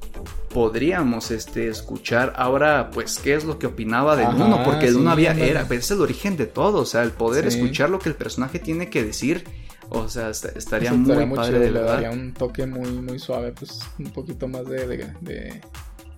podríamos 0.54 1.32
este, 1.32 1.68
escuchar 1.68 2.34
ahora, 2.36 2.90
pues, 2.92 3.20
qué 3.20 3.34
es 3.34 3.46
lo 3.46 3.58
que 3.60 3.68
opinaba 3.68 4.16
del 4.16 4.28
uno, 4.30 4.64
porque 4.64 4.88
el 4.88 4.98
uno 4.98 5.12
había, 5.12 5.32
era, 5.34 5.66
pues, 5.68 5.82
es 5.82 5.92
el 5.92 6.02
origen 6.02 6.38
de 6.38 6.46
todo, 6.46 6.82
o 6.82 6.86
sea, 6.86 7.04
el 7.04 7.12
poder 7.12 7.48
escuchar 7.48 7.90
lo 7.90 8.00
que 8.00 8.10
el 8.10 8.16
personaje 8.16 8.60
tiene 8.60 8.90
que 8.90 9.04
decir, 9.04 9.44
o 9.90 10.08
sea, 10.08 10.30
estaría, 10.30 10.94
muy, 10.94 11.36
padre, 11.36 11.60
de 11.60 11.72
le 11.72 11.82
daría 11.82 12.12
un 12.12 12.34
toque 12.34 12.66
muy, 12.66 12.90
muy 12.92 13.20
suave, 13.20 13.52
pues, 13.52 13.80
un 14.00 14.12
poquito 14.12 14.48
más 14.48 14.66
de, 14.66 14.88
de, 15.20 15.62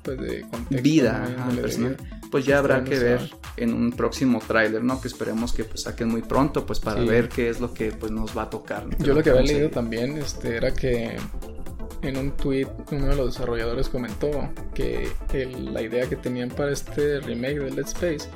pues, 0.03 0.19
de 0.19 0.41
contexto. 0.41 0.83
Vida, 0.83 1.27
pues 2.29 2.45
ya 2.45 2.59
habrá 2.59 2.83
que 2.83 2.97
ver 2.99 3.31
en 3.57 3.73
un 3.73 3.91
próximo 3.91 4.41
tráiler, 4.45 4.83
¿no? 4.83 4.99
Que 4.99 5.07
esperemos 5.07 5.53
que 5.53 5.63
pues 5.63 5.83
saquen 5.83 6.09
muy 6.09 6.21
pronto, 6.21 6.65
pues, 6.65 6.79
para 6.79 7.01
ver 7.01 7.29
qué 7.29 7.49
es 7.49 7.59
lo 7.59 7.73
que, 7.73 7.91
pues, 7.91 8.11
nos 8.11 8.37
va 8.37 8.43
a 8.43 8.49
tocar. 8.49 8.85
Yo 8.99 9.13
lo 9.13 9.23
que 9.23 9.29
había 9.29 9.41
leído 9.41 9.69
también, 9.69 10.17
este, 10.17 10.55
era 10.57 10.73
que 10.73 11.17
en 12.03 12.17
un 12.17 12.31
tweet 12.31 12.67
uno 12.91 13.07
de 13.07 13.15
los 13.15 13.33
desarrolladores 13.33 13.89
comentó 13.89 14.29
que 14.73 15.09
la 15.73 15.81
idea 15.81 16.07
que 16.07 16.15
tenían 16.15 16.49
para 16.49 16.71
este 16.71 17.19
remake 17.21 17.59
de 17.59 17.71
Let's 17.71 17.93
Space 17.93 18.29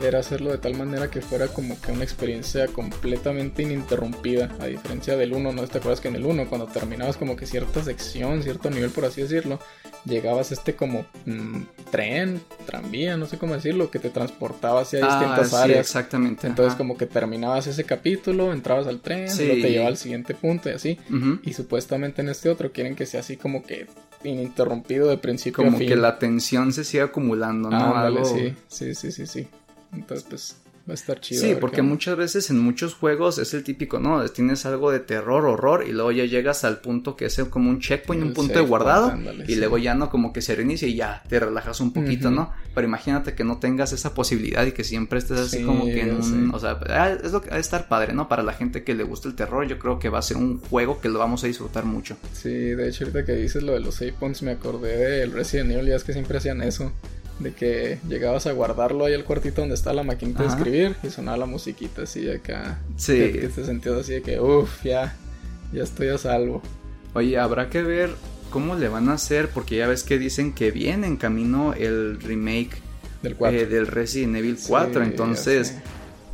era 0.00 0.18
hacerlo 0.18 0.50
de 0.50 0.58
tal 0.58 0.74
manera 0.74 1.10
que 1.10 1.20
fuera 1.20 1.48
como 1.48 1.80
que 1.80 1.92
una 1.92 2.02
experiencia 2.02 2.66
completamente 2.66 3.62
ininterrumpida, 3.62 4.50
a 4.58 4.66
diferencia 4.66 5.16
del 5.16 5.32
1, 5.32 5.52
¿no 5.52 5.66
te 5.66 5.78
acuerdas 5.78 6.00
que 6.00 6.08
en 6.08 6.16
el 6.16 6.26
1 6.26 6.48
cuando 6.48 6.66
terminabas 6.66 7.16
como 7.16 7.36
que 7.36 7.46
cierta 7.46 7.84
sección, 7.84 8.42
cierto 8.42 8.70
nivel 8.70 8.90
por 8.90 9.04
así 9.04 9.22
decirlo, 9.22 9.60
llegabas 10.04 10.50
a 10.50 10.54
este 10.54 10.74
como 10.74 11.04
mm, 11.26 11.62
tren, 11.90 12.40
tranvía, 12.66 13.16
no 13.16 13.26
sé 13.26 13.38
cómo 13.38 13.54
decirlo, 13.54 13.90
que 13.90 13.98
te 13.98 14.10
transportaba 14.10 14.82
hacia 14.82 15.04
ah, 15.04 15.08
distintas 15.08 15.54
áreas. 15.54 15.80
Exactamente. 15.80 16.46
Entonces 16.46 16.74
como 16.74 16.96
que 16.96 17.06
terminabas 17.06 17.66
ese 17.66 17.84
capítulo, 17.84 18.52
entrabas 18.52 18.86
al 18.86 19.00
tren, 19.00 19.28
y 19.32 19.36
te 19.36 19.70
llevaba 19.70 19.88
al 19.88 19.96
siguiente 19.96 20.34
punto 20.34 20.68
y 20.70 20.72
así. 20.72 20.98
Y 21.42 21.52
supuestamente 21.52 22.22
en 22.22 22.28
este 22.28 22.48
otro 22.48 22.72
quieren 22.72 22.94
que 22.94 23.06
sea 23.06 23.20
así 23.20 23.36
como 23.36 23.62
que 23.62 23.86
ininterrumpido 24.24 25.08
de 25.08 25.18
principio 25.18 25.62
a 25.62 25.66
fin. 25.66 25.74
Como 25.74 25.86
que 25.86 25.96
la 25.96 26.18
tensión 26.18 26.72
se 26.72 26.84
siga 26.84 27.04
acumulando, 27.04 27.70
¿no? 27.70 27.76
Ah, 27.76 28.06
Algo... 28.06 28.24
sí, 28.24 28.54
sí, 28.68 28.94
sí, 28.94 29.12
sí, 29.12 29.26
sí. 29.26 29.48
Entonces, 29.92 30.26
pues 30.28 30.56
va 30.88 30.92
a 30.92 30.94
estar 30.94 31.20
chido. 31.20 31.42
Sí, 31.42 31.54
porque 31.60 31.82
muchas 31.82 32.16
veces 32.16 32.50
en 32.50 32.58
muchos 32.58 32.94
juegos 32.94 33.38
es 33.38 33.54
el 33.54 33.62
típico, 33.62 33.98
¿no? 34.00 34.26
Tienes 34.28 34.66
algo 34.66 34.90
de 34.90 35.00
terror, 35.00 35.46
horror, 35.46 35.84
y 35.86 35.92
luego 35.92 36.12
ya 36.12 36.24
llegas 36.24 36.64
al 36.64 36.80
punto 36.80 37.16
que 37.16 37.26
es 37.26 37.38
como 37.50 37.70
un 37.70 37.80
checkpoint, 37.80 38.22
un 38.22 38.32
punto 38.32 38.58
de 38.58 38.64
guardado, 38.64 39.16
y 39.46 39.54
luego 39.56 39.78
ya 39.78 39.94
no 39.94 40.10
como 40.10 40.32
que 40.32 40.42
se 40.42 40.54
reinicia 40.54 40.88
y 40.88 40.96
ya 40.96 41.22
te 41.28 41.38
relajas 41.38 41.80
un 41.80 41.92
poquito, 41.92 42.30
¿no? 42.30 42.52
Pero 42.74 42.86
imagínate 42.86 43.34
que 43.34 43.44
no 43.44 43.58
tengas 43.58 43.92
esa 43.92 44.14
posibilidad 44.14 44.64
y 44.66 44.72
que 44.72 44.84
siempre 44.84 45.18
estés 45.18 45.38
así 45.38 45.62
como 45.62 45.84
que 45.84 46.00
en 46.00 46.16
un. 46.16 46.54
O 46.54 46.58
sea, 46.58 46.78
ah, 46.88 47.10
es 47.10 47.32
lo 47.32 47.42
que 47.42 47.50
va 47.50 47.56
a 47.56 47.60
estar 47.60 47.88
padre, 47.88 48.12
¿no? 48.12 48.28
Para 48.28 48.42
la 48.42 48.52
gente 48.52 48.82
que 48.82 48.94
le 48.94 49.04
gusta 49.04 49.28
el 49.28 49.34
terror, 49.34 49.66
yo 49.66 49.78
creo 49.78 49.98
que 49.98 50.08
va 50.08 50.18
a 50.18 50.22
ser 50.22 50.36
un 50.36 50.58
juego 50.58 51.00
que 51.00 51.08
lo 51.08 51.18
vamos 51.18 51.44
a 51.44 51.46
disfrutar 51.46 51.84
mucho. 51.84 52.16
Sí, 52.32 52.50
de 52.50 52.88
hecho, 52.88 53.04
ahorita 53.04 53.24
que 53.24 53.32
dices 53.32 53.62
lo 53.62 53.72
de 53.72 53.80
los 53.80 53.96
save 53.96 54.12
points, 54.12 54.42
me 54.42 54.52
acordé 54.52 54.96
del 55.20 55.32
Resident 55.32 55.70
Evil, 55.70 55.86
ya 55.86 55.96
es 55.96 56.04
que 56.04 56.12
siempre 56.12 56.38
hacían 56.38 56.62
eso 56.62 56.92
de 57.38 57.52
que 57.52 57.98
llegabas 58.08 58.46
a 58.46 58.52
guardarlo 58.52 59.04
ahí 59.04 59.14
al 59.14 59.24
cuartito 59.24 59.62
donde 59.62 59.74
está 59.74 59.92
la 59.92 60.02
maquinita 60.02 60.42
de 60.42 60.48
escribir 60.48 60.96
y 61.02 61.10
sonaba 61.10 61.38
la 61.38 61.46
musiquita 61.46 62.02
así 62.02 62.30
acá. 62.30 62.80
Sí. 62.96 63.16
Que, 63.32 63.48
te 63.48 63.64
sentías 63.64 63.96
así 63.96 64.14
de 64.14 64.22
que, 64.22 64.40
uff, 64.40 64.84
ya, 64.84 65.16
ya 65.72 65.82
estoy 65.82 66.08
a 66.08 66.18
salvo. 66.18 66.62
Oye, 67.14 67.38
habrá 67.38 67.68
que 67.68 67.82
ver 67.82 68.10
cómo 68.50 68.74
le 68.74 68.88
van 68.88 69.08
a 69.08 69.14
hacer, 69.14 69.48
porque 69.48 69.76
ya 69.76 69.86
ves 69.86 70.04
que 70.04 70.18
dicen 70.18 70.52
que 70.52 70.70
viene 70.70 71.06
en 71.06 71.16
camino 71.16 71.74
el 71.74 72.20
remake 72.20 72.82
del, 73.22 73.36
eh, 73.40 73.66
del 73.66 73.86
Resident 73.86 74.36
Evil 74.36 74.58
4, 74.66 75.02
entonces, 75.02 75.76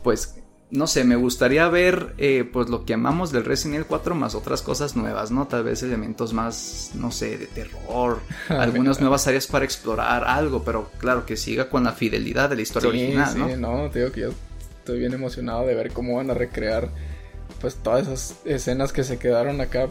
pues 0.03 0.38
no 0.71 0.87
sé, 0.87 1.05
me 1.05 1.17
gustaría 1.17 1.67
ver 1.69 2.15
eh, 2.19 2.49
pues 2.51 2.69
lo 2.69 2.85
que 2.85 2.95
amamos 2.95 3.33
del 3.33 3.45
Resident 3.45 3.77
Evil 3.77 3.87
4 3.87 4.15
más 4.15 4.35
otras 4.35 4.61
cosas 4.61 4.97
nuevas, 4.97 5.31
¿no? 5.31 5.47
Tal 5.47 5.65
vez 5.65 5.83
elementos 5.83 6.35
más, 6.35 6.91
no 6.95 7.11
sé, 7.11 7.39
de 7.39 7.47
terror, 7.47 8.21
algunas 8.49 9.01
nuevas 9.01 9.27
áreas 9.27 9.47
para 9.47 9.65
explorar, 9.65 10.25
algo, 10.25 10.63
pero 10.65 10.91
claro, 10.99 11.25
que 11.25 11.37
siga 11.37 11.71
con 11.71 11.85
la 11.85 11.93
fidelidad 11.93 12.51
de 12.51 12.57
la 12.57 12.63
historia 12.63 12.91
original, 12.91 13.39
¿no? 13.39 13.49
Sí, 13.49 13.55
no, 13.57 13.91
te 13.91 14.01
digo 14.01 14.13
que 14.13 14.21
yo 14.23 14.31
estoy 14.79 14.99
bien 14.99 15.15
emocionado 15.15 15.67
de 15.67 15.75
ver 15.75 15.93
cómo 15.93 16.17
van 16.17 16.31
a 16.31 16.35
recrear 16.35 16.91
pues 17.61 17.77
todas 17.77 18.07
esas 18.07 18.37
escenas 18.45 18.93
que 18.93 19.05
se 19.05 19.19
quedaron 19.19 19.61
acá 19.61 19.89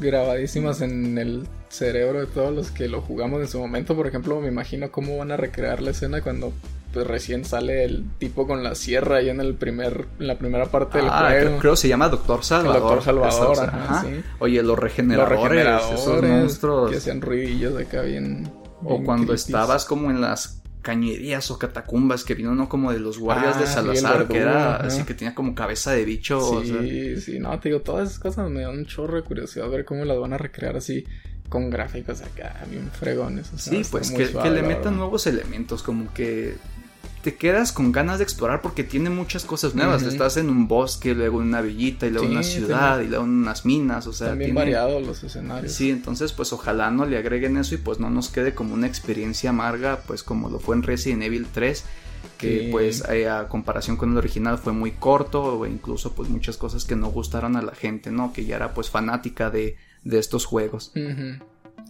grabadísimas 0.00 0.80
en 0.80 1.18
el 1.18 1.46
cerebro 1.68 2.20
de 2.20 2.26
todos 2.26 2.54
los 2.54 2.70
que 2.70 2.88
lo 2.88 3.02
jugamos 3.02 3.40
en 3.40 3.48
su 3.48 3.58
momento. 3.58 3.96
Por 3.96 4.06
ejemplo, 4.06 4.40
me 4.40 4.48
imagino 4.48 4.90
cómo 4.90 5.16
van 5.18 5.32
a 5.32 5.36
recrear 5.36 5.82
la 5.82 5.90
escena 5.90 6.22
cuando 6.22 6.52
pues 6.92 7.06
recién 7.06 7.44
sale 7.44 7.84
el 7.84 8.04
tipo 8.18 8.46
con 8.46 8.62
la 8.62 8.74
sierra 8.74 9.16
ahí 9.16 9.28
en 9.28 9.40
el 9.40 9.54
primer 9.54 10.06
en 10.18 10.26
la 10.26 10.38
primera 10.38 10.66
parte 10.66 10.98
del 10.98 11.08
ah, 11.10 11.28
juego. 11.28 11.58
Creo, 11.58 11.72
que 11.72 11.76
se 11.76 11.88
llama 11.88 12.08
Doctor 12.08 12.44
Salvador. 12.44 12.80
Doctor 12.80 13.02
Salvador, 13.02 13.58
ajá, 13.60 14.06
Oye, 14.38 14.62
los 14.62 14.78
regeneradores, 14.78 15.66
esos 15.94 16.22
monstruos 16.22 16.90
que 16.90 16.98
hacían 16.98 17.20
ruidillos 17.20 17.80
acá 17.80 18.02
bien, 18.02 18.50
o 18.84 19.02
cuando 19.02 19.34
estabas 19.34 19.84
como 19.84 20.10
en 20.10 20.20
las 20.20 20.62
cañerías 20.82 21.48
o 21.50 21.58
catacumbas 21.58 22.24
que 22.24 22.34
vino 22.34 22.50
uno 22.50 22.68
como 22.68 22.92
de 22.92 22.98
los 22.98 23.18
guardias 23.18 23.56
de 23.56 23.64
ah, 23.64 23.68
Salazar, 23.68 24.26
que 24.26 24.38
era 24.38 24.76
así 24.76 25.04
que 25.04 25.14
tenía 25.14 25.34
como 25.34 25.54
cabeza 25.54 25.92
de 25.92 26.04
bicho. 26.04 26.62
Sí, 26.64 27.20
sí, 27.20 27.38
no, 27.38 27.58
te 27.60 27.70
digo, 27.70 27.80
todas 27.80 28.10
esas 28.10 28.18
cosas 28.18 28.50
me 28.50 28.62
dan 28.62 28.78
un 28.78 28.86
chorro 28.86 29.16
de 29.16 29.22
curiosidad 29.22 29.68
ver 29.70 29.84
cómo 29.84 30.04
las 30.04 30.18
van 30.18 30.32
a 30.32 30.38
recrear 30.38 30.76
así 30.76 31.04
con 31.48 31.70
gráficos 31.70 32.22
acá 32.22 32.64
bien 32.68 32.90
fregones. 32.90 33.50
sí, 33.56 33.82
pues 33.90 34.10
que, 34.10 34.30
que, 34.30 34.50
le 34.50 34.62
metan 34.62 34.96
nuevos 34.96 35.26
elementos, 35.26 35.82
como 35.82 36.12
que 36.12 36.56
te 37.22 37.36
quedas 37.36 37.72
con 37.72 37.92
ganas 37.92 38.18
de 38.18 38.24
explorar 38.24 38.60
porque 38.62 38.82
tiene 38.82 39.08
muchas 39.08 39.44
cosas 39.44 39.74
nuevas. 39.74 40.02
Estás 40.02 40.36
en 40.36 40.50
un 40.50 40.66
bosque, 40.66 41.14
luego 41.14 41.40
en 41.40 41.48
una 41.48 41.60
villita, 41.60 42.06
y 42.06 42.10
luego 42.10 42.26
en 42.26 42.32
una 42.32 42.42
ciudad, 42.42 43.00
y 43.00 43.06
luego 43.06 43.24
en 43.24 43.30
unas 43.30 43.64
minas, 43.64 44.06
o 44.06 44.12
sea... 44.12 44.28
También 44.30 44.54
variados 44.54 45.06
los 45.06 45.22
escenarios. 45.22 45.72
Sí, 45.72 45.90
entonces 45.90 46.32
pues 46.32 46.52
ojalá 46.52 46.90
no 46.90 47.06
le 47.06 47.16
agreguen 47.16 47.56
eso 47.56 47.74
y 47.76 47.78
pues 47.78 48.00
no 48.00 48.10
nos 48.10 48.28
quede 48.28 48.54
como 48.54 48.74
una 48.74 48.88
experiencia 48.88 49.50
amarga, 49.50 50.00
pues 50.06 50.22
como 50.22 50.50
lo 50.50 50.58
fue 50.58 50.74
en 50.74 50.82
Resident 50.82 51.22
Evil 51.22 51.46
3 51.52 51.84
que 52.38 52.68
pues 52.72 53.04
eh, 53.08 53.28
a 53.28 53.48
comparación 53.48 53.96
con 53.96 54.10
el 54.12 54.18
original 54.18 54.58
fue 54.58 54.72
muy 54.72 54.92
corto 54.92 55.42
o 55.42 55.66
incluso 55.66 56.12
pues 56.12 56.28
muchas 56.28 56.56
cosas 56.56 56.84
que 56.84 56.96
no 56.96 57.08
gustaron 57.08 57.56
a 57.56 57.62
la 57.62 57.72
gente, 57.72 58.10
¿no? 58.10 58.32
Que 58.32 58.44
ya 58.44 58.56
era 58.56 58.74
pues 58.74 58.90
fanática 58.90 59.48
de, 59.50 59.76
de 60.02 60.18
estos 60.18 60.44
juegos. 60.44 60.92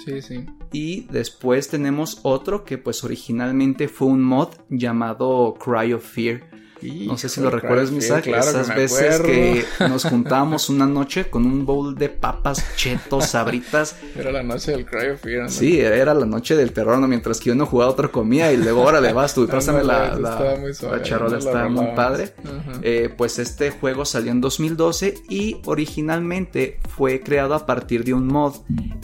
Sí, 0.04 0.22
sí. 0.22 0.46
Y 0.72 1.02
después 1.12 1.68
tenemos 1.68 2.20
otro 2.22 2.64
que 2.64 2.78
pues 2.78 3.04
originalmente 3.04 3.88
fue 3.88 4.08
un 4.08 4.22
mod 4.22 4.48
llamado 4.68 5.54
Cry 5.54 5.92
of 5.92 6.04
Fear 6.04 6.42
no 6.82 7.16
sé 7.16 7.28
si 7.28 7.40
lo 7.40 7.50
recuerdas, 7.50 7.90
Misak, 7.90 8.26
esas 8.26 8.74
veces 8.74 9.20
que 9.20 9.64
nos 9.80 10.04
juntábamos 10.04 10.68
una 10.68 10.86
noche 10.86 11.30
con 11.30 11.46
un 11.46 11.64
bowl 11.64 11.94
de 11.94 12.08
papas, 12.08 12.64
chetos, 12.76 13.26
sabritas. 13.26 13.96
Era 14.16 14.32
la 14.32 14.42
noche 14.42 14.72
del 14.72 14.84
Cry 14.84 15.10
of 15.10 15.20
Fear, 15.20 15.50
Sí, 15.50 15.80
era 15.80 16.14
la 16.14 16.26
noche 16.26 16.56
del 16.56 16.72
terror, 16.72 16.98
¿no? 16.98 17.08
Mientras 17.08 17.40
que 17.40 17.50
uno 17.50 17.66
jugaba 17.66 17.90
otra 17.90 18.08
comida 18.08 18.52
y 18.52 18.56
luego, 18.56 18.82
ahora 18.82 19.00
le 19.00 19.12
vas 19.12 19.34
tú 19.34 19.44
y 19.44 19.46
pásame 19.46 19.82
la, 19.84 20.16
la, 20.16 21.02
charola, 21.02 21.38
está 21.38 21.68
muy 21.68 21.94
padre. 21.94 22.34
Eh, 22.82 23.12
pues 23.16 23.38
este 23.38 23.70
juego 23.70 24.04
salió 24.04 24.32
en 24.32 24.40
2012 24.40 25.14
y 25.28 25.60
originalmente 25.66 26.78
fue 26.96 27.20
creado 27.20 27.54
a 27.54 27.66
partir 27.66 28.04
de 28.04 28.14
un 28.14 28.26
mod 28.26 28.56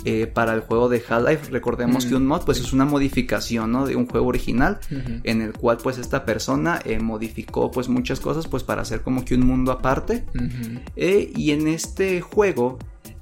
eh, 0.04 0.26
para 0.26 0.54
el 0.54 0.60
juego 0.60 0.88
de 0.88 1.02
Half-Life. 1.06 1.50
Recordemos 1.50 2.06
que 2.06 2.14
un 2.14 2.26
mod, 2.26 2.44
pues 2.44 2.60
es 2.60 2.72
una 2.72 2.84
modificación, 2.84 3.72
¿no? 3.72 3.86
De 3.86 3.96
un 3.96 4.06
juego 4.06 4.26
original 4.26 4.78
en 5.24 5.42
el 5.42 5.52
cual, 5.52 5.78
pues, 5.82 5.98
esta 5.98 6.24
persona 6.24 6.80
eh, 6.84 6.98
modificó 6.98 7.67
pues 7.70 7.88
muchas 7.88 8.20
cosas 8.20 8.46
pues 8.46 8.62
para 8.62 8.82
hacer 8.82 9.02
como 9.02 9.24
que 9.24 9.34
un 9.34 9.46
mundo 9.46 9.72
aparte. 9.72 10.24
Eh, 10.96 11.32
y 11.36 11.50
en 11.52 11.68
este 11.68 12.20
juego 12.20 12.78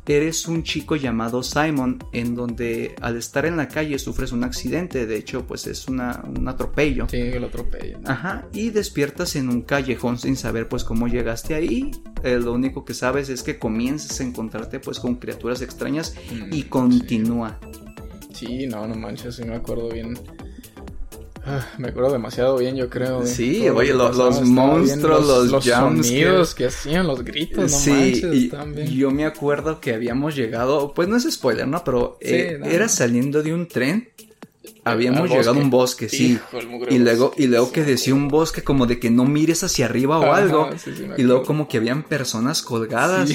eres 0.09 0.47
un 0.47 0.63
chico 0.63 0.95
llamado 0.95 1.43
Simon, 1.43 1.99
en 2.13 2.37
donde 2.37 2.95
al 3.01 3.17
estar 3.17 3.45
en 3.45 3.57
la 3.57 3.67
calle 3.67 3.99
sufres 3.99 4.31
un 4.31 4.45
accidente, 4.45 5.05
de 5.05 5.17
hecho, 5.17 5.45
pues 5.47 5.67
es 5.67 5.89
una, 5.89 6.23
un 6.25 6.47
atropello. 6.47 7.09
Sí, 7.11 7.17
el 7.17 7.43
atropello. 7.43 7.99
Ajá, 8.05 8.47
y 8.53 8.71
despiertas 8.71 9.35
en 9.35 9.49
un 9.49 9.63
callejón 9.63 10.19
sin 10.19 10.37
saber 10.37 10.69
pues 10.69 10.85
cómo 10.85 11.09
llegaste 11.09 11.55
ahí. 11.57 11.91
Eh, 12.23 12.39
lo 12.39 12.53
único 12.53 12.85
que 12.85 12.95
sabes 12.95 13.29
es 13.31 13.43
que 13.43 13.59
comienzas 13.59 14.21
a 14.21 14.23
encontrarte 14.25 14.79
pues 14.79 15.01
con 15.01 15.17
criaturas 15.17 15.61
extrañas 15.61 16.15
Mm, 16.31 16.53
y 16.55 16.63
continúa. 16.65 17.59
Sí, 18.33 18.67
no, 18.67 18.87
no 18.87 18.95
manches, 18.95 19.35
sí 19.37 19.45
me 19.45 19.55
acuerdo 19.57 19.89
bien. 19.89 20.15
Ah, 21.49 21.65
me 21.79 21.89
acuerdo 21.89 22.13
demasiado 22.13 22.57
bien, 22.59 22.75
yo 22.75 22.91
creo. 22.91 23.25
Sí, 23.25 23.69
oye, 23.69 23.95
lo- 23.95 24.13
los 24.13 24.43
monstruos, 24.43 25.27
los 25.27 25.47
los 25.53 25.65
sonidos 25.65 26.55
que 26.57 26.67
hacían, 26.67 27.07
los 27.07 27.23
gritos, 27.23 27.71
no 27.71 27.79
sí, 27.79 27.91
manches, 27.91 28.91
y 28.91 28.97
yo 28.97 29.13
me 29.13 29.25
acuerdo 29.25 29.81
que 29.81 29.95
habíamos 29.95 30.35
llegado, 30.35 30.93
pues 30.93 31.09
no 31.09 31.17
es 31.17 31.23
spoiler, 31.31 31.69
¿no? 31.69 31.85
Pero 31.85 32.19
Sí, 32.21 32.29
eh, 32.33 32.57
no. 32.59 32.67
era 32.67 32.89
saliendo 32.89 33.43
de 33.45 33.55
un 33.55 33.69
tren. 33.69 34.09
Habíamos 34.85 35.29
llegado 35.31 35.51
a 35.51 35.63
un 35.63 35.71
bosque, 35.71 36.09
sí. 36.09 36.33
Hijo, 36.33 36.59
Y 36.91 36.99
luego, 36.99 37.33
y 37.37 37.47
luego 37.47 37.67
sí, 37.67 37.73
que 37.73 37.85
decía 37.85 38.15
un 38.15 38.29
bosque 38.29 38.63
como 38.63 38.87
de 38.87 38.99
que 38.99 39.11
no 39.11 39.25
mires 39.25 39.63
hacia 39.65 39.87
arriba 39.87 40.19
o 40.19 40.25
Ajá, 40.25 40.37
algo. 40.37 40.71
Y 41.17 41.23
luego 41.23 41.45
como 41.45 41.69
que 41.69 41.77
habían 41.79 42.03
personas 42.05 42.63
colgadas. 42.63 43.31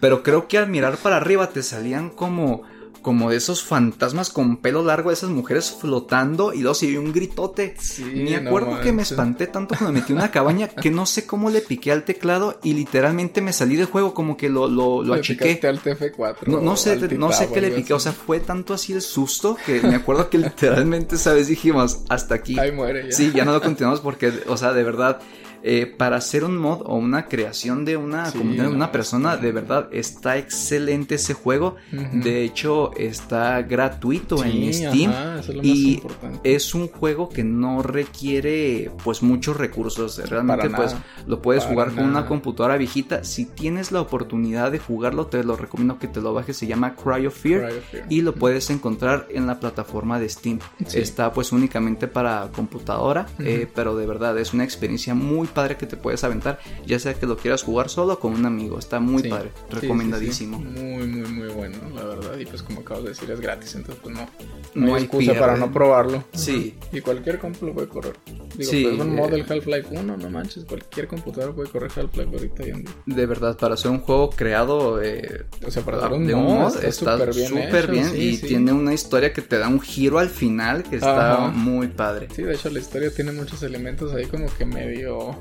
Pero 0.00 0.22
creo 0.22 0.48
que 0.48 0.58
al 0.58 0.68
mirar 0.68 0.98
para 0.98 1.16
arriba 1.16 1.48
te 1.50 1.62
salían 1.62 2.10
como, 2.10 2.62
como 3.04 3.30
de 3.30 3.36
esos 3.36 3.62
fantasmas 3.62 4.30
con 4.30 4.56
pelo 4.56 4.82
largo, 4.82 5.10
de 5.10 5.14
esas 5.14 5.30
mujeres 5.30 5.76
flotando. 5.78 6.52
Y 6.52 6.60
luego 6.60 6.74
se 6.74 6.86
vio 6.86 7.00
un 7.00 7.12
gritote. 7.12 7.76
Sí, 7.78 8.02
me 8.02 8.40
no 8.40 8.48
acuerdo 8.48 8.80
que 8.80 8.92
me 8.92 9.02
espanté 9.02 9.46
tanto 9.46 9.76
cuando 9.76 9.92
me 9.92 10.00
metí 10.00 10.12
una 10.12 10.30
cabaña 10.30 10.68
que 10.68 10.90
no 10.90 11.04
sé 11.06 11.26
cómo 11.26 11.50
le 11.50 11.60
piqué 11.60 11.92
al 11.92 12.04
teclado 12.04 12.58
y 12.64 12.72
literalmente 12.72 13.42
me 13.42 13.52
salí 13.52 13.76
del 13.76 13.86
juego 13.86 14.14
como 14.14 14.36
que 14.36 14.48
lo, 14.48 14.66
lo, 14.66 15.02
lo 15.02 15.14
Le 15.14 15.20
achiqué. 15.20 15.60
al 15.62 15.80
TF4. 15.82 16.46
No, 16.46 16.76
sé, 16.76 16.96
no 17.16 17.30
sé 17.30 17.48
qué 17.52 17.60
le 17.60 17.70
piqué, 17.70 17.92
o 17.92 18.00
sea, 18.00 18.12
fue 18.12 18.40
tanto 18.40 18.74
así 18.74 18.94
el 18.94 19.02
susto 19.02 19.56
que 19.66 19.82
me 19.82 19.96
acuerdo 19.96 20.30
que 20.30 20.38
literalmente, 20.38 21.18
¿sabes? 21.18 21.46
Dijimos, 21.48 22.00
hasta 22.08 22.34
aquí. 22.34 22.58
Ahí 22.58 22.72
muere 22.72 23.10
ya. 23.10 23.12
Sí, 23.12 23.32
ya 23.34 23.44
no 23.44 23.52
lo 23.52 23.60
continuamos 23.60 24.00
porque, 24.00 24.32
o 24.48 24.56
sea, 24.56 24.72
de 24.72 24.82
verdad, 24.82 25.20
eh, 25.66 25.86
para 25.86 26.16
hacer 26.16 26.44
un 26.44 26.58
mod 26.58 26.82
o 26.84 26.96
una 26.96 27.26
creación 27.26 27.84
de 27.86 27.96
una 27.96 28.26
Sí, 28.26 28.36
comunidad 28.38 28.64
de 28.64 28.70
no, 28.70 28.76
una 28.76 28.92
persona, 28.92 29.36
de 29.38 29.50
verdad, 29.50 29.88
está 29.92 30.36
excelente 30.36 31.14
ese 31.14 31.32
juego. 31.34 31.76
De 32.12 32.44
hecho, 32.44 32.92
está 32.96 33.62
gratuito 33.62 34.44
en 34.44 34.72
Steam. 34.74 35.10
ajá, 35.10 35.38
eso 35.40 35.50
es 35.52 35.56
lo 35.56 35.62
más 35.62 35.66
y 35.66 35.94
importante. 35.94 36.54
es 36.54 36.74
un 36.74 36.88
juego 36.88 37.28
que 37.30 37.42
no 37.44 37.82
requiere 37.82 38.90
pues 39.02 39.22
muchos 39.22 39.56
recursos. 39.56 40.18
Realmente 40.28 40.68
Para 40.68 40.76
pues 40.76 40.92
nada. 40.92 41.04
lo 41.26 41.40
puedes 41.42 41.62
Para 41.64 41.72
jugar 41.74 41.94
con 41.94 42.04
una 42.04 42.26
computadora 42.26 42.76
viejita. 42.76 43.24
Si 43.24 43.46
tienes 43.46 43.90
la 43.92 44.00
oportunidad 44.00 44.70
de 44.72 44.78
jugarlo, 44.78 45.26
te 45.26 45.42
lo 45.44 45.56
recomiendo 45.56 45.98
que 45.98 46.08
te 46.08 46.20
lo 46.20 46.32
bajes. 46.34 46.56
Se 46.56 46.66
llama 46.66 46.94
Cry 46.94 47.26
of 47.26 47.34
Fear. 47.36 47.68
Cry 47.68 47.78
of 47.78 47.84
Fear. 47.90 48.06
Y 48.10 48.20
lo 48.22 48.34
puedes 48.34 48.70
encontrar 48.70 49.26
en 49.30 49.46
la 49.46 49.58
plataforma 49.60 50.18
de 50.20 50.28
Steam. 50.28 50.58
Sí. 50.86 50.98
Está 51.00 51.32
pues 51.32 51.52
únicamente 51.52 52.06
para 52.08 52.48
computadora. 52.54 53.26
eh, 53.38 53.66
pero 53.74 53.96
de 53.96 54.06
verdad 54.06 54.38
es 54.38 54.52
una 54.54 54.64
experiencia 54.64 55.14
muy 55.14 55.46
padre 55.54 55.76
que 55.76 55.86
te 55.86 55.96
puedes 55.96 56.22
aventar. 56.24 56.58
Ya 56.86 56.98
sea 56.98 57.14
que 57.14 57.26
lo 57.26 57.36
quieras 57.36 57.62
jugar 57.62 57.88
solo 57.88 58.14
o 58.14 58.18
con 58.18 58.32
un 58.34 58.44
amigo. 58.44 58.78
Está 58.78 59.00
muy 59.00 59.22
Sí. 59.22 59.28
padre. 59.28 59.50
Sí, 59.70 59.76
Recomendadísimo. 59.80 60.58
sí. 60.58 60.64
Muy, 60.80 61.06
muy, 61.06 61.28
muy 61.28 61.48
bueno, 61.48 61.76
la 61.94 62.04
verdad. 62.04 62.36
Y 62.38 62.44
pues 62.46 62.62
como 62.62 62.80
acabas 62.80 63.04
de 63.04 63.08
decir, 63.10 63.30
es 63.30 63.40
gratis, 63.40 63.74
entonces 63.76 64.00
pues 64.02 64.14
no, 64.14 64.28
no, 64.74 64.86
No 64.86 64.94
hay 64.96 65.04
excusa 65.04 65.32
pierde. 65.32 65.40
para 65.40 65.56
no 65.56 65.72
probarlo. 65.72 66.24
Sí. 66.32 66.74
Y 66.92 67.00
cualquier 67.00 67.38
compu 67.38 67.66
lo 67.66 67.72
puede 67.74 67.88
correr. 67.88 68.16
Digo, 68.56 68.70
Sí, 68.70 68.82
pues 68.84 68.94
es 68.94 69.00
un 69.00 69.14
mod 69.16 69.28
eh. 69.28 69.30
del 69.32 69.52
Half-Life 69.52 69.88
1, 69.90 70.16
no 70.16 70.30
manches, 70.30 70.64
cualquier 70.64 71.06
computadora 71.08 71.52
puede 71.52 71.70
correr 71.70 71.90
Half-Life 71.94 72.30
ahorita 72.32 72.62
hoy 72.62 72.70
en 72.70 72.82
día. 72.84 72.94
De 73.06 73.26
verdad, 73.26 73.56
para 73.56 73.76
ser 73.76 73.90
un 73.90 74.00
juego 74.00 74.30
creado 74.30 75.02
eh, 75.02 75.46
O 75.66 75.70
sea, 75.70 75.82
para 75.84 75.98
dar 75.98 76.12
un 76.12 76.26
de 76.26 76.34
mod, 76.34 76.74
está 76.84 77.14
está 77.14 77.32
súper 77.32 77.90
bien 77.90 78.10
y 78.16 78.38
tiene 78.38 78.72
una 78.72 78.92
historia 78.94 79.32
que 79.32 79.42
te 79.42 79.58
da 79.58 79.68
un 79.68 79.80
giro 79.80 80.18
al 80.18 80.28
final 80.28 80.82
que 80.82 80.96
está 80.96 81.34
Ajá. 81.34 81.48
muy 81.48 81.88
padre. 81.88 82.28
Sí, 82.34 82.42
de 82.42 82.54
hecho 82.54 82.70
la 82.70 82.78
historia 82.78 83.12
tiene 83.14 83.32
muchos 83.32 83.62
elementos 83.62 84.12
ahí 84.14 84.26
como 84.26 84.46
que 84.56 84.64
medio... 84.64 85.36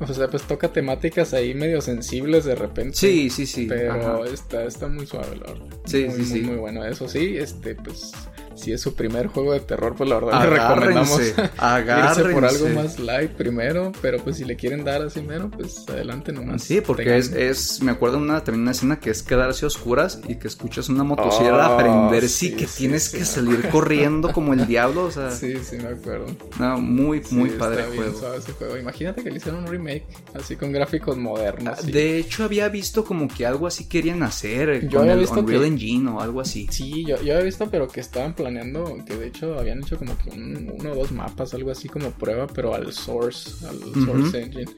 O 0.00 0.12
sea, 0.14 0.28
pues 0.28 0.42
toca 0.42 0.72
temáticas 0.72 1.32
ahí 1.34 1.54
medio 1.54 1.80
sensibles 1.80 2.44
de 2.44 2.54
repente. 2.54 2.96
Sí, 2.96 3.30
sí, 3.30 3.46
sí. 3.46 3.66
Pero 3.68 3.92
ajá. 3.92 4.30
está, 4.32 4.64
está 4.64 4.88
muy 4.88 5.06
suave, 5.06 5.36
la 5.36 5.52
verdad. 5.52 5.66
Sí, 5.84 6.04
muy, 6.06 6.14
sí, 6.16 6.20
muy, 6.22 6.26
sí. 6.26 6.40
Muy 6.42 6.56
bueno. 6.56 6.84
Eso 6.84 7.08
sí, 7.08 7.36
este, 7.36 7.74
pues, 7.76 8.10
si 8.54 8.72
es 8.72 8.80
su 8.80 8.94
primer 8.94 9.28
juego 9.28 9.52
de 9.52 9.60
terror, 9.60 9.94
pues 9.96 10.08
la 10.10 10.16
verdad 10.16 10.42
le 10.42 10.50
recomendamos 10.50 11.10
Agárrense, 11.20 11.42
irse 11.42 11.50
agárrense. 11.58 12.32
por 12.32 12.44
algo 12.44 12.68
más 12.70 12.98
light 12.98 13.30
primero. 13.32 13.92
Pero 14.02 14.18
pues 14.18 14.36
si 14.38 14.44
le 14.44 14.56
quieren 14.56 14.84
dar 14.84 15.02
así 15.02 15.20
mero, 15.22 15.50
pues 15.50 15.84
adelante 15.88 16.32
nomás. 16.32 16.62
Sí, 16.62 16.80
porque 16.80 17.04
Tengan- 17.04 17.18
es, 17.18 17.32
es, 17.32 17.82
me 17.82 17.92
acuerdo 17.92 18.18
una, 18.18 18.42
también 18.42 18.62
una 18.62 18.72
escena 18.72 18.98
que 18.98 19.10
es 19.10 19.22
quedarse 19.22 19.64
a 19.64 19.68
oscuras 19.68 20.20
y 20.28 20.36
que 20.36 20.48
escuchas 20.48 20.88
una 20.88 21.04
motosierra 21.04 21.70
Oh, 21.70 21.74
aprender 21.74 22.28
sí, 22.28 22.48
sí, 22.50 22.56
que 22.56 22.66
sí, 22.66 22.78
tienes 22.78 23.04
sí, 23.04 23.18
que 23.18 23.24
salir 23.24 23.68
corriendo 23.68 24.32
como 24.32 24.52
el 24.52 24.66
diablo, 24.66 25.04
o 25.04 25.10
sea, 25.10 25.30
Sí, 25.42 25.54
sí, 25.62 25.76
me 25.76 25.88
acuerdo. 25.88 26.26
no, 26.58 26.78
muy, 26.80 27.22
muy 27.30 27.50
padre 27.50 27.84
el 27.84 27.96
juego. 27.96 28.18
suave 28.18 28.38
ese 28.38 28.52
juego. 28.52 28.76
Imagínate 28.76 29.22
que 29.22 29.30
le 29.30 29.36
hicieron 29.36 29.62
un 29.64 29.66
remake 29.68 29.91
así 30.34 30.56
con 30.56 30.72
gráficos 30.72 31.16
modernos. 31.16 31.78
Ah, 31.78 31.82
De 31.86 32.18
hecho, 32.18 32.44
había 32.44 32.68
visto 32.68 33.04
como 33.04 33.28
que 33.28 33.46
algo 33.46 33.66
así 33.66 33.88
querían 33.88 34.22
hacer 34.22 34.82
Yo 34.88 34.90
con 34.90 35.00
había 35.00 35.12
el 35.14 35.20
visto 35.20 35.40
Unreal 35.40 35.60
que- 35.62 35.66
Engine 35.68 36.10
o 36.10 36.20
algo 36.20 36.40
así. 36.40 36.66
Sí, 36.70 37.04
yo, 37.06 37.16
yo 37.22 37.34
había 37.34 37.40
visto, 37.44 37.68
pero 37.70 37.88
que 37.88 38.00
estaban 38.00 38.34
planeando, 38.34 38.98
que 39.06 39.16
de 39.16 39.26
hecho 39.28 39.58
habían 39.58 39.80
hecho 39.82 39.98
como 39.98 40.16
que 40.18 40.30
un- 40.30 40.72
uno 40.78 40.92
o 40.92 40.94
dos 40.94 41.12
mapas, 41.12 41.54
algo 41.54 41.70
así 41.70 41.88
como 41.88 42.10
prueba, 42.10 42.46
pero 42.46 42.74
al 42.74 42.92
Source, 42.92 43.66
al. 43.66 43.78
Source 44.04 44.42
Engine. 44.42 44.70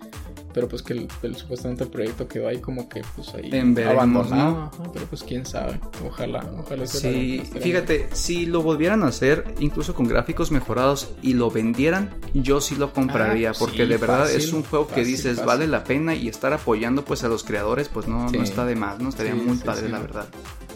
Pero 0.54 0.68
pues 0.68 0.82
que 0.82 0.92
el, 0.94 1.08
el- 1.22 1.36
supuestamente 1.36 1.84
el 1.84 1.90
proyecto 1.90 2.26
quedó 2.28 2.48
ahí 2.48 2.58
como 2.60 2.88
que 2.88 3.02
pues 3.16 3.34
ahí 3.34 3.50
En 3.52 3.74
veremos, 3.74 3.96
abandonado. 4.32 4.70
¿no? 4.78 4.92
Pero 4.92 5.04
pues 5.06 5.22
quién 5.24 5.44
sabe. 5.44 5.80
Ojalá, 6.06 6.48
ojalá 6.58 6.86
se 6.86 7.00
Sí, 7.00 7.42
fíjate, 7.60 8.08
si 8.12 8.46
lo 8.46 8.62
volvieran 8.62 9.02
a 9.02 9.08
hacer, 9.08 9.52
incluso 9.58 9.94
con 9.94 10.06
gráficos 10.06 10.50
mejorados 10.52 11.10
y 11.22 11.34
lo 11.34 11.50
vendieran, 11.50 12.14
yo 12.32 12.60
sí 12.60 12.76
lo 12.76 12.92
compraría, 12.92 13.50
Ah, 13.50 13.54
porque 13.58 13.82
sí, 13.82 13.88
de 13.88 13.96
verdad 13.96 14.20
fácil, 14.20 14.36
es 14.38 14.52
un 14.52 14.62
juego 14.62 14.86
que 14.86 15.04
dices 15.04 15.32
fácil. 15.36 15.46
vale 15.46 15.66
la 15.66 15.82
pena 15.84 16.14
y 16.14 16.28
estar 16.28 16.52
apoyando 16.52 17.04
pues 17.04 17.24
a 17.24 17.28
los 17.28 17.42
creadores 17.44 17.88
pues 17.88 18.06
no, 18.06 18.28
Sí. 18.28 18.36
no 18.38 18.44
está 18.44 18.64
de 18.64 18.76
más, 18.76 19.00
no 19.00 19.08
estaría 19.08 19.32
Sí, 19.34 19.40
muy 19.40 19.56
padre 19.58 19.88
la 19.88 19.98
verdad. 19.98 20.28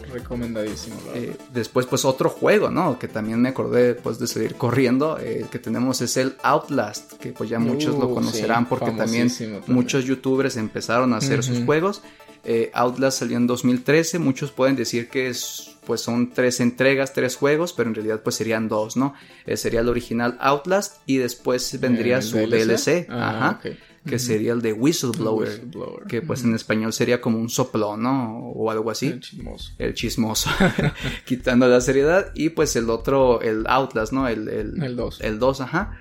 Recomendadísimo, 0.09 0.95
Eh, 1.15 1.35
después 1.53 1.85
pues 1.85 2.05
otro 2.05 2.29
juego, 2.29 2.69
¿no? 2.69 2.97
Que 2.99 3.07
también 3.07 3.41
me 3.41 3.49
acordé 3.49 3.95
pues 3.95 4.19
de 4.19 4.27
seguir 4.27 4.55
corriendo, 4.55 5.17
eh, 5.19 5.45
que 5.51 5.59
tenemos 5.59 6.01
es 6.01 6.17
el 6.17 6.35
Outlast, 6.43 7.13
que 7.13 7.31
pues 7.31 7.49
ya 7.49 7.59
muchos 7.59 7.97
lo 7.97 8.07
Uh, 8.07 8.13
conocerán 8.15 8.63
sí, 8.63 8.67
porque 8.69 8.91
también, 8.91 9.31
muchos 9.67 10.05
youtubers 10.05 10.57
empezaron 10.57 11.13
a 11.13 11.17
hacer 11.17 11.43
sus 11.43 11.63
juegos. 11.65 12.01
Eh, 12.45 12.71
Outlast 12.73 13.19
salió 13.19 13.35
en 13.37 13.47
2013, 13.47 14.17
muchos 14.19 14.51
pueden 14.51 14.75
decir 14.77 15.09
que 15.09 15.27
es, 15.27 15.75
pues 15.85 15.99
son 16.01 16.31
tres 16.31 16.61
entregas, 16.61 17.11
tres 17.13 17.35
juegos, 17.35 17.73
pero 17.73 17.89
en 17.89 17.95
realidad 17.95 18.21
pues 18.23 18.37
serían 18.37 18.69
dos, 18.69 18.95
¿no? 18.95 19.13
Eh, 19.45 19.57
sería 19.57 19.81
el 19.81 19.89
original 19.89 20.37
Outlast 20.39 20.97
y 21.05 21.17
después 21.17 21.77
vendría 21.81 22.19
Eh, 22.19 22.21
su 22.21 22.37
DLC, 22.37 23.07
Ah, 23.09 23.29
ajá, 23.29 23.59
ok. 23.59 23.75
Que 24.09 24.19
sería 24.19 24.53
el 24.53 24.61
de 24.61 24.73
Whistleblower, 24.73 25.49
Whistleblower. 25.49 26.07
que 26.07 26.21
pues 26.21 26.43
en 26.43 26.55
español 26.55 26.91
sería 26.93 27.21
como 27.21 27.37
un 27.37 27.49
soplón, 27.49 28.03
¿no? 28.03 28.37
O 28.55 28.69
algo 28.71 28.91
así 28.91 29.07
El 29.07 29.19
chismoso. 29.21 29.71
el 29.77 29.93
chismoso, 29.93 30.49
quitando 31.25 31.67
la 31.67 31.81
seriedad, 31.81 32.31
y 32.35 32.49
pues 32.49 32.75
el 32.75 32.89
otro, 32.89 33.41
el 33.41 33.65
Outlast, 33.67 34.11
¿no? 34.13 34.27
El, 34.27 34.47
el, 34.47 34.83
El 34.83 34.95
2. 34.95 35.21
el 35.21 35.39
2, 35.39 35.61
ajá. 35.61 35.97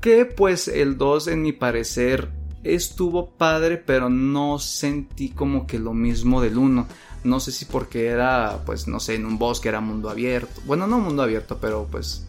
Que 0.00 0.24
pues 0.24 0.68
el 0.68 0.96
2, 0.96 1.28
en 1.28 1.42
mi 1.42 1.52
parecer, 1.52 2.30
estuvo 2.64 3.30
padre, 3.30 3.76
pero 3.76 4.08
no 4.08 4.58
sentí 4.58 5.28
como 5.30 5.66
que 5.66 5.78
lo 5.78 5.92
mismo 5.94 6.40
del 6.40 6.58
1. 6.58 6.86
No 7.22 7.38
sé 7.40 7.52
si 7.52 7.66
porque 7.66 8.06
era, 8.06 8.62
pues, 8.64 8.88
no 8.88 8.98
sé, 8.98 9.16
en 9.16 9.26
un 9.26 9.38
bosque 9.38 9.68
era 9.68 9.80
mundo 9.82 10.08
abierto. 10.08 10.62
Bueno, 10.64 10.86
no 10.86 10.98
mundo 10.98 11.22
abierto, 11.22 11.58
pero 11.60 11.86
pues... 11.90 12.26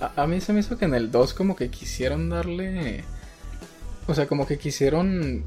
A, 0.00 0.22
a 0.22 0.26
mí 0.26 0.40
se 0.40 0.52
me 0.54 0.60
hizo 0.60 0.78
que 0.78 0.86
en 0.86 0.94
el 0.94 1.10
2 1.10 1.34
como 1.34 1.54
que 1.54 1.68
quisieron 1.68 2.30
darle... 2.30 3.04
O 4.06 4.14
sea, 4.14 4.26
como 4.26 4.46
que 4.46 4.58
quisieron... 4.58 5.44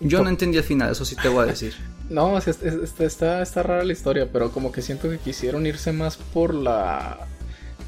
Yo 0.00 0.22
no 0.22 0.30
entendí 0.30 0.56
el 0.58 0.64
final, 0.64 0.92
eso 0.92 1.04
sí 1.04 1.14
te 1.16 1.28
voy 1.28 1.44
a 1.44 1.46
decir. 1.46 1.74
No, 2.10 2.32
o 2.32 2.40
sea, 2.40 2.52
está, 2.52 3.04
está, 3.04 3.40
está 3.40 3.62
rara 3.62 3.84
la 3.84 3.92
historia, 3.92 4.28
pero 4.32 4.50
como 4.50 4.72
que 4.72 4.82
siento 4.82 5.08
que 5.08 5.18
quisieron 5.18 5.64
irse 5.64 5.92
más 5.92 6.16
por 6.16 6.52
la... 6.54 7.18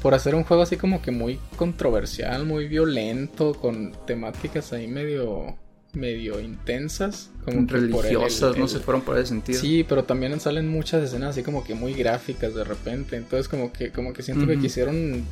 Por 0.01 0.13
hacer 0.13 0.33
un 0.33 0.45
juego 0.45 0.63
así 0.63 0.77
como 0.77 1.01
que 1.01 1.11
muy 1.11 1.41
controversial, 1.57 2.45
muy 2.45 2.69
violento, 2.69 3.53
con 3.53 3.91
temáticas 4.07 4.71
ahí 4.71 4.87
medio... 4.87 5.57
medio 5.91 6.39
intensas. 6.39 7.31
Como 7.43 7.59
el- 7.59 7.67
Religiosas, 7.67 8.53
el- 8.55 8.61
no 8.61 8.69
se 8.69 8.79
fueron 8.79 9.01
por 9.01 9.17
ese 9.17 9.27
sentido. 9.27 9.59
Sí, 9.59 9.85
pero 9.87 10.05
también 10.05 10.39
salen 10.39 10.69
muchas 10.69 11.03
escenas 11.03 11.31
así 11.31 11.43
como 11.43 11.65
que 11.65 11.73
muy 11.75 11.93
gráficas 11.93 12.55
de 12.55 12.63
repente. 12.63 13.17
Entonces 13.17 13.49
como 13.49 13.73
que, 13.73 13.91
como 13.91 14.13
que 14.13 14.23
siento 14.23 14.47
que 14.47 14.57
quisieron 14.57 15.25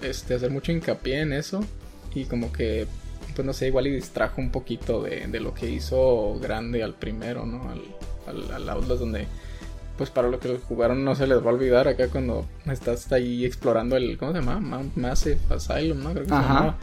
este, 0.00 0.32
hacer 0.36 0.50
mucho 0.50 0.72
hincapié 0.72 1.20
en 1.20 1.34
eso. 1.34 1.62
Y 2.14 2.24
como 2.24 2.50
que, 2.50 2.86
pues 3.34 3.44
no 3.46 3.52
sé, 3.52 3.66
igual 3.68 3.86
y 3.86 3.90
distrajo 3.90 4.40
un 4.40 4.50
poquito 4.50 5.02
de, 5.02 5.26
de 5.26 5.40
lo 5.40 5.54
que 5.54 5.68
hizo 5.70 6.38
grande 6.40 6.82
al 6.82 6.94
primero, 6.94 7.44
¿no? 7.46 7.70
Al, 7.70 7.82
al, 8.26 8.52
al 8.52 8.68
Outlast 8.70 9.00
donde, 9.00 9.26
pues 9.98 10.10
para 10.10 10.28
lo 10.28 10.38
que 10.38 10.56
jugaron 10.68 11.04
no 11.04 11.14
se 11.14 11.26
les 11.26 11.38
va 11.38 11.50
a 11.50 11.54
olvidar 11.54 11.88
acá 11.88 12.08
cuando 12.08 12.46
estás 12.70 13.10
ahí 13.12 13.44
explorando 13.44 13.96
el, 13.96 14.16
¿cómo 14.18 14.32
se 14.32 14.38
llama? 14.38 14.60
Mount 14.60 14.96
Massive 14.96 15.38
Asylum, 15.50 16.02
¿no? 16.02 16.12
Creo 16.12 16.22
que 16.24 16.28
se 16.30 16.34
Ajá. 16.34 16.48
llamaba. 16.54 16.76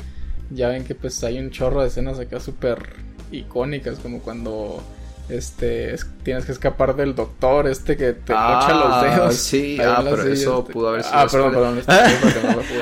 Ya 0.51 0.69
ven 0.69 0.83
que 0.83 0.95
pues 0.95 1.23
hay 1.23 1.38
un 1.39 1.51
chorro 1.51 1.81
de 1.81 1.89
escenas 1.89 2.19
acá 2.19 2.39
súper 2.39 2.95
icónicas, 3.31 3.99
como 3.99 4.19
cuando 4.19 4.81
este 5.30 5.96
tienes 6.24 6.46
que 6.46 6.52
escapar 6.52 6.96
del 6.96 7.13
doctor 7.15 7.68
este 7.68 7.96
que 7.96 8.13
te 8.13 8.34
mocha 8.34 8.74
los 8.74 8.86
Ah, 8.94 9.04
dedos. 9.04 9.36
sí, 9.36 9.78
ah, 9.80 10.02
pero 10.04 10.24
eso 10.24 10.60
este. 10.62 10.74
pudo 10.74 10.89
haber 10.89 11.04
sido 11.04 11.15
Ah, 11.18 11.28
perdón, 11.32 11.52
perdón. 11.54 11.78
este, 11.80 11.94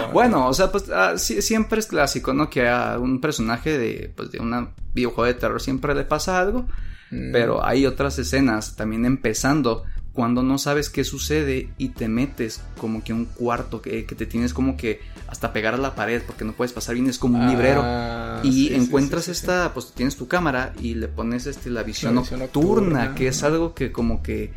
no. 0.02 0.08
Bueno, 0.14 0.48
o 0.48 0.54
sea, 0.54 0.72
pues 0.72 0.86
ah, 0.90 1.14
sí- 1.18 1.42
siempre 1.42 1.80
es 1.80 1.88
clásico, 1.88 2.34
¿no? 2.34 2.50
Que 2.50 2.68
a 2.68 2.98
un 3.00 3.20
personaje 3.22 3.78
de, 3.78 4.12
pues, 4.16 4.32
de 4.32 4.40
un 4.40 4.70
videojuego 4.94 5.26
de 5.26 5.34
terror 5.34 5.62
siempre 5.62 5.94
le 5.94 6.04
pasa 6.04 6.40
algo. 6.40 6.68
Mm, 7.12 7.32
Pero 7.32 7.66
hay 7.66 7.86
otras 7.86 8.18
escenas, 8.20 8.76
también 8.76 9.06
empezando, 9.06 9.84
cuando 10.18 10.42
no 10.42 10.58
sabes 10.58 10.90
qué 10.90 11.04
sucede 11.04 11.70
y 11.78 11.90
te 11.90 12.08
metes 12.08 12.60
como 12.80 13.04
que 13.04 13.14
un 13.14 13.26
cuarto 13.26 13.84
que, 13.84 14.06
que 14.08 14.16
te 14.16 14.26
tienes 14.26 14.52
como 14.52 14.76
que 14.76 15.00
hasta 15.28 15.54
pegar 15.54 15.76
a 15.76 15.78
la 15.78 15.94
pared 15.94 16.24
porque 16.26 16.44
no 16.44 16.54
puedes 16.54 16.74
pasar 16.74 16.96
bien, 16.96 17.06
es 17.08 17.20
como 17.20 17.38
un 17.38 17.48
librero. 17.48 17.82
ah, 17.86 18.40
Y 18.44 18.52
sí, 18.52 18.68
sí, 18.70 18.74
encuentras 18.74 19.26
sí, 19.26 19.32
sí, 19.32 19.36
sí. 19.36 19.42
esta, 19.42 19.76
pues 19.76 19.92
tienes 19.94 20.16
tu 20.16 20.28
cámara 20.28 20.74
y 20.82 20.96
le 20.96 21.08
pones 21.08 21.46
este 21.46 21.70
la 21.70 21.84
visión, 21.84 22.16
La 22.16 22.22
visión 22.22 22.40
nocturna, 22.40 22.82
nocturna, 22.82 23.16
que 23.16 23.28
es 23.28 23.44
algo 23.44 23.76
que 23.76 23.92
como 23.92 24.24
que 24.24 24.52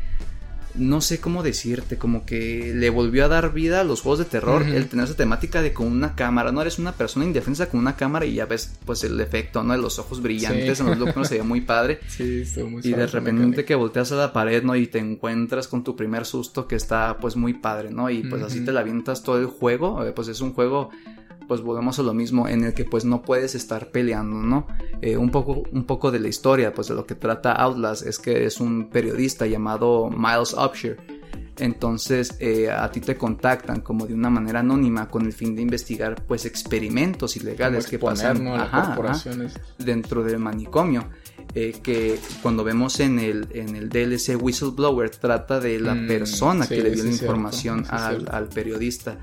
no 0.75 1.01
sé 1.01 1.19
cómo 1.19 1.43
decirte, 1.43 1.97
como 1.97 2.25
que 2.25 2.73
le 2.75 2.89
volvió 2.89 3.25
a 3.25 3.27
dar 3.27 3.53
vida 3.53 3.81
a 3.81 3.83
los 3.83 4.01
juegos 4.01 4.19
de 4.19 4.25
terror 4.25 4.63
el 4.63 4.87
tener 4.87 5.05
esa 5.05 5.15
temática 5.15 5.61
de 5.61 5.73
con 5.73 5.87
una 5.87 6.15
cámara, 6.15 6.51
no 6.51 6.61
eres 6.61 6.79
una 6.79 6.93
persona 6.93 7.25
indefensa 7.25 7.69
con 7.69 7.79
una 7.79 7.95
cámara 7.95 8.25
y 8.25 8.35
ya 8.35 8.45
ves 8.45 8.71
pues 8.85 9.03
el 9.03 9.19
efecto, 9.19 9.63
¿no? 9.63 9.73
De 9.73 9.79
los 9.79 9.99
ojos 9.99 10.21
brillantes 10.21 10.77
Sí. 10.77 10.83
en 10.83 10.89
los 10.89 10.97
looks 10.99 11.27
se 11.27 11.37
ve 11.37 11.43
muy 11.43 11.61
padre. 11.61 11.99
Sí, 12.07 12.41
estuvo 12.41 12.69
muy 12.69 12.81
Y 12.83 12.93
de 12.93 13.07
repente 13.07 13.65
que 13.65 13.75
volteas 13.75 14.11
a 14.11 14.15
la 14.15 14.33
pared, 14.33 14.63
¿no? 14.63 14.75
Y 14.75 14.87
te 14.87 14.99
encuentras 14.99 15.67
con 15.67 15.83
tu 15.83 15.95
primer 15.95 16.25
susto 16.25 16.67
que 16.67 16.75
está 16.75 17.17
pues 17.19 17.35
muy 17.35 17.53
padre, 17.53 17.91
¿no? 17.91 18.09
Y 18.09 18.23
pues 18.23 18.41
así 18.43 18.63
te 18.65 18.71
la 18.71 18.81
avientas 18.81 19.23
todo 19.23 19.37
el 19.39 19.45
juego. 19.47 20.03
eh, 20.05 20.11
pues 20.13 20.27
es 20.27 20.41
un 20.41 20.53
juego, 20.53 20.89
pues 21.51 21.59
volvemos 21.63 21.99
a 21.99 22.03
lo 22.03 22.13
mismo, 22.13 22.47
en 22.47 22.63
el 22.63 22.73
que 22.73 22.85
pues 22.85 23.03
no 23.03 23.23
puedes 23.23 23.55
estar 23.55 23.91
peleando, 23.91 24.37
¿no? 24.37 24.67
Eh, 25.01 25.17
un, 25.17 25.31
poco, 25.31 25.63
un 25.73 25.83
poco 25.83 26.09
de 26.09 26.17
la 26.21 26.29
historia, 26.29 26.73
pues 26.73 26.87
de 26.87 26.93
lo 26.93 27.05
que 27.05 27.13
trata 27.13 27.51
Outlast 27.51 28.07
es 28.07 28.19
que 28.19 28.45
es 28.45 28.61
un 28.61 28.89
periodista 28.89 29.45
llamado 29.45 30.09
Miles 30.09 30.53
Upshire. 30.53 30.95
Entonces 31.57 32.37
eh, 32.39 32.71
a 32.71 32.89
ti 32.89 33.01
te 33.01 33.17
contactan 33.17 33.81
como 33.81 34.07
de 34.07 34.13
una 34.13 34.29
manera 34.29 34.61
anónima 34.61 35.09
con 35.09 35.25
el 35.25 35.33
fin 35.33 35.53
de 35.53 35.61
investigar 35.61 36.23
pues 36.25 36.45
experimentos 36.45 37.35
ilegales 37.35 37.85
que 37.85 37.99
pasan 37.99 38.45
dentro 39.77 40.23
del 40.23 40.39
manicomio. 40.39 41.09
eh, 41.53 41.73
que 41.83 42.17
cuando 42.41 42.63
vemos 42.63 43.01
en 43.01 43.19
el, 43.19 43.49
en 43.51 43.75
el 43.75 43.89
DLC 43.89 44.41
Whistleblower 44.41 45.09
trata 45.09 45.59
de 45.59 45.81
la 45.81 45.95
Mm, 45.95 46.07
persona 46.07 46.65
sí, 46.65 46.75
que 46.75 46.81
le 46.83 46.91
dio 46.91 47.03
la 47.03 47.09
información 47.09 47.83
al 47.89 48.47
periodista. 48.47 49.17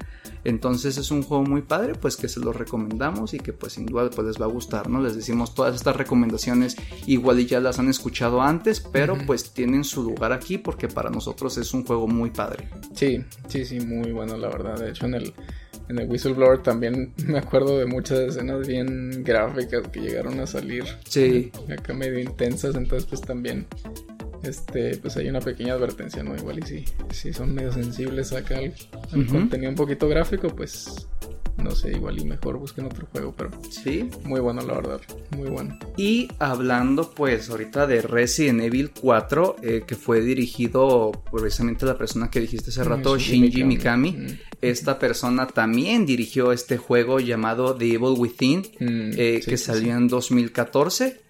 Entonces 0.49 0.97
es 0.97 1.11
un 1.11 1.23
juego 1.23 1.45
muy 1.45 1.61
padre, 1.61 1.93
pues 1.95 2.17
que 2.17 2.27
se 2.27 2.41
lo 2.41 2.55
recomendamos 2.55 3.35
y 3.35 3.39
que 3.39 3.53
pues 3.53 3.75
sin 3.75 3.85
duda 3.85 4.09
pues 4.09 4.27
les 4.27 4.41
va 4.41 4.47
a 4.47 4.49
gustar, 4.49 4.89
¿no? 4.89 4.99
Les 5.03 5.15
decimos 5.15 5.55
todas 5.55 5.75
estas 5.75 5.95
recomendaciones 5.95 6.75
igual 7.07 7.39
y 7.41 7.45
ya 7.45 7.61
las 7.61 7.79
han 7.79 7.91
escuchado 7.91 8.41
antes, 8.41 8.81
pero 8.81 9.19
pues 9.27 9.53
tienen 9.53 9.85
su 9.85 10.03
lugar 10.03 10.33
aquí 10.33 10.57
porque 10.57 10.89
para 10.89 11.11
nosotros 11.11 11.59
es 11.59 11.75
un 11.75 11.85
juego 11.85 12.09
muy 12.09 12.31
padre. 12.31 12.71
Sí, 12.95 13.23
sí, 13.47 13.67
sí, 13.67 13.81
muy 13.81 14.11
bueno, 14.13 14.39
la 14.39 14.49
verdad. 14.49 14.79
De 14.79 14.89
hecho, 14.89 15.05
en 15.05 15.17
el, 15.17 15.35
en 15.91 15.99
el 15.99 16.09
Whistleblower 16.09 16.63
también 16.63 17.13
me 17.27 17.37
acuerdo 17.37 17.77
de 17.77 17.85
muchas 17.85 18.21
escenas 18.21 18.67
bien 18.67 19.23
gráficas 19.23 19.87
que 19.89 20.01
llegaron 20.01 20.41
a 20.41 20.47
salir. 20.47 20.85
Sí. 21.05 21.53
Acá 21.71 21.93
medio 21.93 22.19
intensas, 22.21 22.75
entonces 22.75 23.07
pues 23.07 23.21
también, 23.21 23.67
este, 24.49 24.97
pues 24.99 25.17
hay 25.17 25.29
una 25.29 25.41
pequeña 25.41 25.75
advertencia, 25.75 26.23
¿no? 26.23 26.35
Igual 26.37 26.59
y 26.61 26.63
si, 26.63 26.85
si 27.11 27.33
son 27.33 27.55
medio 27.55 27.73
sensibles 27.73 28.33
acá 28.33 28.59
al, 28.59 28.75
al 29.13 29.21
Ujú. 29.21 29.33
contenido 29.33 29.71
un 29.71 29.77
poquito 29.77 30.09
gráfico, 30.09 30.49
pues 30.49 31.07
no 31.57 31.73
sé, 31.73 31.91
igual 31.91 32.17
y 32.21 32.25
mejor 32.25 32.57
busquen 32.57 32.85
otro 32.85 33.07
juego, 33.11 33.35
pero 33.37 33.51
Sí. 33.69 34.09
muy 34.23 34.39
bueno, 34.39 34.63
la 34.63 34.75
verdad, 34.75 35.01
muy 35.37 35.49
bueno. 35.51 35.77
Y 35.97 36.29
hablando 36.39 37.11
pues 37.11 37.51
ahorita 37.51 37.89
de 37.89 38.01
Resident 38.01 38.61
Evil 38.61 38.93
4, 39.01 39.57
eh, 39.65 39.83
que 39.85 39.97
fue 39.97 40.21
dirigido 40.21 41.11
precisamente 41.33 41.85
a 41.85 41.89
la 41.89 41.99
persona 41.99 42.31
que 42.31 42.39
dijiste 42.41 42.71
hace 42.71 42.85
rato, 42.85 43.15
Mm, 43.17 43.19
Shinji 43.19 43.65
Mikami. 43.65 44.13
Mm, 44.13 44.27
Esta 44.61 44.99
persona 45.01 45.47
también 45.49 46.05
dirigió 46.07 46.51
este 46.53 46.77
juego 46.79 47.19
llamado 47.21 47.75
The 47.77 47.87
Evil 47.95 48.15
Within, 48.19 48.61
mm, 48.61 49.11
eh, 49.17 49.41
sí, 49.43 49.51
que 49.51 49.57
sí, 49.57 49.65
salió 49.65 49.97
en 49.97 50.07
2014. 50.09 51.21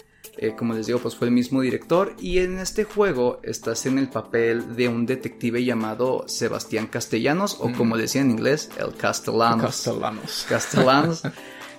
Eh, 0.41 0.55
como 0.57 0.73
les 0.75 0.87
digo, 0.87 0.99
pues 1.01 1.17
fue 1.17 1.29
el 1.29 1.35
mismo 1.35 1.61
director. 1.61 2.15
Y 2.21 2.39
en 2.39 2.59
este 2.59 2.85
juego 2.85 3.41
estás 3.43 3.87
en 3.87 3.99
el 3.99 4.09
papel 4.09 4.77
de 4.77 4.89
un 4.89 5.05
detective 5.05 5.65
llamado 5.65 6.25
Sebastián 6.29 6.87
Castellanos, 6.87 7.57
o 7.61 7.69
Mm. 7.69 7.75
como 7.75 7.97
le 7.97 8.03
decían 8.03 8.27
en 8.27 8.31
inglés, 8.39 8.71
el. 8.79 8.95
Castellanos. 8.97 9.63
Castellanos. 9.63 10.47
Castellanos. 10.49 11.23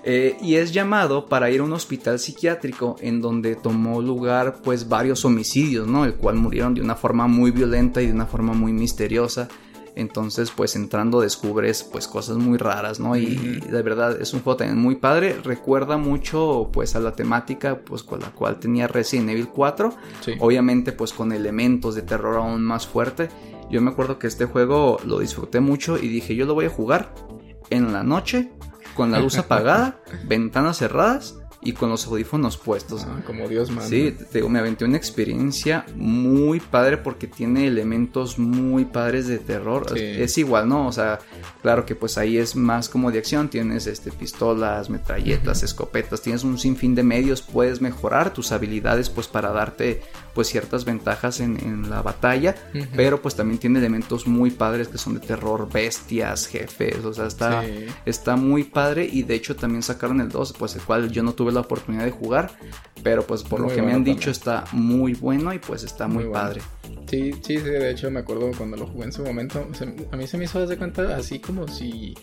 Eh, 0.03 0.38
y 0.41 0.55
es 0.55 0.72
llamado 0.72 1.26
para 1.28 1.51
ir 1.51 1.60
a 1.60 1.64
un 1.64 1.74
hospital 1.74 2.20
psiquiátrico 2.20 2.95
en 3.01 3.20
donde 3.22 3.55
tomó 3.55 4.01
lugar 4.01 4.62
pues 4.64 4.88
varios 4.88 5.26
homicidios, 5.26 5.88
¿no? 5.88 6.05
El 6.05 6.14
cual 6.16 6.36
murieron 6.36 6.74
de 6.74 6.82
una 6.82 6.95
forma 6.95 7.28
muy 7.28 7.51
violenta 7.51 8.01
y 8.01 8.07
de 8.07 8.14
una 8.14 8.26
forma 8.26 8.53
muy 8.53 8.72
misteriosa. 8.72 9.49
Entonces 10.00 10.52
pues 10.52 10.76
entrando 10.76 11.20
descubres 11.20 11.84
pues 11.84 12.08
cosas 12.08 12.38
muy 12.38 12.58
raras, 12.58 13.00
¿no? 13.00 13.18
Y 13.18 13.36
de 13.36 13.82
verdad 13.82 14.20
es 14.22 14.34
un 14.34 14.41
juego 14.41 14.58
también 14.58 14.80
muy 14.80 14.95
padre. 14.95 15.38
Recuerda 15.43 15.97
mucho 15.97 16.70
pues 16.72 16.95
a 16.95 17.02
la 17.02 17.12
temática 17.12 17.80
pues 17.80 18.04
con 18.04 18.22
la 18.22 18.32
cual 18.32 18.60
tenía 18.60 18.88
Resident 18.88 19.30
Evil 19.30 19.50
4. 19.50 19.93
Sí. 20.22 20.34
Obviamente 20.39 20.93
pues 20.93 21.12
con 21.12 21.34
elementos 21.34 21.95
de 21.95 22.02
terror 22.02 22.38
aún 22.38 22.64
más 22.64 22.88
fuerte. 22.88 23.30
Yo 23.70 23.82
me 23.82 23.91
acuerdo 23.91 24.20
que 24.20 24.28
este 24.28 24.45
juego 24.45 25.00
lo 25.06 25.20
disfruté 25.20 25.60
mucho 25.60 25.97
y 25.97 26.08
dije 26.08 26.34
yo 26.34 26.45
lo 26.45 26.54
voy 26.54 26.66
a 26.66 26.70
jugar 26.70 27.14
en 27.70 27.91
la 27.91 28.04
noche 28.04 28.52
con 28.95 29.12
la 29.12 29.20
luz 29.20 29.38
apagada, 29.38 30.02
ventanas 30.28 30.78
cerradas 30.78 31.36
y 31.62 31.74
con 31.74 31.89
los 31.89 32.05
audífonos 32.07 32.57
puestos. 32.57 33.05
Ah, 33.07 33.22
como 33.26 33.47
Dios 33.49 33.70
manda. 33.70 33.88
Sí, 33.89 34.12
te 34.32 34.39
digo, 34.39 34.47
me 34.49 34.60
aventé 34.60 34.86
una 34.86 34.95
experiencia 34.97 35.86
muy 35.95 36.60
padre 36.60 36.97
porque 36.97 37.28
tiene 37.28 37.68
elementos 37.68 38.39
muy 38.39 38.86
padres 38.86 39.28
de 39.28 39.39
terror. 39.39 39.86
Sí. 39.93 39.99
Es 39.99 40.38
igual, 40.38 40.70
¿no? 40.70 40.88
O 40.88 40.91
sea, 40.91 41.20
claro 41.62 41.86
que 41.86 41.95
pues 41.95 42.18
ahí 42.18 42.38
es 42.38 42.55
más 42.55 42.88
como 42.88 43.12
de 43.12 43.20
acción. 43.20 43.49
Tienes 43.49 43.88
este 43.88 44.12
pistolas, 44.12 44.89
metralletas, 44.89 45.64
escopetas, 45.64 46.22
tienes 46.22 46.43
un 46.43 46.57
sinfín 46.57 46.95
de 46.95 47.03
medios. 47.03 47.41
Puedes 47.41 47.82
mejorar 47.82 48.34
tus 48.34 48.51
habilidades 48.53 49.10
pues 49.10 49.28
para 49.28 49.51
darte 49.51 50.01
pues 50.34 50.47
ciertas 50.47 50.86
ventajas 50.86 51.41
en, 51.41 51.57
en 51.62 51.89
la 51.89 52.01
batalla. 52.01 52.55
Pero 52.95 53.22
pues 53.22 53.36
también 53.36 53.60
tiene 53.60 53.80
elementos 53.80 54.28
muy 54.28 54.51
padres 54.51 54.88
que 54.88 54.97
son 54.97 55.16
de 55.16 55.20
terror, 55.20 55.68
bestias, 55.72 56.47
jefes. 56.47 57.03
O 57.03 57.14
sea, 57.14 57.26
está, 57.28 57.64
Sí. 57.66 57.86
está 58.05 58.36
muy 58.38 58.64
padre 58.64 59.10
y 59.12 59.24
de 59.24 59.36
hecho 59.36 59.55
también 59.55 59.84
sacaron 59.84 60.22
el 60.22 60.30
2, 60.30 60.53
pues 60.57 60.76
el 60.76 60.82
cual 60.82 61.12
yo 61.12 61.22
no 61.24 61.34
tuve 61.34 61.49
la 61.52 61.62
oportunidad 61.62 62.06
de 62.06 62.12
jugar, 62.12 62.52
pero 63.04 63.24
pues 63.26 63.43
por 63.43 63.60
Muy 63.62 63.70
lo 63.70 63.76
que 63.76 63.82
me 63.82 63.88
han 63.89 63.97
también. 63.97 64.18
dicho 64.18 64.30
está 64.32 64.66
muy 64.72 65.14
bueno 65.14 65.54
y 65.54 65.60
pues 65.60 65.84
está 65.84 66.08
muy, 66.08 66.24
Muy 66.24 66.26
bueno. 66.26 66.34
padre. 66.45 66.62
Sí, 67.10 67.32
sí, 67.43 67.58
sí, 67.58 67.64
de 67.64 67.91
hecho 67.91 68.10
me 68.12 68.20
acuerdo 68.20 68.52
cuando 68.58 68.78
lo 68.78 68.86
jugué 68.88 69.06
en 69.06 69.12
su 69.12 69.24
momento, 69.24 69.68
se- 69.74 69.93
a 70.12 70.16
mí 70.18 70.28
se 70.28 70.38
me 70.38 70.45
hizo 70.45 70.66
de 70.66 70.78
cuenta 70.78 71.16
así 71.16 71.39
como 71.39 71.68
si 71.68 72.16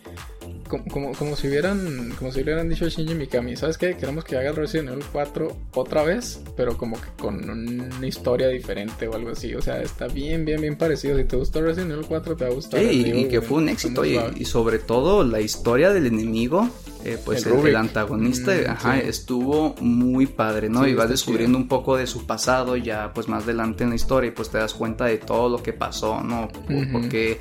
como, 0.68 0.84
como, 0.86 1.12
como 1.12 1.36
si 1.36 1.46
hubieran 1.48 2.12
como 2.18 2.32
si 2.32 2.40
hubieran 2.42 2.68
dicho 2.68 2.84
a 2.84 2.88
Shinji 2.88 3.14
Mikami, 3.14 3.56
¿sabes 3.56 3.78
qué? 3.78 3.96
Queremos 3.96 4.24
que 4.24 4.36
haga 4.36 4.50
Resident 4.52 4.90
Evil 4.90 5.04
4 5.12 5.56
otra 5.74 6.02
vez, 6.02 6.40
pero 6.56 6.76
como 6.76 7.00
que 7.00 7.08
con 7.18 7.48
una 7.48 8.06
historia 8.06 8.48
diferente 8.48 9.06
o 9.06 9.14
algo 9.14 9.30
así, 9.30 9.54
o 9.54 9.62
sea, 9.62 9.80
está 9.80 10.08
bien, 10.08 10.44
bien, 10.44 10.60
bien 10.60 10.76
parecido. 10.76 11.16
Si 11.16 11.24
te 11.24 11.36
gustó 11.36 11.62
Resident 11.62 11.92
Evil 11.92 12.06
4 12.06 12.36
te 12.36 12.44
va 12.44 12.50
a 12.50 12.54
gustar. 12.54 12.80
Sí, 12.80 12.86
el 13.10 13.18
y, 13.18 13.28
que 13.28 13.40
fue 13.42 13.58
un 13.58 13.68
éxito 13.68 14.04
y 14.04 14.44
sobre 14.44 14.78
todo 14.80 15.22
la 15.24 15.40
historia 15.40 15.90
del 15.92 16.06
enemigo, 16.06 16.68
eh, 17.06 17.18
pues 17.24 17.46
El 17.46 17.66
el, 17.68 17.76
antagonista, 17.76 18.52
Mm, 18.52 18.70
ajá, 18.70 19.00
sí. 19.00 19.06
estuvo 19.08 19.74
muy 19.80 20.26
padre, 20.26 20.68
¿no? 20.68 20.84
Sí, 20.84 20.90
y 20.90 20.94
vas 20.94 21.08
descubriendo 21.08 21.56
un 21.58 21.68
poco 21.68 21.96
de 21.96 22.06
su 22.06 22.26
pasado 22.26 22.76
ya 22.76 23.12
pues 23.14 23.28
más 23.28 23.44
adelante 23.44 23.84
en 23.84 23.90
la 23.90 23.96
historia 23.96 24.28
y 24.28 24.30
pues 24.32 24.50
te 24.50 24.58
das 24.58 24.74
cuenta 24.74 25.04
de 25.06 25.18
todo 25.18 25.48
lo 25.48 25.62
que 25.62 25.72
pasó, 25.72 26.22
¿no? 26.22 26.48
Por, 26.48 26.74
Ujú. 26.74 26.92
por 26.92 27.08
qué, 27.08 27.40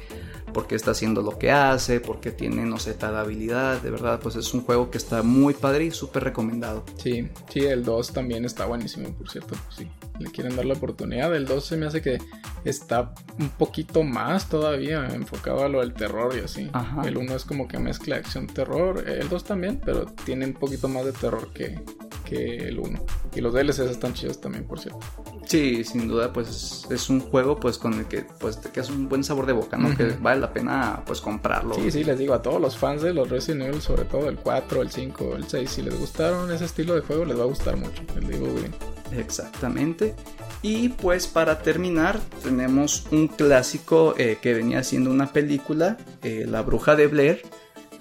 por 0.55 0.67
qué 0.67 0.75
está 0.75 0.91
haciendo 0.91 1.21
lo 1.21 1.37
que 1.37 1.51
hace, 1.51 1.99
por 1.99 2.21
qué 2.21 2.31
tiene, 2.31 2.65
no 2.65 2.79
sé, 2.79 2.93
tal 2.93 3.17
habilidad, 3.17 3.81
de 3.81 3.89
verdad, 3.91 4.21
pues 4.23 4.37
es 4.37 4.53
un 4.53 4.61
juego 4.61 4.89
que 4.89 4.97
está 4.97 5.21
muy 5.21 5.53
padre 5.53 5.83
y 5.83 5.91
súper 5.91 6.23
recomendado. 6.23 6.85
Sí, 6.95 7.27
sí, 7.49 7.59
el 7.65 7.83
2 7.83 8.13
también 8.13 8.45
está 8.45 8.65
buenísimo, 8.65 9.09
por 9.09 9.29
cierto. 9.29 9.55
Pues 9.65 9.79
sí, 9.79 9.91
le 10.17 10.31
quieren 10.31 10.55
dar 10.55 10.63
la 10.63 10.75
oportunidad. 10.75 11.35
El 11.35 11.45
2 11.45 11.65
se 11.65 11.75
me 11.75 11.87
hace 11.87 12.01
que 12.01 12.19
está 12.63 13.13
un 13.37 13.49
poquito 13.49 14.03
más 14.03 14.47
todavía 14.47 15.05
enfocado 15.07 15.65
a 15.65 15.67
lo 15.67 15.81
del 15.81 15.93
terror 15.93 16.33
y 16.37 16.45
así. 16.45 16.69
Ajá. 16.71 17.01
El 17.05 17.17
1 17.17 17.35
es 17.35 17.43
como 17.43 17.67
que 17.67 17.77
mezcla 17.77 18.15
acción-terror. 18.15 19.09
El 19.09 19.27
2 19.27 19.43
también, 19.43 19.81
pero 19.83 20.05
tiene 20.05 20.45
un 20.45 20.53
poquito 20.53 20.87
más 20.87 21.03
de 21.03 21.11
terror 21.11 21.51
que, 21.51 21.83
que 22.25 22.57
el 22.67 22.79
1. 22.79 23.05
Y 23.35 23.41
los 23.41 23.53
DLCs 23.53 23.79
están 23.79 24.13
chidos 24.13 24.41
también, 24.41 24.65
por 24.65 24.79
cierto. 24.79 24.99
Sí, 25.45 25.83
sin 25.83 26.07
duda, 26.07 26.33
pues 26.33 26.85
es, 26.89 27.09
un 27.09 27.21
juego 27.21 27.57
pues 27.59 27.77
con 27.77 27.93
el 27.93 28.05
que 28.05 28.25
pues 28.39 28.59
te 28.59 28.69
quedas 28.69 28.89
un 28.89 29.07
buen 29.07 29.23
sabor 29.23 29.45
de 29.45 29.53
boca, 29.53 29.77
¿no? 29.77 29.95
Que 29.95 30.15
vale 30.19 30.41
la 30.41 30.51
pena 30.51 31.03
pues 31.05 31.21
comprarlo. 31.21 31.75
Sí, 31.75 31.91
sí, 31.91 32.03
les 32.03 32.17
digo 32.17 32.33
a 32.33 32.41
todos 32.41 32.59
los 32.59 32.77
fans 32.77 33.01
de 33.01 33.13
los 33.13 33.29
Resident 33.29 33.63
Evil, 33.63 33.81
sobre 33.81 34.05
todo 34.05 34.27
el 34.27 34.37
4, 34.37 34.81
el 34.81 34.89
5, 34.89 35.35
el 35.35 35.47
6, 35.47 35.69
si 35.69 35.81
les 35.83 35.97
gustaron 35.97 36.51
ese 36.51 36.65
estilo 36.65 36.95
de 36.95 37.01
juego, 37.01 37.23
les 37.25 37.37
va 37.37 37.43
a 37.43 37.47
gustar 37.47 37.77
mucho. 37.77 38.03
De 38.15 38.35
Evil 38.35 38.49
Within. 38.49 38.73
Exactamente. 39.17 40.15
Y 40.61 40.89
pues 40.89 41.27
para 41.27 41.59
terminar 41.59 42.19
tenemos 42.43 43.05
un 43.11 43.27
clásico 43.27 44.15
eh, 44.17 44.39
que 44.41 44.53
venía 44.53 44.83
siendo 44.83 45.11
una 45.11 45.31
película, 45.31 45.97
eh, 46.23 46.45
La 46.47 46.63
Bruja 46.63 46.95
de 46.95 47.07
Blair. 47.07 47.43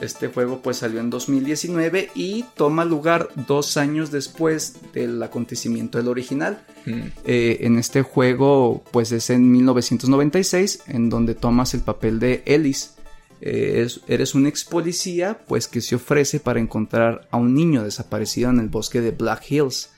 Este 0.05 0.29
juego 0.29 0.61
pues 0.63 0.79
salió 0.79 1.01
en 1.01 1.11
2019 1.11 2.11
y 2.15 2.45
toma 2.57 2.85
lugar 2.85 3.29
dos 3.49 3.77
años 3.77 4.11
después 4.11 4.77
del 4.93 5.23
acontecimiento 5.23 5.99
del 5.99 6.09
original. 6.09 6.65
Mm. 6.87 7.01
Eh, 7.25 7.59
en 7.63 7.79
este 7.79 8.03
juego 8.03 8.85
pues 8.93 9.11
es 9.13 9.31
en 9.31 9.51
1996 9.51 10.83
en 10.89 11.09
donde 11.11 11.35
tomas 11.35 11.75
el 11.75 11.81
papel 11.81 12.19
de 12.21 12.43
Ellis. 12.47 12.95
Eh, 13.41 13.83
es- 13.85 14.01
eres 14.09 14.35
un 14.35 14.47
ex 14.47 14.65
policía 14.65 15.41
pues 15.49 15.69
que 15.69 15.81
se 15.81 15.97
ofrece 15.97 16.41
para 16.41 16.61
encontrar 16.61 17.27
a 17.31 17.37
un 17.37 17.55
niño 17.55 17.83
desaparecido 17.83 18.51
en 18.51 18.61
el 18.61 18.69
bosque 18.69 19.01
de 19.01 19.11
Black 19.11 19.51
Hills 19.51 19.91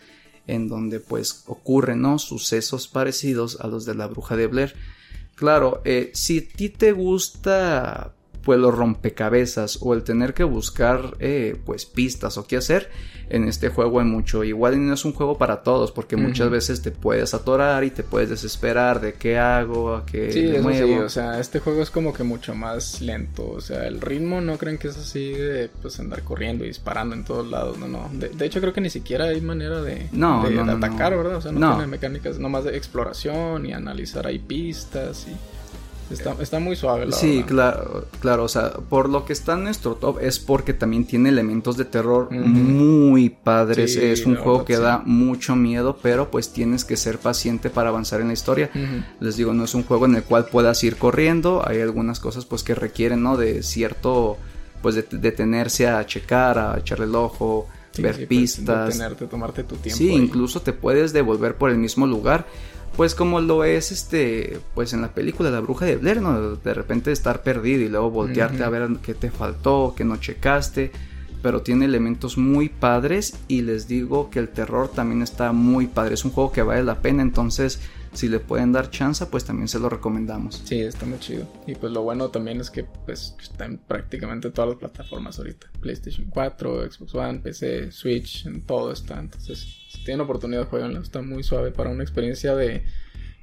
en 0.47 0.69
donde 0.69 1.01
pues 1.01 1.43
ocurren 1.47 2.01
¿no? 2.03 2.19
sucesos 2.19 2.87
parecidos 2.89 3.59
a 3.61 3.67
los 3.67 3.85
de 3.85 3.95
la 3.95 4.07
bruja 4.07 4.37
de 4.37 4.47
Blair. 4.47 4.75
Claro, 5.35 5.83
eh, 5.85 6.11
si 6.15 6.39
a 6.39 6.57
ti 6.57 6.71
te 6.71 6.93
gusta 6.93 8.15
pues 8.47 8.59
los 8.61 8.73
rompecabezas 8.75 9.79
o 9.83 9.93
el 9.93 10.05
tener 10.05 10.33
que 10.33 10.45
buscar 10.45 11.17
eh, 11.19 11.57
pues 11.67 11.85
pistas 11.85 12.39
o 12.39 12.47
qué 12.47 12.57
hacer 12.57 12.89
en 13.29 13.49
este 13.49 13.71
juego 13.71 13.99
hay 13.99 14.07
mucho 14.07 14.45
igual 14.45 14.75
y 14.75 14.77
no 14.77 14.95
es 14.95 15.05
un 15.05 15.13
juego 15.13 15.37
para 15.37 15.65
todos 15.65 15.91
porque 15.91 16.17
muchas 16.17 16.49
veces 16.49 16.81
te 16.81 16.93
puedes 16.93 17.35
atorar 17.35 17.83
y 17.83 17.91
te 17.91 18.05
puedes 18.05 18.31
desesperar 18.31 19.01
de 19.01 19.15
qué 19.15 19.37
hago 19.37 19.97
a 19.97 20.07
qué 20.07 20.31
Sí, 20.31 20.47
eso 20.47 20.71
sí, 20.71 20.93
o 20.95 21.09
sea, 21.09 21.41
este 21.41 21.59
juego 21.59 21.83
es 21.83 21.91
como 21.91 22.13
que 22.13 22.23
mucho 22.23 22.55
más 22.55 23.01
lento, 23.01 23.51
o 23.51 23.61
sea, 23.61 23.89
el 23.89 24.01
ritmo 24.01 24.41
no 24.41 24.57
creen 24.59 24.79
que 24.79 24.87
es 24.89 24.97
así 24.97 25.33
de 25.33 25.69
pues 25.83 25.99
andar 25.99 26.23
corriendo 26.23 26.63
y 26.65 26.69
disparando 26.69 27.17
en 27.17 27.25
todos 27.25 27.51
lados, 27.51 27.79
no, 27.79 27.89
no, 27.89 28.09
de, 28.13 28.29
de 28.29 28.47
hecho 28.47 28.61
creo 28.61 28.73
que 28.73 28.81
ni 28.81 28.91
siquiera 28.91 29.25
hay 29.25 29.41
manera 29.41 29.83
de, 29.83 30.09
No, 30.13 30.45
de, 30.45 30.51
no, 30.53 30.61
de 30.61 30.67
no, 30.67 30.87
atacar. 30.87 31.17
¿verdad? 31.17 31.37
O 31.39 31.41
sea, 31.41 31.51
no, 31.51 31.59
No. 31.59 31.73
tiene 31.75 31.89
mecánicas 31.89 32.39
nomás 32.39 32.63
de 32.63 32.77
exploración 32.77 33.67
y 33.67 33.73
analizar 33.73 34.25
ahí 34.29 34.39
pistas 34.39 35.27
y 35.29 35.35
está, 36.11 36.37
está 36.41 36.59
muy 36.61 36.77
suave 36.77 37.07
la 37.07 37.13
Sí, 37.17 37.37
verdad. 37.43 37.47
claro, 37.49 38.05
claro, 38.21 38.45
o 38.45 38.49
sea, 38.49 38.73
por 38.75 39.09
lo 39.09 39.25
que 39.25 39.33
está 39.33 39.55
en 39.55 39.65
nuestro 39.65 39.95
top 39.95 40.19
es 40.21 40.39
porque 40.39 40.73
también 40.73 41.05
tiene 41.07 41.29
elementos 41.31 41.77
de 41.77 41.85
terror 41.85 42.31
muy 42.31 43.31
padres. 43.31 43.95
Sí, 43.95 44.01
es 44.05 44.25
un 44.27 44.37
juego 44.37 44.59
verdad, 44.59 44.67
que 44.67 44.77
sí. 44.77 44.83
da 44.83 45.03
mucho 45.05 45.57
miedo, 45.57 45.99
pero 46.03 46.31
pues 46.31 46.53
tienes 46.53 46.85
que 46.85 46.97
ser 46.97 47.19
paciente 47.19 47.71
para 47.71 47.89
avanzar 47.91 48.21
en 48.21 48.29
la 48.29 48.33
historia. 48.35 48.71
Les 49.21 49.37
digo, 49.37 49.53
no 49.55 49.65
es 49.65 49.75
un 49.75 49.83
juego 49.85 50.07
en 50.07 50.15
el 50.17 50.23
cual 50.23 50.47
puedas 50.47 50.83
ir 50.85 50.97
corriendo. 50.97 51.63
Hay 51.67 51.81
algunas 51.81 52.21
cosas 52.21 52.45
pues 52.45 52.63
que 52.63 52.75
requieren, 52.75 53.23
¿no? 53.23 53.37
De 53.37 53.63
cierto, 53.63 54.37
pues 54.83 54.95
de 54.95 55.03
detenerse 55.11 55.89
a 55.89 56.05
checar, 56.07 56.59
a 56.59 56.79
echarle 56.79 57.07
el 57.07 57.15
ojo, 57.15 57.67
Sí, 57.93 58.03
ver 58.03 58.15
sí, 58.15 58.27
pues, 58.27 58.29
pistas. 58.29 58.89
detenerte, 58.89 59.27
tomarte 59.27 59.65
tu 59.65 59.77
tiempo. 59.77 59.97
Sí, 59.97 60.11
ahí. 60.11 60.17
incluso 60.17 60.61
te 60.61 60.75
puedes 60.75 61.15
devolver 61.15 61.57
por 61.57 61.71
el 61.71 61.79
mismo 61.79 62.07
lugar. 62.07 62.47
Pues 62.97 63.15
como 63.15 63.43
lo 63.43 63.65
es 63.65 63.93
este, 63.93 64.59
pues 64.75 64.95
en 64.95 65.03
la 65.03 65.13
película 65.13 65.51
La 65.51 65.61
Bruja 65.61 65.85
de 65.85 65.97
Blair, 65.97 66.23
¿no? 66.23 66.57
De 66.57 66.75
repente 66.75 67.13
estar 67.13 67.43
perdido 67.43 67.83
y 67.83 67.89
luego 67.89 68.11
voltearte 68.11 68.65
a 68.65 68.71
ver 68.71 68.89
qué 69.03 69.13
te 69.13 69.31
faltó, 69.31 69.95
qué 69.95 70.05
no 70.05 70.17
checaste. 70.17 70.93
Pero 71.43 71.61
tiene 71.61 71.85
elementos 71.85 72.39
muy 72.39 72.71
padres 72.71 73.39
y 73.49 73.61
les 73.61 73.87
digo 73.87 74.31
que 74.31 74.39
el 74.39 74.49
terror 74.49 74.89
también 74.89 75.21
está 75.21 75.53
muy 75.53 75.87
padre. 75.87 76.15
Es 76.15 76.25
un 76.25 76.31
juego 76.31 76.51
que 76.51 76.63
vale 76.63 76.83
la 76.83 77.03
pena, 77.03 77.23
entonces 77.23 77.81
si 78.17 78.29
le 78.29 78.41
pueden 78.41 78.73
dar 78.73 78.91
chance, 78.91 79.25
pues 79.27 79.45
también 79.45 79.69
se 79.69 79.79
lo 79.79 79.89
recomendamos. 79.89 80.63
Sí, 80.65 80.81
está 80.81 81.05
muy 81.07 81.19
chido. 81.19 81.47
Y 81.67 81.75
pues 81.75 81.93
lo 81.93 82.03
bueno 82.03 82.31
también 82.31 82.61
es 82.61 82.71
que 82.71 82.85
pues 82.85 83.35
está 83.41 83.67
en 83.67 83.79
prácticamente 83.79 84.51
todas 84.51 84.71
las 84.71 84.79
plataformas 84.79 85.39
ahorita. 85.39 85.69
PlayStation 85.81 86.27
4, 86.31 86.91
Xbox 86.91 87.15
One, 87.15 87.41
PC, 87.41 87.93
Switch, 87.93 88.47
en 88.47 88.63
todo 88.63 88.93
está. 88.93 89.19
Entonces, 89.19 89.67
si 89.91 90.05
tienen 90.05 90.23
oportunidad, 90.23 90.67
jueguenlo. 90.69 91.01
Está 91.01 91.21
muy 91.21 91.43
suave 91.43 91.71
para 91.71 91.91
una 91.91 92.03
experiencia 92.03 92.55
de 92.55 92.85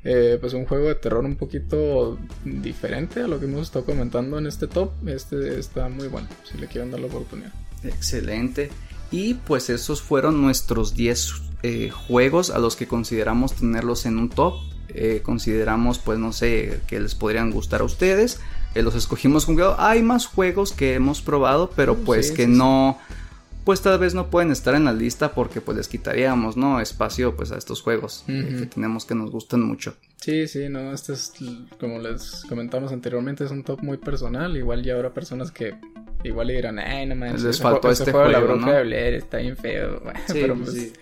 eh, 0.04 0.38
pues 0.42 0.54
un 0.54 0.66
juego 0.66 0.90
de 0.90 0.96
terror 0.96 1.24
un 1.24 1.36
poquito 1.36 2.18
diferente 2.44 3.22
a 3.22 3.28
lo 3.28 3.40
que 3.40 3.46
hemos 3.46 3.62
estado 3.62 3.86
comentando 3.86 4.38
en 4.38 4.48
este 4.48 4.68
top. 4.68 4.92
Este 5.08 5.60
está 5.60 5.88
muy 5.88 6.08
bueno, 6.08 6.28
si 6.44 6.58
le 6.58 6.68
quieren 6.68 6.92
dar 6.92 7.00
la 7.00 7.08
oportunidad. 7.08 7.54
Excelente. 7.84 8.70
Y 9.12 9.36
pues 9.36 9.70
esos 9.70 10.02
fueron 10.02 10.42
nuestros 10.42 10.96
10 10.96 11.53
eh, 11.64 11.90
juegos 11.90 12.50
a 12.50 12.60
los 12.60 12.76
que 12.76 12.88
consideramos 12.88 13.54
tenerlos 13.56 14.06
en 14.06 14.18
un 14.18 14.30
top. 14.30 14.56
Eh, 14.90 15.22
consideramos, 15.24 15.98
pues 15.98 16.20
no 16.20 16.32
sé, 16.34 16.82
que 16.88 17.00
les 17.00 17.16
podrían 17.16 17.52
gustar 17.52 17.82
a 17.82 17.84
ustedes. 17.86 18.40
Eh, 18.76 18.84
los 18.84 18.96
escogimos 18.96 19.46
con 19.46 19.56
cuidado. 19.56 19.76
Hay 19.80 20.04
más 20.04 20.26
juegos 20.28 20.72
que 20.72 20.94
hemos 20.94 21.22
probado, 21.22 21.70
pero 21.76 21.94
Uh, 21.94 22.04
pues 22.04 22.28
sí, 22.30 22.34
que 22.36 22.46
sí, 22.46 22.52
sí. 22.52 22.58
no, 22.58 22.98
pues 23.64 23.82
tal 23.82 23.98
vez 23.98 24.14
no 24.14 24.30
pueden 24.30 24.52
estar 24.52 24.76
en 24.76 24.86
la 24.86 24.94
lista 24.94 25.34
porque 25.34 25.62
pues 25.62 25.78
les 25.78 25.88
quitaríamos, 25.88 26.58
¿no? 26.58 26.80
Espacio 26.82 27.36
pues 27.36 27.52
a 27.52 27.58
estos 27.58 27.82
juegos 27.82 28.26
eh, 28.28 28.58
que 28.60 28.66
tenemos 28.66 29.06
que 29.06 29.16
nos 29.16 29.32
gustan 29.32 29.62
mucho. 29.62 29.96
Sí, 30.18 30.48
sí, 30.48 30.68
no, 30.70 30.94
este 30.94 31.14
es, 31.14 31.34
como 31.80 32.00
les 32.00 32.44
comentamos 32.50 32.92
anteriormente, 32.92 33.44
es 33.46 33.52
un 33.52 33.64
top 33.64 33.82
muy 33.82 33.98
personal. 33.98 34.56
Igual 34.58 34.84
ya 34.84 34.96
habrá 34.96 35.14
personas 35.14 35.52
que 35.52 35.76
igual 36.24 36.48
le 36.48 36.54
dirán, 36.56 36.80
ay, 36.80 37.06
no 37.06 37.16
manches, 37.16 37.44
Les 37.44 37.60
faltó 37.62 37.90
este 37.90 38.12
juego 38.12 38.28
la 38.30 38.40
juego, 38.40 38.54
bruja 38.56 38.68
¿no? 38.68 38.74
de 38.78 38.84
Blair 38.84 39.14
está 39.16 39.38
bien 39.38 39.58
feo. 39.58 40.00
Bueno, 40.04 40.20
pero 40.32 40.56
pues 40.56 40.72
sí. 40.74 40.94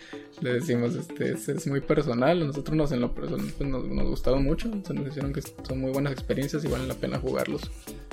Le 0.41 0.53
decimos, 0.53 0.95
este, 0.95 1.33
es, 1.33 1.47
es 1.49 1.67
muy 1.67 1.81
personal. 1.81 2.41
A 2.41 2.45
nosotros 2.45 2.75
nos, 2.75 2.91
en 2.91 3.01
lo 3.01 3.13
personal, 3.13 3.45
pues, 3.57 3.69
nos, 3.69 3.85
nos 3.85 4.09
gustaron 4.09 4.43
mucho. 4.43 4.69
Se 4.85 4.93
nos 4.93 5.07
hicieron 5.07 5.31
que 5.33 5.41
son 5.41 5.79
muy 5.79 5.91
buenas 5.91 6.13
experiencias 6.13 6.63
y 6.65 6.67
valen 6.67 6.87
la 6.87 6.95
pena 6.95 7.19
jugarlos. 7.19 7.61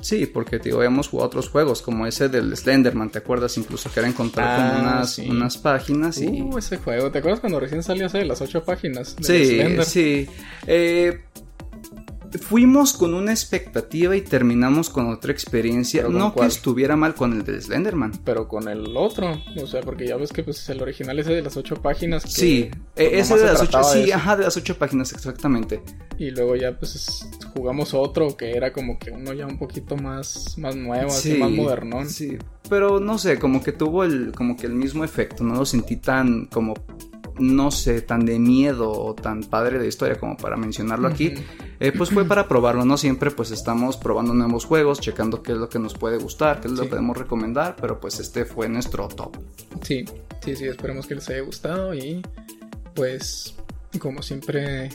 Sí, 0.00 0.26
porque 0.26 0.58
te 0.58 0.68
digo, 0.68 0.82
hemos 0.82 1.08
jugado 1.08 1.26
otros 1.28 1.48
juegos 1.48 1.82
como 1.82 2.06
ese 2.06 2.28
del 2.28 2.56
Slenderman, 2.56 3.10
¿te 3.10 3.18
acuerdas? 3.18 3.58
Incluso 3.58 3.90
que 3.92 4.00
era 4.00 4.08
encontrar 4.08 4.46
Ah, 4.48 4.68
como 4.70 4.82
unas, 4.82 5.12
sí. 5.14 5.28
unas 5.28 5.58
páginas 5.58 6.20
y... 6.20 6.40
Uh, 6.42 6.58
ese 6.58 6.76
juego, 6.76 7.10
¿te 7.10 7.18
acuerdas 7.18 7.40
cuando 7.40 7.58
recién 7.58 7.82
salió 7.82 8.06
hace 8.06 8.24
las 8.24 8.40
ocho 8.40 8.62
páginas? 8.62 9.16
de 9.16 9.24
Sí, 9.24 9.84
sí. 9.84 10.28
Eh, 10.66 11.20
fuimos 12.40 12.92
con 12.92 13.14
una 13.14 13.30
expectativa 13.32 14.16
y 14.16 14.22
terminamos 14.22 14.90
con 14.90 15.08
otra 15.12 15.32
experiencia. 15.32 16.02
¿Pero 16.02 16.12
con 16.12 16.18
No 16.18 16.34
que 16.34 16.46
estuviera 16.46 16.96
mal 16.96 17.14
con 17.14 17.32
el 17.32 17.44
de 17.44 17.60
Slenderman. 17.60 18.12
Pero 18.24 18.48
con 18.48 18.68
el 18.68 18.96
otro, 18.96 19.40
o 19.62 19.66
sea, 19.66 19.80
porque 19.82 20.06
ya 20.06 20.16
ves 20.16 20.32
que 20.32 20.42
pues 20.42 20.68
el 20.68 20.82
original 20.82 21.18
ese 21.18 21.32
de 21.32 21.42
las 21.42 21.56
ocho 21.56 21.76
páginas. 21.76 22.24
que, 22.24 22.30
Sí, 22.30 22.70
pues, 22.94 23.06
eh, 23.08 23.18
ese 23.20 23.36
de 23.38 23.44
las 23.44 23.62
ocho, 23.62 23.82
sí, 23.84 24.00
eso. 24.04 24.14
ajá, 24.16 24.36
de 24.36 24.44
las 24.44 24.56
ocho 24.56 24.76
páginas, 24.78 25.12
exactamente. 25.12 25.80
Y 26.18 26.30
luego 26.32 26.56
ya 26.56 26.76
pues 26.78 26.94
es- 26.96 27.28
jugamos 27.54 27.94
otro 27.94 28.36
que 28.36 28.50
era 28.56 28.72
como 28.72 28.98
que 28.98 29.10
uno 29.10 29.32
ya 29.32 29.46
un 29.46 29.58
poquito 29.58 29.96
más, 29.96 30.58
más 30.58 30.74
nuevo, 30.76 31.08
así 31.10 31.32
Sí, 31.32 31.38
más 31.38 31.50
modernón. 31.50 32.08
Sí, 32.08 32.36
pero 32.68 33.00
no 33.00 33.18
sé, 33.18 33.38
como 33.38 33.62
que 33.62 33.72
tuvo 33.72 34.04
el, 34.04 34.32
como 34.32 34.56
que 34.56 34.66
el 34.66 34.74
mismo 34.74 35.04
efecto, 35.04 35.44
no 35.44 35.54
lo 35.54 35.64
sentí 35.64 35.96
tan 35.96 36.46
como, 36.46 36.74
no 37.38 37.70
sé, 37.70 38.02
tan 38.02 38.24
de 38.26 38.38
miedo 38.38 38.90
o 38.90 39.14
tan 39.14 39.42
padre 39.44 39.78
de 39.78 39.86
historia 39.88 40.18
como 40.18 40.36
para 40.36 40.56
mencionarlo 40.56 41.08
aquí. 41.08 41.34
Eh, 41.80 41.92
pues 41.96 42.10
fue 42.10 42.24
para 42.24 42.48
probarlo, 42.48 42.84
¿no? 42.84 42.96
Siempre 42.96 43.30
pues 43.30 43.50
estamos 43.50 43.96
probando 43.96 44.34
nuevos 44.34 44.64
juegos, 44.64 45.00
checando 45.00 45.42
qué 45.42 45.52
es 45.52 45.58
lo 45.58 45.68
que 45.68 45.78
nos 45.78 45.94
puede 45.94 46.18
gustar, 46.18 46.60
qué 46.60 46.66
es 46.68 46.72
lo 46.72 46.78
Sí. 46.78 46.82
que 46.84 46.90
podemos 46.90 47.16
recomendar, 47.16 47.76
pero 47.80 48.00
pues 48.00 48.18
este 48.20 48.44
fue 48.44 48.68
nuestro 48.68 49.08
top. 49.08 49.36
Sí, 49.82 50.04
sí, 50.44 50.56
sí, 50.56 50.64
esperemos 50.66 51.06
que 51.06 51.14
les 51.14 51.28
haya 51.28 51.40
gustado 51.42 51.94
y 51.94 52.20
pues 52.94 53.54
como 54.00 54.22
siempre 54.22 54.90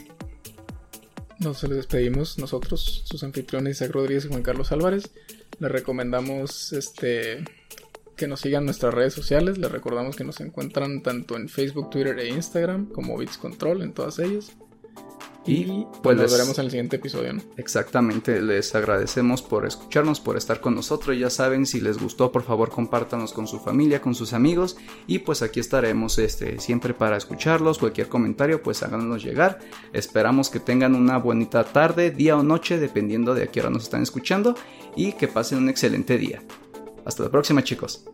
nos 1.40 1.62
les 1.64 1.76
despedimos 1.76 2.38
nosotros, 2.38 3.02
sus 3.04 3.22
anfitriones 3.24 3.76
Isaac 3.78 3.90
Rodríguez 3.92 4.24
y 4.26 4.28
Juan 4.28 4.42
Carlos 4.42 4.70
Álvarez. 4.72 5.10
Les 5.58 5.70
recomendamos 5.70 6.72
este 6.72 7.44
que 8.16 8.26
nos 8.28 8.40
sigan 8.40 8.62
en 8.62 8.66
nuestras 8.66 8.94
redes 8.94 9.12
sociales. 9.14 9.58
Les 9.58 9.70
recordamos 9.70 10.16
que 10.16 10.24
nos 10.24 10.40
encuentran 10.40 11.02
tanto 11.02 11.36
en 11.36 11.48
Facebook, 11.48 11.90
Twitter 11.90 12.18
e 12.18 12.28
Instagram 12.28 12.86
como 12.86 13.16
Bits 13.18 13.38
Control 13.38 13.82
en 13.82 13.92
todas 13.92 14.18
ellas. 14.18 14.52
Y 15.46 15.56
Y, 15.56 15.66
pues 15.66 15.98
pues, 16.02 16.16
nos 16.16 16.22
les- 16.24 16.32
veremos 16.32 16.58
en 16.58 16.64
el 16.64 16.70
siguiente 16.70 16.96
episodio. 16.96 17.34
¿no? 17.34 17.42
Exactamente, 17.58 18.40
les 18.40 18.74
agradecemos 18.74 19.42
por 19.42 19.66
escucharnos, 19.66 20.18
por 20.18 20.38
estar 20.38 20.62
con 20.62 20.74
nosotros. 20.74 21.18
Ya 21.18 21.28
saben, 21.28 21.66
si 21.66 21.82
les 21.82 21.98
gustó, 21.98 22.32
por 22.32 22.44
favor, 22.44 22.70
compártanos 22.70 23.34
con 23.34 23.46
su 23.46 23.58
familia, 23.60 24.00
con 24.00 24.14
sus 24.14 24.32
amigos. 24.32 24.78
Y 25.06 25.18
pues 25.18 25.42
aquí 25.42 25.60
estaremos 25.60 26.18
este, 26.18 26.58
siempre 26.60 26.94
para 26.94 27.18
escucharlos. 27.18 27.76
Cualquier 27.78 28.08
comentario, 28.08 28.62
pues 28.62 28.82
háganos 28.82 29.22
llegar. 29.22 29.58
Esperamos 29.92 30.48
que 30.48 30.60
tengan 30.60 30.94
una 30.94 31.18
bonita 31.18 31.62
tarde, 31.64 32.10
día 32.10 32.38
o 32.38 32.42
noche, 32.42 32.78
dependiendo 32.78 33.34
de 33.34 33.42
a 33.42 33.46
qué 33.48 33.60
hora 33.60 33.68
nos 33.70 33.82
están 33.82 34.02
escuchando. 34.02 34.54
Y 34.96 35.12
que 35.12 35.28
pasen 35.28 35.58
un 35.58 35.68
excelente 35.68 36.16
día. 36.16 36.42
Hasta 37.04 37.22
la 37.24 37.30
próxima, 37.30 37.62
chicos. 37.62 38.04